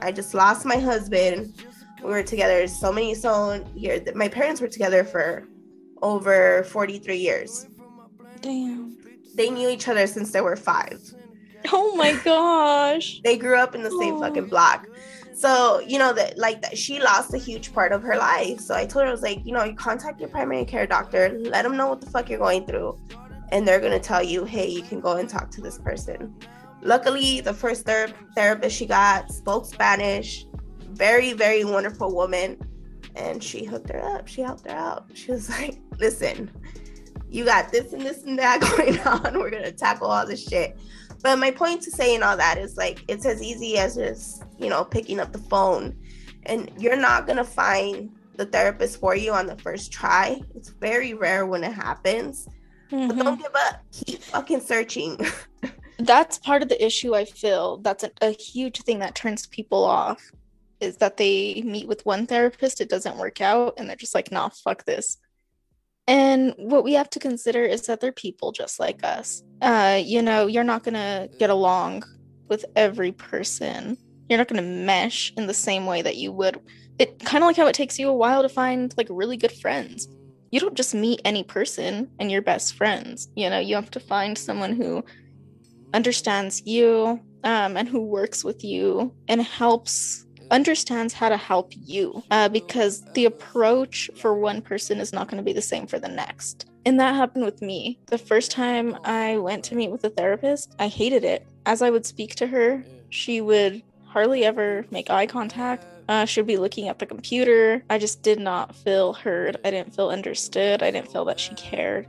I 0.00 0.10
just 0.10 0.32
lost 0.32 0.64
my 0.64 0.78
husband. 0.78 1.62
We 2.02 2.10
were 2.10 2.22
together 2.22 2.66
so 2.66 2.90
many 2.90 3.14
so 3.14 3.62
years. 3.74 4.08
My 4.14 4.28
parents 4.28 4.62
were 4.62 4.68
together 4.68 5.04
for 5.04 5.46
over 6.00 6.64
43 6.64 7.16
years. 7.16 7.66
Damn. 8.40 8.96
They 9.34 9.50
knew 9.50 9.68
each 9.68 9.86
other 9.86 10.06
since 10.06 10.32
they 10.32 10.40
were 10.40 10.56
five. 10.56 10.98
Oh 11.72 11.94
my 11.96 12.12
gosh. 12.24 13.20
they 13.24 13.36
grew 13.36 13.56
up 13.56 13.74
in 13.74 13.82
the 13.82 13.90
same 13.90 14.16
Aw. 14.16 14.20
fucking 14.20 14.48
block. 14.48 14.86
So 15.34 15.80
you 15.80 15.98
know 15.98 16.12
that 16.14 16.38
like 16.38 16.62
that 16.62 16.78
she 16.78 16.98
lost 16.98 17.34
a 17.34 17.38
huge 17.38 17.72
part 17.74 17.92
of 17.92 18.02
her 18.02 18.16
life. 18.16 18.58
So 18.58 18.74
i 18.74 18.86
told 18.86 19.04
her 19.04 19.08
i 19.08 19.12
was 19.12 19.22
like 19.22 19.44
you 19.44 19.52
know 19.52 19.64
you 19.64 19.74
contact 19.74 20.18
your 20.18 20.30
primary 20.30 20.64
care 20.64 20.86
doctor 20.86 21.38
let 21.40 21.62
them 21.62 21.76
know 21.76 21.88
what 21.88 22.00
the 22.00 22.08
fuck 22.10 22.30
you're 22.30 22.38
going 22.38 22.66
through 22.66 22.98
and 23.52 23.68
they're 23.68 23.80
gonna 23.80 24.00
tell 24.00 24.22
you 24.22 24.44
hey 24.44 24.66
you 24.66 24.82
can 24.82 24.98
go 25.00 25.16
and 25.16 25.28
talk 25.28 25.50
to 25.50 25.60
this 25.60 25.78
person. 25.78 26.34
Luckily 26.82 27.40
the 27.42 27.52
first 27.52 27.84
ther- 27.84 28.12
therapist 28.34 28.76
she 28.76 28.86
got 28.86 29.30
spoke 29.30 29.66
spanish 29.66 30.46
very 30.92 31.34
very 31.34 31.64
wonderful 31.64 32.14
woman 32.14 32.56
and 33.14 33.42
she 33.42 33.64
hooked 33.64 33.90
her 33.90 34.02
up. 34.02 34.26
She 34.28 34.40
helped 34.42 34.66
her 34.66 34.76
out. 34.76 35.06
She 35.14 35.32
was 35.32 35.50
like 35.58 35.78
listen 35.98 36.50
you 37.28 37.44
got 37.44 37.70
this 37.72 37.92
and 37.92 38.02
this 38.02 38.22
and 38.22 38.38
that 38.38 38.60
going 38.76 38.98
on. 39.00 39.38
We're 39.38 39.50
gonna 39.50 39.72
tackle 39.72 40.08
all 40.08 40.26
this 40.26 40.48
shit 40.48 40.78
but 41.22 41.38
my 41.38 41.50
point 41.50 41.82
to 41.82 41.90
saying 41.90 42.22
all 42.22 42.36
that 42.36 42.58
is 42.58 42.76
like 42.76 43.04
it's 43.08 43.26
as 43.26 43.42
easy 43.42 43.78
as 43.78 43.96
just 43.96 44.42
you 44.58 44.68
know 44.68 44.84
picking 44.84 45.20
up 45.20 45.32
the 45.32 45.38
phone. 45.38 45.96
And 46.44 46.70
you're 46.78 46.96
not 46.96 47.26
gonna 47.26 47.44
find 47.44 48.10
the 48.36 48.46
therapist 48.46 49.00
for 49.00 49.16
you 49.16 49.32
on 49.32 49.46
the 49.46 49.56
first 49.58 49.92
try. 49.92 50.40
It's 50.54 50.68
very 50.68 51.14
rare 51.14 51.46
when 51.46 51.64
it 51.64 51.72
happens. 51.72 52.46
But 52.90 52.98
Mhm. 52.98 53.24
don't 53.24 53.38
give 53.42 53.54
up. 53.54 53.82
Keep 53.92 54.22
fucking 54.22 54.60
searching. 54.60 55.18
That's 55.98 56.38
part 56.38 56.62
of 56.62 56.68
the 56.68 56.84
issue 56.84 57.14
i 57.14 57.24
feel. 57.24 57.78
That's 57.78 58.04
a, 58.04 58.10
a 58.20 58.30
huge 58.30 58.82
thing 58.82 58.98
that 59.00 59.14
turns 59.14 59.46
people 59.46 59.82
off 59.82 60.22
is 60.78 60.98
that 60.98 61.16
they 61.16 61.62
meet 61.64 61.88
with 61.88 62.04
one 62.04 62.26
therapist 62.26 62.82
it 62.82 62.90
doesn't 62.90 63.16
work 63.16 63.40
out 63.40 63.72
and 63.78 63.88
they're 63.88 63.96
just 63.96 64.14
like 64.14 64.30
nah 64.30 64.50
fuck 64.50 64.84
this 64.84 65.16
and 66.08 66.54
what 66.58 66.84
we 66.84 66.92
have 66.92 67.10
to 67.10 67.18
consider 67.18 67.64
is 67.64 67.86
that 67.86 68.00
they're 68.00 68.12
people 68.12 68.52
just 68.52 68.78
like 68.78 69.02
us 69.04 69.42
uh 69.62 70.00
you 70.02 70.22
know 70.22 70.46
you're 70.46 70.64
not 70.64 70.82
gonna 70.82 71.28
get 71.38 71.50
along 71.50 72.02
with 72.48 72.64
every 72.76 73.12
person 73.12 73.96
you're 74.28 74.38
not 74.38 74.48
gonna 74.48 74.62
mesh 74.62 75.32
in 75.36 75.46
the 75.46 75.54
same 75.54 75.86
way 75.86 76.02
that 76.02 76.16
you 76.16 76.32
would 76.32 76.60
it 76.98 77.18
kind 77.24 77.44
of 77.44 77.48
like 77.48 77.56
how 77.56 77.66
it 77.66 77.74
takes 77.74 77.98
you 77.98 78.08
a 78.08 78.14
while 78.14 78.42
to 78.42 78.48
find 78.48 78.94
like 78.96 79.08
really 79.10 79.36
good 79.36 79.52
friends. 79.52 80.08
You 80.50 80.60
don't 80.60 80.74
just 80.74 80.94
meet 80.94 81.20
any 81.24 81.42
person 81.44 82.08
and 82.18 82.30
you're 82.30 82.42
best 82.42 82.74
friends. 82.74 83.28
You 83.36 83.50
know, 83.50 83.58
you 83.58 83.74
have 83.74 83.90
to 83.92 84.00
find 84.00 84.38
someone 84.38 84.74
who 84.74 85.04
understands 85.92 86.62
you 86.64 87.20
um, 87.44 87.76
and 87.76 87.88
who 87.88 88.00
works 88.00 88.44
with 88.44 88.64
you 88.64 89.14
and 89.28 89.42
helps 89.42 90.25
understands 90.50 91.14
how 91.14 91.28
to 91.28 91.36
help 91.36 91.72
you 91.74 92.22
uh, 92.30 92.48
because 92.48 93.02
the 93.14 93.24
approach 93.24 94.10
for 94.16 94.34
one 94.34 94.62
person 94.62 94.98
is 95.00 95.12
not 95.12 95.28
going 95.28 95.38
to 95.38 95.44
be 95.44 95.52
the 95.52 95.62
same 95.62 95.86
for 95.86 95.98
the 95.98 96.08
next. 96.08 96.66
And 96.84 97.00
that 97.00 97.14
happened 97.14 97.44
with 97.44 97.62
me. 97.62 97.98
The 98.06 98.18
first 98.18 98.50
time 98.50 98.96
I 99.04 99.38
went 99.38 99.64
to 99.64 99.74
meet 99.74 99.90
with 99.90 100.04
a 100.04 100.10
therapist, 100.10 100.74
I 100.78 100.88
hated 100.88 101.24
it. 101.24 101.46
As 101.66 101.82
I 101.82 101.90
would 101.90 102.06
speak 102.06 102.36
to 102.36 102.46
her, 102.46 102.84
she 103.10 103.40
would 103.40 103.82
hardly 104.04 104.44
ever 104.44 104.86
make 104.90 105.10
eye 105.10 105.26
contact. 105.26 105.84
Uh, 106.08 106.24
she'd 106.24 106.46
be 106.46 106.56
looking 106.56 106.88
at 106.88 107.00
the 107.00 107.06
computer. 107.06 107.82
I 107.90 107.98
just 107.98 108.22
did 108.22 108.38
not 108.38 108.74
feel 108.74 109.14
heard. 109.14 109.56
I 109.64 109.70
didn't 109.70 109.94
feel 109.94 110.10
understood. 110.10 110.82
I 110.82 110.90
didn't 110.90 111.10
feel 111.10 111.24
that 111.24 111.40
she 111.40 111.54
cared. 111.54 112.06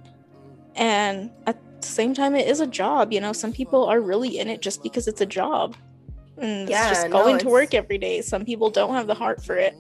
And 0.76 1.32
at 1.48 1.58
the 1.82 1.88
same 1.88 2.14
time, 2.14 2.36
it 2.36 2.48
is 2.48 2.60
a 2.60 2.68
job. 2.68 3.12
You 3.12 3.20
know, 3.20 3.34
some 3.34 3.52
people 3.52 3.86
are 3.86 4.00
really 4.00 4.38
in 4.38 4.48
it 4.48 4.62
just 4.62 4.84
because 4.84 5.08
it's 5.08 5.22
a 5.22 5.26
job. 5.26 5.76
And 6.38 6.70
Yeah, 6.70 6.90
it's 6.90 7.00
just 7.00 7.10
no, 7.10 7.24
going 7.24 7.40
to 7.40 7.50
work 7.50 7.74
every 7.74 7.98
day. 7.98 8.22
Some 8.22 8.46
people 8.46 8.70
don't 8.70 8.94
have 8.94 9.08
the 9.08 9.14
heart 9.14 9.44
for 9.44 9.56
it. 9.56 9.76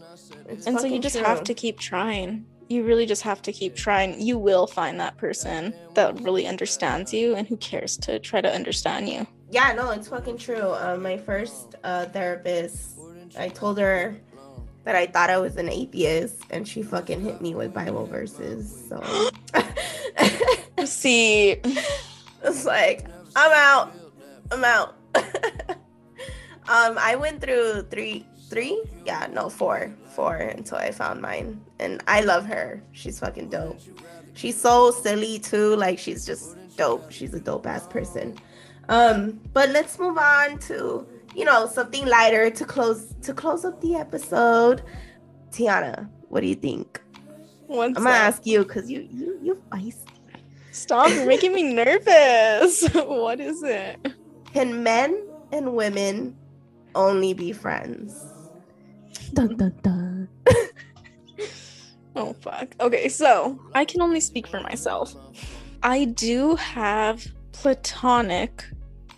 And 0.65 0.79
so 0.79 0.85
you 0.85 0.99
just 0.99 1.15
true. 1.15 1.25
have 1.25 1.43
to 1.43 1.53
keep 1.53 1.79
trying. 1.79 2.45
You 2.69 2.83
really 2.83 3.05
just 3.05 3.21
have 3.21 3.41
to 3.43 3.53
keep 3.53 3.75
trying. 3.75 4.19
You 4.19 4.37
will 4.37 4.67
find 4.67 4.99
that 4.99 5.17
person 5.17 5.73
that 5.93 6.19
really 6.21 6.47
understands 6.47 7.13
you 7.13 7.35
and 7.35 7.47
who 7.47 7.57
cares 7.57 7.97
to 7.97 8.19
try 8.19 8.41
to 8.41 8.53
understand 8.53 9.07
you. 9.07 9.25
Yeah, 9.49 9.71
no, 9.73 9.91
it's 9.91 10.09
fucking 10.09 10.37
true. 10.37 10.71
Uh, 10.71 10.97
my 10.99 11.17
first 11.17 11.75
uh, 11.83 12.05
therapist, 12.07 12.97
I 13.37 13.47
told 13.47 13.77
her 13.77 14.17
that 14.83 14.95
I 14.95 15.05
thought 15.05 15.29
I 15.29 15.37
was 15.37 15.55
an 15.57 15.69
atheist, 15.69 16.43
and 16.49 16.67
she 16.67 16.81
fucking 16.81 17.21
hit 17.21 17.41
me 17.41 17.55
with 17.55 17.73
Bible 17.73 18.05
verses. 18.05 18.85
So 18.89 19.01
See, 20.85 21.51
it's 22.43 22.65
like 22.65 23.05
I'm 23.35 23.51
out. 23.53 23.93
I'm 24.51 24.63
out. 24.63 24.95
um, 26.67 26.97
I 26.99 27.15
went 27.15 27.41
through 27.41 27.83
three, 27.89 28.25
three, 28.49 28.81
yeah, 29.05 29.27
no, 29.31 29.49
four, 29.49 29.93
four 30.15 30.35
until 30.35 30.77
I 30.77 30.91
found 30.91 31.21
mine, 31.21 31.61
and 31.79 32.03
I 32.07 32.21
love 32.21 32.45
her. 32.45 32.83
She's 32.91 33.19
fucking 33.19 33.49
dope. 33.49 33.79
She's 34.33 34.59
so 34.59 34.91
silly 34.91 35.39
too. 35.39 35.75
Like 35.75 35.97
she's 35.97 36.25
just 36.25 36.57
dope. 36.77 37.11
She's 37.11 37.33
a 37.33 37.39
dope 37.39 37.65
ass 37.65 37.87
person. 37.87 38.37
Um, 38.89 39.39
but 39.53 39.69
let's 39.69 39.99
move 39.99 40.17
on 40.17 40.59
to 40.59 41.05
you 41.35 41.45
know 41.45 41.67
something 41.67 42.05
lighter 42.05 42.49
to 42.49 42.65
close 42.65 43.13
to 43.23 43.33
close 43.33 43.65
up 43.65 43.81
the 43.81 43.95
episode. 43.95 44.83
Tiana, 45.51 46.09
what 46.29 46.41
do 46.41 46.47
you 46.47 46.55
think? 46.55 47.01
what's 47.67 47.97
I'm 47.97 48.03
gonna 48.03 48.15
ask 48.15 48.45
you 48.45 48.63
because 48.63 48.89
you 48.89 49.07
you 49.11 49.39
you 49.41 49.61
feisty. 49.71 50.03
Stop, 50.71 51.09
you're 51.09 51.25
making 51.25 51.53
me 51.53 51.73
nervous. 51.73 52.87
what 52.93 53.39
is 53.39 53.63
it? 53.63 54.13
Can 54.53 54.83
men 54.83 55.27
and 55.51 55.73
women 55.73 56.35
only 56.97 57.33
be 57.33 57.53
friends? 57.53 58.25
Dun 59.33 59.55
dun 59.55 59.73
dun. 59.83 60.29
Oh, 62.15 62.33
fuck. 62.33 62.75
Okay, 62.79 63.09
so 63.09 63.59
I 63.75 63.85
can 63.85 64.01
only 64.01 64.19
speak 64.19 64.47
for 64.47 64.59
myself. 64.61 65.13
I 65.83 66.05
do 66.05 66.55
have 66.55 67.27
platonic 67.51 68.65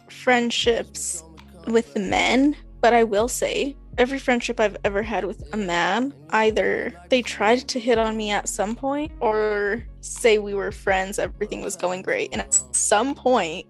friendships 0.10 1.24
with 1.68 1.96
men, 1.98 2.58
but 2.82 2.94
I 2.94 3.06
will 3.06 3.30
say 3.30 3.78
every 3.98 4.20
friendship 4.20 4.60
I've 4.60 4.76
ever 4.84 5.02
had 5.02 5.24
with 5.24 5.42
a 5.54 5.58
man, 5.58 6.14
either 6.32 6.94
they 7.08 7.22
tried 7.22 7.70
to 7.70 7.80
hit 7.80 7.98
on 7.98 8.18
me 8.18 8.32
at 8.32 8.50
some 8.50 8.76
point 8.76 9.14
or 9.22 9.86
say 10.02 10.38
we 10.38 10.54
were 10.54 10.72
friends, 10.72 11.20
everything 11.20 11.62
was 11.62 11.78
going 11.78 12.02
great. 12.02 12.30
And 12.34 12.42
at 12.42 12.54
some 12.76 13.16
point, 13.16 13.66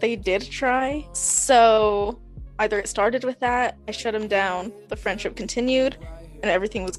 they 0.00 0.16
did 0.16 0.42
try. 0.42 1.06
So 1.12 2.20
either 2.58 2.78
it 2.78 2.88
started 2.88 3.24
with 3.24 3.40
that, 3.40 3.76
I 3.88 3.90
shut 3.90 4.14
him 4.14 4.28
down, 4.28 4.72
the 4.88 4.96
friendship 4.96 5.36
continued, 5.36 5.96
and 6.42 6.50
everything 6.50 6.84
was 6.84 6.98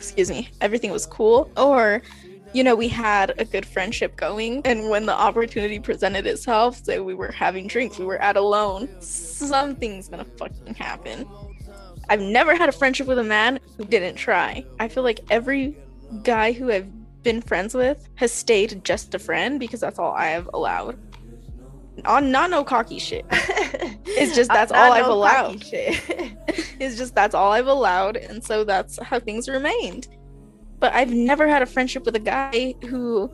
excuse 0.00 0.30
me, 0.30 0.48
everything 0.62 0.90
was 0.90 1.04
cool. 1.04 1.50
Or, 1.58 2.00
you 2.54 2.64
know, 2.64 2.74
we 2.74 2.88
had 2.88 3.34
a 3.38 3.44
good 3.44 3.66
friendship 3.66 4.16
going, 4.16 4.62
and 4.64 4.88
when 4.88 5.04
the 5.04 5.12
opportunity 5.12 5.78
presented 5.78 6.26
itself, 6.26 6.82
say 6.82 7.00
we 7.00 7.14
were 7.14 7.30
having 7.30 7.66
drinks, 7.66 7.98
we 7.98 8.06
were 8.06 8.16
at 8.16 8.36
alone, 8.36 8.88
something's 9.00 10.08
gonna 10.08 10.24
fucking 10.24 10.74
happen. 10.74 11.28
I've 12.08 12.22
never 12.22 12.56
had 12.56 12.68
a 12.68 12.72
friendship 12.72 13.06
with 13.06 13.18
a 13.18 13.24
man 13.24 13.60
who 13.76 13.84
didn't 13.84 14.16
try. 14.16 14.64
I 14.78 14.88
feel 14.88 15.02
like 15.02 15.20
every 15.30 15.76
guy 16.22 16.52
who 16.52 16.72
I've 16.72 16.90
been 17.22 17.42
friends 17.42 17.74
with 17.74 18.08
has 18.14 18.32
stayed 18.32 18.82
just 18.84 19.14
a 19.14 19.18
friend 19.18 19.60
because 19.60 19.80
that's 19.80 19.98
all 19.98 20.12
I 20.12 20.28
have 20.28 20.48
allowed. 20.54 20.98
On 22.06 22.30
not 22.30 22.50
no 22.50 22.64
cocky 22.64 22.98
shit. 22.98 23.24
It's 24.12 24.34
just 24.34 24.50
that's 24.50 24.72
all 24.72 24.92
I've 24.92 25.06
no 25.06 25.12
allowed. 25.12 25.64
It's 26.80 26.96
just 26.96 27.14
that's 27.14 27.34
all 27.34 27.52
I've 27.52 27.66
allowed, 27.66 28.16
and 28.16 28.42
so 28.42 28.64
that's 28.64 28.98
how 29.02 29.20
things 29.20 29.48
remained. 29.48 30.08
But 30.78 30.92
I've 30.94 31.12
never 31.12 31.46
had 31.46 31.62
a 31.62 31.66
friendship 31.66 32.04
with 32.04 32.16
a 32.16 32.20
guy 32.20 32.74
who 32.88 33.30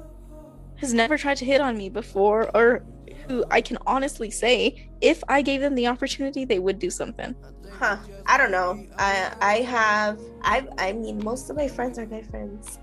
has 0.76 0.92
never 0.92 1.16
tried 1.16 1.36
to 1.38 1.44
hit 1.44 1.60
on 1.60 1.78
me 1.78 1.88
before, 1.88 2.50
or 2.54 2.84
who 3.26 3.44
I 3.50 3.60
can 3.60 3.78
honestly 3.86 4.30
say, 4.30 4.90
if 5.00 5.22
I 5.28 5.42
gave 5.42 5.60
them 5.60 5.74
the 5.74 5.86
opportunity, 5.86 6.44
they 6.44 6.58
would 6.58 6.78
do 6.78 6.90
something. 6.90 7.34
Huh. 7.78 7.98
I 8.26 8.38
don't 8.38 8.50
know. 8.50 8.86
I 8.98 9.32
I 9.40 9.54
have 9.62 10.20
I 10.42 10.66
I 10.78 10.92
mean 10.92 11.22
most 11.22 11.50
of 11.50 11.56
my 11.56 11.68
friends 11.68 11.98
are 11.98 12.06
guy 12.06 12.22
friends. 12.22 12.78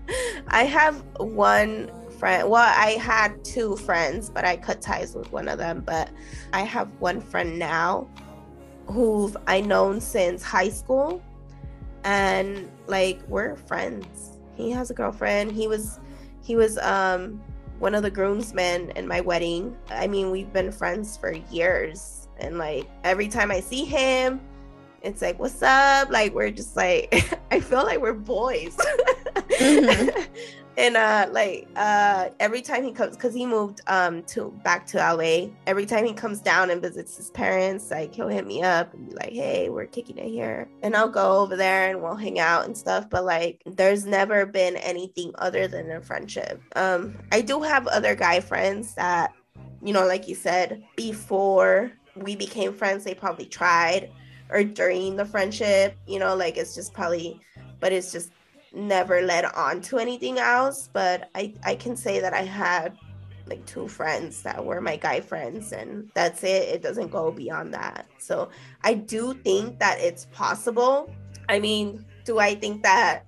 I 0.48 0.64
have 0.64 1.02
one 1.18 1.90
friend. 2.18 2.48
Well, 2.48 2.62
I 2.62 2.92
had 2.92 3.44
two 3.44 3.76
friends, 3.76 4.30
but 4.30 4.44
I 4.44 4.56
cut 4.56 4.82
ties 4.82 5.14
with 5.14 5.30
one 5.32 5.48
of 5.48 5.58
them. 5.58 5.82
But 5.86 6.10
I 6.52 6.62
have 6.62 6.88
one 6.98 7.20
friend 7.20 7.58
now 7.58 8.08
who 8.86 9.32
I've 9.46 9.66
known 9.66 10.00
since 10.00 10.42
high 10.42 10.70
school, 10.70 11.22
and 12.04 12.68
like 12.86 13.20
we're 13.28 13.56
friends. 13.56 14.38
He 14.56 14.70
has 14.70 14.90
a 14.90 14.94
girlfriend. 14.94 15.52
He 15.52 15.68
was 15.68 16.00
he 16.42 16.56
was 16.56 16.78
um 16.78 17.40
one 17.78 17.94
of 17.94 18.02
the 18.02 18.10
groomsmen 18.10 18.90
in 18.90 19.06
my 19.06 19.20
wedding. 19.20 19.76
I 19.90 20.06
mean, 20.08 20.30
we've 20.30 20.52
been 20.52 20.72
friends 20.72 21.16
for 21.16 21.32
years. 21.32 22.28
And 22.38 22.58
like 22.58 22.88
every 23.04 23.28
time 23.28 23.50
I 23.50 23.60
see 23.60 23.84
him, 23.84 24.40
it's 25.02 25.22
like, 25.22 25.38
what's 25.38 25.62
up? 25.62 26.10
Like 26.10 26.34
we're 26.34 26.50
just 26.50 26.76
like 26.76 27.38
I 27.50 27.60
feel 27.60 27.84
like 27.84 28.00
we're 28.00 28.14
boys. 28.14 28.76
Mhm. 29.36 30.26
and 30.78 30.96
uh 30.96 31.28
like 31.32 31.68
uh 31.74 32.28
every 32.38 32.62
time 32.62 32.84
he 32.84 32.92
comes 32.92 33.16
because 33.16 33.34
he 33.34 33.44
moved 33.44 33.80
um 33.88 34.22
to 34.22 34.56
back 34.62 34.86
to 34.86 34.96
LA, 34.96 35.48
every 35.66 35.84
time 35.84 36.06
he 36.06 36.14
comes 36.14 36.40
down 36.40 36.70
and 36.70 36.80
visits 36.80 37.16
his 37.16 37.30
parents, 37.30 37.90
like 37.90 38.14
he'll 38.14 38.28
hit 38.28 38.46
me 38.46 38.62
up 38.62 38.94
and 38.94 39.10
be 39.10 39.16
like, 39.16 39.32
Hey, 39.32 39.68
we're 39.68 39.86
kicking 39.86 40.16
it 40.16 40.28
here. 40.28 40.68
And 40.82 40.94
I'll 40.94 41.08
go 41.08 41.38
over 41.38 41.56
there 41.56 41.90
and 41.90 42.00
we'll 42.00 42.14
hang 42.14 42.38
out 42.38 42.64
and 42.64 42.78
stuff. 42.78 43.10
But 43.10 43.24
like 43.24 43.60
there's 43.66 44.06
never 44.06 44.46
been 44.46 44.76
anything 44.76 45.32
other 45.38 45.66
than 45.66 45.90
a 45.90 46.00
friendship. 46.00 46.62
Um 46.76 47.18
I 47.32 47.40
do 47.40 47.60
have 47.60 47.88
other 47.88 48.14
guy 48.14 48.38
friends 48.38 48.94
that, 48.94 49.32
you 49.82 49.92
know, 49.92 50.06
like 50.06 50.28
you 50.28 50.36
said, 50.36 50.84
before 50.96 51.90
we 52.14 52.36
became 52.36 52.72
friends, 52.72 53.02
they 53.02 53.14
probably 53.14 53.46
tried 53.46 54.10
or 54.50 54.62
during 54.62 55.16
the 55.16 55.24
friendship, 55.24 55.96
you 56.06 56.20
know, 56.20 56.36
like 56.36 56.56
it's 56.56 56.76
just 56.76 56.94
probably 56.94 57.40
but 57.80 57.92
it's 57.92 58.12
just 58.12 58.30
never 58.72 59.22
led 59.22 59.44
on 59.44 59.80
to 59.82 59.98
anything 59.98 60.38
else. 60.38 60.88
But 60.92 61.30
I 61.34 61.54
I 61.64 61.74
can 61.74 61.96
say 61.96 62.20
that 62.20 62.34
I 62.34 62.42
had 62.42 62.96
like 63.48 63.64
two 63.66 63.88
friends 63.88 64.42
that 64.42 64.64
were 64.64 64.80
my 64.80 64.96
guy 64.96 65.20
friends 65.20 65.72
and 65.72 66.10
that's 66.14 66.44
it. 66.44 66.68
It 66.68 66.82
doesn't 66.82 67.10
go 67.10 67.30
beyond 67.30 67.72
that. 67.74 68.06
So 68.18 68.50
I 68.82 68.94
do 68.94 69.34
think 69.34 69.78
that 69.78 69.98
it's 70.00 70.26
possible. 70.32 71.12
I 71.48 71.58
mean, 71.58 72.04
do 72.24 72.38
I 72.38 72.54
think 72.54 72.82
that 72.82 73.24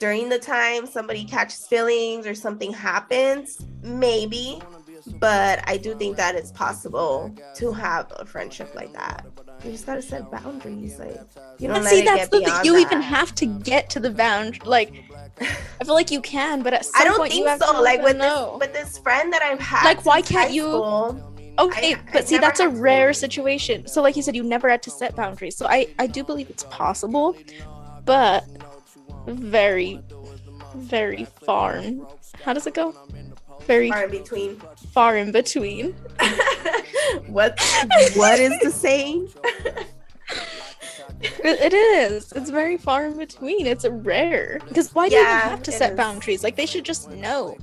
during 0.00 0.28
the 0.28 0.38
time 0.38 0.86
somebody 0.86 1.24
catches 1.24 1.66
feelings 1.66 2.26
or 2.26 2.34
something 2.34 2.72
happens? 2.72 3.64
Maybe. 3.82 4.60
But 5.18 5.62
I 5.68 5.76
do 5.76 5.94
think 5.94 6.16
that 6.16 6.34
it's 6.34 6.50
possible 6.50 7.34
to 7.56 7.72
have 7.72 8.12
a 8.16 8.24
friendship 8.24 8.74
like 8.74 8.92
that. 8.94 9.26
You 9.64 9.72
just 9.72 9.86
gotta 9.86 10.02
set 10.02 10.30
boundaries. 10.30 10.98
Like 10.98 11.20
you 11.58 11.68
don't 11.68 11.82
see, 11.84 12.02
that's 12.02 12.28
the 12.28 12.40
thing. 12.40 12.54
You 12.64 12.74
that. 12.74 12.80
even 12.82 13.00
have 13.02 13.34
to 13.36 13.46
get 13.46 13.88
to 13.90 14.00
the 14.00 14.10
bound. 14.10 14.64
Like, 14.66 14.92
I 15.40 15.84
feel 15.84 15.94
like 15.94 16.10
you 16.10 16.20
can, 16.20 16.62
but 16.62 16.74
at 16.74 16.84
some 16.84 17.00
I 17.00 17.04
don't 17.04 17.16
point 17.16 17.32
think 17.32 17.42
you 17.44 17.48
have 17.48 17.60
so. 17.60 17.72
to 17.72 17.80
Like 17.80 18.02
with 18.02 18.16
know. 18.16 18.58
this, 18.60 18.68
with 18.68 18.72
this 18.74 18.98
friend 18.98 19.32
that 19.32 19.42
I've 19.42 19.60
had. 19.60 19.84
Like, 19.84 20.04
why 20.04 20.20
can't 20.22 20.52
you- 20.52 20.62
school, 20.68 21.30
Okay, 21.58 21.94
I- 21.94 22.00
but 22.12 22.22
I 22.22 22.24
see, 22.24 22.36
that's 22.38 22.60
a 22.60 22.64
had 22.64 22.74
to. 22.74 22.80
rare 22.80 23.12
situation. 23.12 23.86
So, 23.86 24.02
like 24.02 24.16
you 24.16 24.22
said, 24.22 24.34
you 24.36 24.42
never 24.42 24.68
had 24.68 24.82
to 24.82 24.90
set 24.90 25.14
boundaries. 25.16 25.56
So, 25.56 25.66
I 25.66 25.86
I 25.98 26.06
do 26.08 26.22
believe 26.24 26.50
it's 26.50 26.64
possible, 26.64 27.36
but 28.04 28.44
very, 29.26 30.00
very 30.74 31.24
far. 31.46 31.80
How 32.44 32.52
does 32.52 32.66
it 32.66 32.74
go? 32.74 32.94
Very 33.66 33.88
Far 33.90 34.04
in 34.04 34.10
between. 34.10 34.60
far 34.92 35.16
in 35.16 35.32
between. 35.32 35.94
what 37.26 37.58
what 38.14 38.38
is 38.38 38.58
the 38.60 38.70
saying? 38.70 39.28
It, 41.20 41.72
it 41.72 41.72
is. 41.72 42.32
It's 42.32 42.50
very 42.50 42.76
far 42.76 43.06
in 43.06 43.16
between. 43.16 43.66
It's 43.66 43.86
rare. 43.88 44.60
Because 44.68 44.94
why 44.94 45.08
do 45.08 45.14
you 45.14 45.22
even 45.22 45.32
have 45.32 45.62
to 45.62 45.72
set 45.72 45.92
is. 45.92 45.96
boundaries? 45.96 46.42
Like 46.44 46.56
they 46.56 46.66
should 46.66 46.84
just 46.84 47.10
know. 47.10 47.56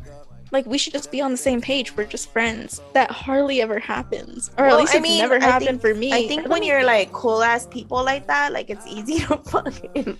Like 0.52 0.66
we 0.66 0.78
should 0.78 0.94
just 0.94 1.12
be 1.12 1.22
on 1.22 1.32
the 1.32 1.38
same 1.38 1.62
page. 1.62 1.96
We're 1.96 2.06
just 2.06 2.32
friends. 2.32 2.82
That 2.94 3.10
hardly 3.10 3.62
ever 3.62 3.80
happens, 3.80 4.50
or 4.58 4.66
Well, 4.66 4.76
at 4.76 4.80
least 4.82 4.94
I 4.94 4.98
it's 4.98 5.04
mean, 5.04 5.20
never 5.20 5.36
I 5.36 5.40
happened 5.46 5.82
think- 5.82 5.82
for 5.82 5.94
me. 5.96 6.12
I 6.12 6.28
think 6.28 6.50
when 6.50 6.64
you're 6.64 6.84
like 6.84 7.12
cool 7.14 7.42
ass 7.42 7.68
people 7.68 8.04
like 8.04 8.28
that, 8.28 8.52
like 8.52 8.70
it's 8.70 8.86
easy 8.88 9.20
to 9.26 9.38
fucking 9.50 10.18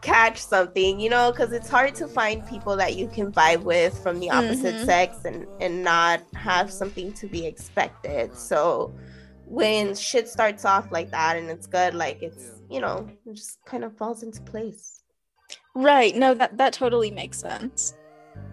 catch 0.00 0.38
something, 0.38 1.00
you 1.00 1.10
know, 1.10 1.30
because 1.32 1.52
it's 1.52 1.68
hard 1.68 1.94
to 1.96 2.06
find 2.08 2.46
people 2.46 2.76
that 2.76 2.96
you 2.96 3.08
can 3.08 3.32
vibe 3.32 3.62
with 3.62 3.98
from 4.02 4.20
the 4.20 4.30
opposite 4.30 4.76
Mhm. 4.76 4.86
sex 4.86 5.18
and 5.24 5.46
and 5.60 5.82
not 5.82 6.20
have 6.34 6.72
something 6.72 7.12
to 7.14 7.26
be 7.26 7.46
expected. 7.46 8.36
So 8.36 8.94
when 9.46 9.94
shit 9.94 10.28
starts 10.28 10.64
off 10.64 10.86
like 10.90 11.10
that 11.10 11.36
and 11.36 11.50
it's 11.50 11.66
good, 11.66 11.94
like 11.94 12.22
it's 12.22 12.52
you 12.70 12.80
know, 12.80 13.08
it 13.26 13.34
just 13.34 13.58
kind 13.64 13.82
of 13.82 13.96
falls 13.96 14.22
into 14.22 14.42
place. 14.42 15.02
Right. 15.74 16.14
No, 16.14 16.34
that 16.34 16.56
that 16.58 16.72
totally 16.72 17.10
makes 17.10 17.38
sense. 17.40 17.94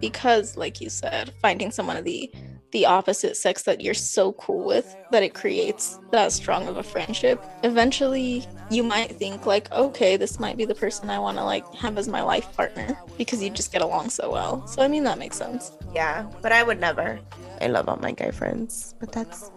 Because 0.00 0.56
like 0.56 0.80
you 0.80 0.90
said, 0.90 1.32
finding 1.42 1.70
someone 1.70 1.96
of 1.96 2.04
the 2.04 2.32
the 2.76 2.84
opposite 2.84 3.38
sex 3.38 3.62
that 3.62 3.80
you're 3.80 3.94
so 3.94 4.32
cool 4.32 4.62
with 4.62 4.94
that 5.10 5.22
it 5.22 5.32
creates 5.32 5.98
that 6.10 6.30
strong 6.30 6.68
of 6.68 6.76
a 6.76 6.82
friendship. 6.82 7.42
Eventually, 7.62 8.44
you 8.70 8.82
might 8.82 9.16
think 9.16 9.46
like, 9.46 9.72
okay, 9.72 10.18
this 10.18 10.38
might 10.38 10.58
be 10.58 10.66
the 10.66 10.74
person 10.74 11.08
I 11.08 11.18
want 11.18 11.38
to 11.38 11.44
like 11.44 11.64
have 11.76 11.96
as 11.96 12.06
my 12.06 12.20
life 12.20 12.54
partner 12.54 12.94
because 13.16 13.42
you 13.42 13.48
just 13.48 13.72
get 13.72 13.80
along 13.80 14.10
so 14.10 14.30
well. 14.30 14.66
So 14.66 14.82
I 14.82 14.88
mean 14.88 15.04
that 15.04 15.16
makes 15.16 15.38
sense. 15.38 15.72
Yeah, 15.94 16.30
but 16.42 16.52
I 16.52 16.62
would 16.62 16.78
never. 16.78 17.18
I 17.62 17.68
love 17.68 17.88
all 17.88 17.96
my 17.96 18.12
guy 18.12 18.30
friends, 18.30 18.94
but 19.00 19.10
that's. 19.10 19.50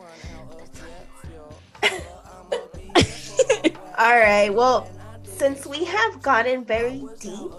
that's 1.81 3.75
all 3.97 4.17
right. 4.17 4.49
Well, 4.49 4.89
since 5.25 5.65
we 5.65 5.83
have 5.83 6.21
gotten 6.21 6.63
very 6.63 7.03
deep 7.19 7.51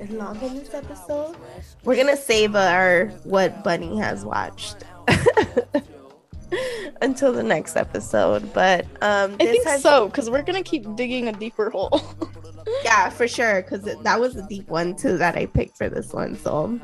and 0.00 0.18
long 0.18 0.40
in 0.42 0.54
this 0.54 0.74
episode, 0.74 1.36
we're 1.84 1.96
gonna 1.96 2.16
save 2.16 2.54
our 2.56 3.06
what 3.24 3.62
Bunny 3.64 3.98
has 3.98 4.24
watched 4.24 4.84
until 7.02 7.32
the 7.32 7.42
next 7.42 7.76
episode. 7.76 8.52
But 8.52 8.84
um, 9.02 9.36
I 9.40 9.46
think 9.46 9.66
has, 9.66 9.82
so 9.82 10.08
because 10.08 10.30
we're 10.30 10.42
gonna 10.42 10.62
keep 10.62 10.96
digging 10.96 11.28
a 11.28 11.32
deeper 11.32 11.70
hole. 11.70 12.02
Yeah, 12.84 13.08
for 13.08 13.26
sure, 13.26 13.62
because 13.62 13.82
that 14.02 14.20
was 14.20 14.36
a 14.36 14.46
deep 14.46 14.68
one 14.68 14.94
too 14.94 15.16
that 15.16 15.36
I 15.36 15.46
picked 15.46 15.78
for 15.78 15.88
this 15.88 16.12
one. 16.12 16.36
So 16.36 16.78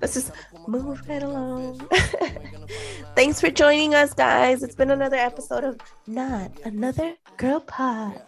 let's 0.00 0.14
just 0.14 0.32
move 0.66 1.00
right 1.08 1.22
along. 1.22 1.86
Thanks 3.14 3.40
for 3.40 3.50
joining 3.50 3.94
us, 3.94 4.12
guys. 4.12 4.64
It's 4.64 4.74
been 4.74 4.90
another 4.90 5.16
episode 5.16 5.62
of 5.62 5.78
Not 6.08 6.50
Another 6.64 7.14
Girl 7.36 7.60
Pod. 7.60 8.20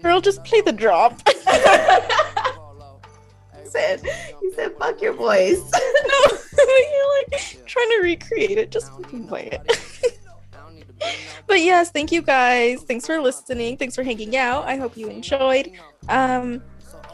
Girl, 0.00 0.20
just 0.20 0.44
play 0.44 0.60
the 0.60 0.72
drop. 0.72 1.20
He 3.68 3.78
said, 3.78 4.00
he 4.40 4.52
said, 4.52 4.76
fuck 4.78 5.00
your 5.00 5.12
voice. 5.12 5.58
no, 5.72 6.38
you're 6.58 7.18
like 7.18 7.66
trying 7.66 7.90
to 7.90 8.00
recreate 8.02 8.58
it. 8.58 8.70
Just 8.70 8.92
fucking 8.92 9.26
play 9.26 9.48
it. 9.52 10.18
but 11.46 11.60
yes, 11.60 11.90
thank 11.90 12.12
you 12.12 12.22
guys. 12.22 12.82
Thanks 12.82 13.06
for 13.06 13.20
listening. 13.20 13.76
Thanks 13.76 13.94
for 13.94 14.02
hanging 14.02 14.36
out. 14.36 14.64
I 14.64 14.76
hope 14.76 14.96
you 14.96 15.08
enjoyed. 15.08 15.72
Um, 16.08 16.62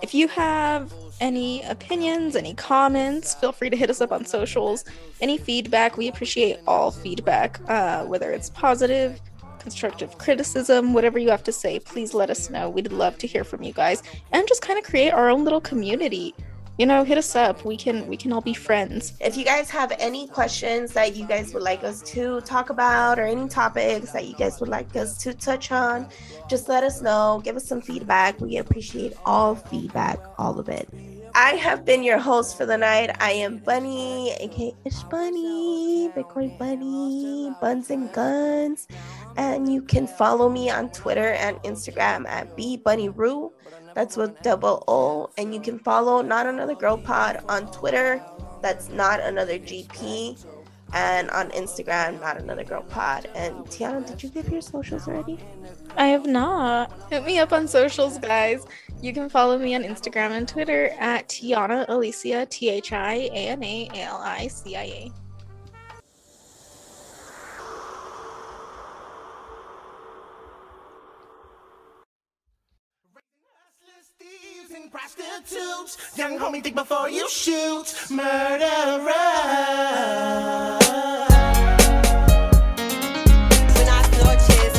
if 0.03 0.15
you 0.15 0.29
have 0.29 0.93
any 1.21 1.63
opinions, 1.63 2.37
any 2.37 2.55
comments, 2.55 3.35
feel 3.35 3.53
free 3.53 3.71
to 3.71 3.77
hit 3.77 3.91
us 3.91 4.01
up 4.01 4.13
on 4.13 4.25
socials. 4.25 4.85
Any 5.21 5.39
feedback, 5.39 5.97
we 5.97 6.09
appreciate 6.09 6.59
all 6.67 6.91
feedback, 6.91 7.61
uh, 7.69 8.05
whether 8.05 8.31
it's 8.31 8.51
positive, 8.51 9.21
constructive 9.65 10.17
criticism, 10.19 10.93
whatever 10.93 11.19
you 11.19 11.31
have 11.31 11.43
to 11.43 11.53
say. 11.53 11.81
Please 11.81 12.15
let 12.15 12.31
us 12.31 12.51
know. 12.51 12.71
We'd 12.71 12.93
love 12.93 13.19
to 13.19 13.27
hear 13.27 13.43
from 13.43 13.63
you 13.65 13.73
guys 13.73 14.03
and 14.31 14.47
just 14.47 14.63
kind 14.63 14.79
of 14.79 14.85
create 14.85 15.11
our 15.11 15.29
own 15.29 15.43
little 15.43 15.61
community. 15.61 16.35
You 16.79 16.87
know, 16.87 17.05
hit 17.05 17.19
us 17.19 17.37
up. 17.37 17.65
We 17.65 17.77
can 17.77 18.07
we 18.09 18.17
can 18.17 18.33
all 18.33 18.41
be 18.41 18.53
friends. 18.53 19.13
if 19.21 19.37
you 19.37 19.45
guys 19.45 19.71
have 19.71 19.93
any 19.99 20.27
questions 20.27 20.93
that 20.93 21.15
you 21.15 21.25
guys 21.25 21.55
would 21.55 21.63
like 21.63 21.85
us 21.85 22.03
to 22.15 22.41
talk 22.41 22.71
about 22.71 23.19
or 23.19 23.23
any 23.23 23.49
topics 23.49 24.11
that 24.11 24.27
you 24.27 24.35
guys 24.35 24.59
would 24.61 24.69
like 24.69 24.95
us 24.97 25.17
to 25.19 25.33
touch 25.35 25.71
on, 25.71 26.09
just 26.51 26.69
let 26.69 26.83
us 26.83 27.01
know. 27.01 27.41
Give 27.45 27.57
us 27.57 27.67
some 27.67 27.81
feedback. 27.81 28.41
We 28.41 28.57
appreciate 28.57 29.15
all 29.25 29.55
feedback, 29.55 30.19
all 30.37 30.59
of 30.59 30.69
it. 30.69 30.89
I 31.37 31.51
have 31.67 31.85
been 31.85 32.05
your 32.05 32.19
host 32.19 32.57
for 32.57 32.65
the 32.65 32.77
night. 32.77 33.11
I 33.21 33.33
am 33.33 33.59
Bunny, 33.59 34.33
aka 34.39 34.73
Ish 34.85 35.03
Bunny, 35.05 36.09
Bitcoin 36.17 36.57
Bunny, 36.59 37.53
Buns 37.61 37.91
and 37.91 38.13
Guns. 38.13 38.87
And 39.37 39.73
you 39.73 39.83
can 39.83 40.07
follow 40.07 40.49
me 40.49 40.71
on 40.71 40.91
Twitter 40.91 41.33
and 41.33 41.57
Instagram 41.59 42.27
at 42.29 42.57
BBunnyRoo. 42.57 43.51
That's 43.95 44.17
with 44.17 44.41
double 44.43 44.85
O. 44.89 45.31
And 45.39 45.55
you 45.55 45.61
can 45.61 45.79
follow 45.79 46.23
Not 46.23 46.47
Another 46.47 46.75
Girl 46.75 46.99
Pod 46.99 47.43
on 47.49 47.71
Twitter. 47.73 48.25
That's 48.63 48.89
Not 48.89 49.21
Another 49.21 49.59
GP. 49.59 50.45
And 50.93 51.31
on 51.31 51.51
Instagram, 51.51 52.21
Not 52.21 52.39
Another 52.39 52.65
Girl 52.65 52.83
Pod. 52.83 53.29
And 53.35 53.57
Tiana, 53.67 54.07
did 54.07 54.23
you 54.23 54.29
give 54.29 54.49
your 54.49 54.61
socials 54.61 55.09
already? 55.09 55.39
I 55.97 56.07
have 56.07 56.27
not. 56.27 56.93
Hit 57.11 57.25
me 57.25 57.39
up 57.39 57.53
on 57.53 57.67
socials, 57.69 58.19
guys. 58.19 58.65
You 59.01 59.13
can 59.13 59.29
follow 59.29 59.59
me 59.59 59.75
on 59.75 59.83
Instagram 59.83 60.31
and 60.31 60.49
Twitter 60.49 60.91
at 60.99 61.29
Tiana 61.29 61.85
Alicia, 61.89 62.47
T 62.47 62.71
H 62.71 62.93
I 62.93 63.15
A 63.15 63.49
N 63.49 63.63
A 63.63 63.91
L 63.95 64.21
I 64.23 64.47
C 64.47 64.77
I 64.77 64.83
A. 64.83 65.24
prostitutes, 74.95 75.99
young 76.17 76.39
homie, 76.39 76.63
think 76.63 76.77
before 76.77 77.11
you 77.11 77.29
shoot, 77.29 77.83
murderer. 78.11 79.11
Buenas 83.75 84.09
noches. 84.23 84.75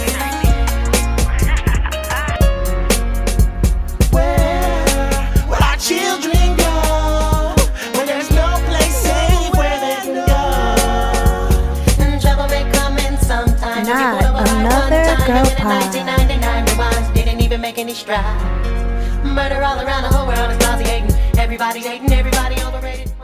Where 4.16 4.88
will 5.50 5.62
our 5.62 5.76
children 5.76 6.56
go 6.64 6.74
when 7.98 8.06
there's 8.08 8.32
no 8.32 8.48
place 8.72 8.96
safe 8.96 9.52
where 9.60 9.80
they 9.84 10.00
can 10.00 10.16
go? 10.32 12.20
Trouble 12.22 12.48
may 12.48 12.64
come 12.72 12.98
in 13.00 13.18
sometime. 13.18 13.84
Not 13.86 14.00
You 14.00 14.18
put 14.18 14.26
up 14.30 14.36
a 14.40 14.46
fight 14.46 14.64
another 14.64 15.26
girl 15.28 15.36
and 15.36 15.50
in 15.50 15.58
pod. 15.58 15.92
1999 15.92 17.14
didn't 17.14 17.42
even 17.42 17.60
make 17.60 17.78
any 17.78 17.94
strides 17.94 18.65
murder 19.36 19.62
all 19.62 19.78
around 19.82 20.04
the 20.04 20.08
whole 20.08 20.26
world 20.26 20.50
is 20.50 20.60
nauseating. 20.60 21.12
Everybody's 21.38 21.86
hating, 21.86 22.12
everybody 22.14 22.56
overrated. 22.64 23.15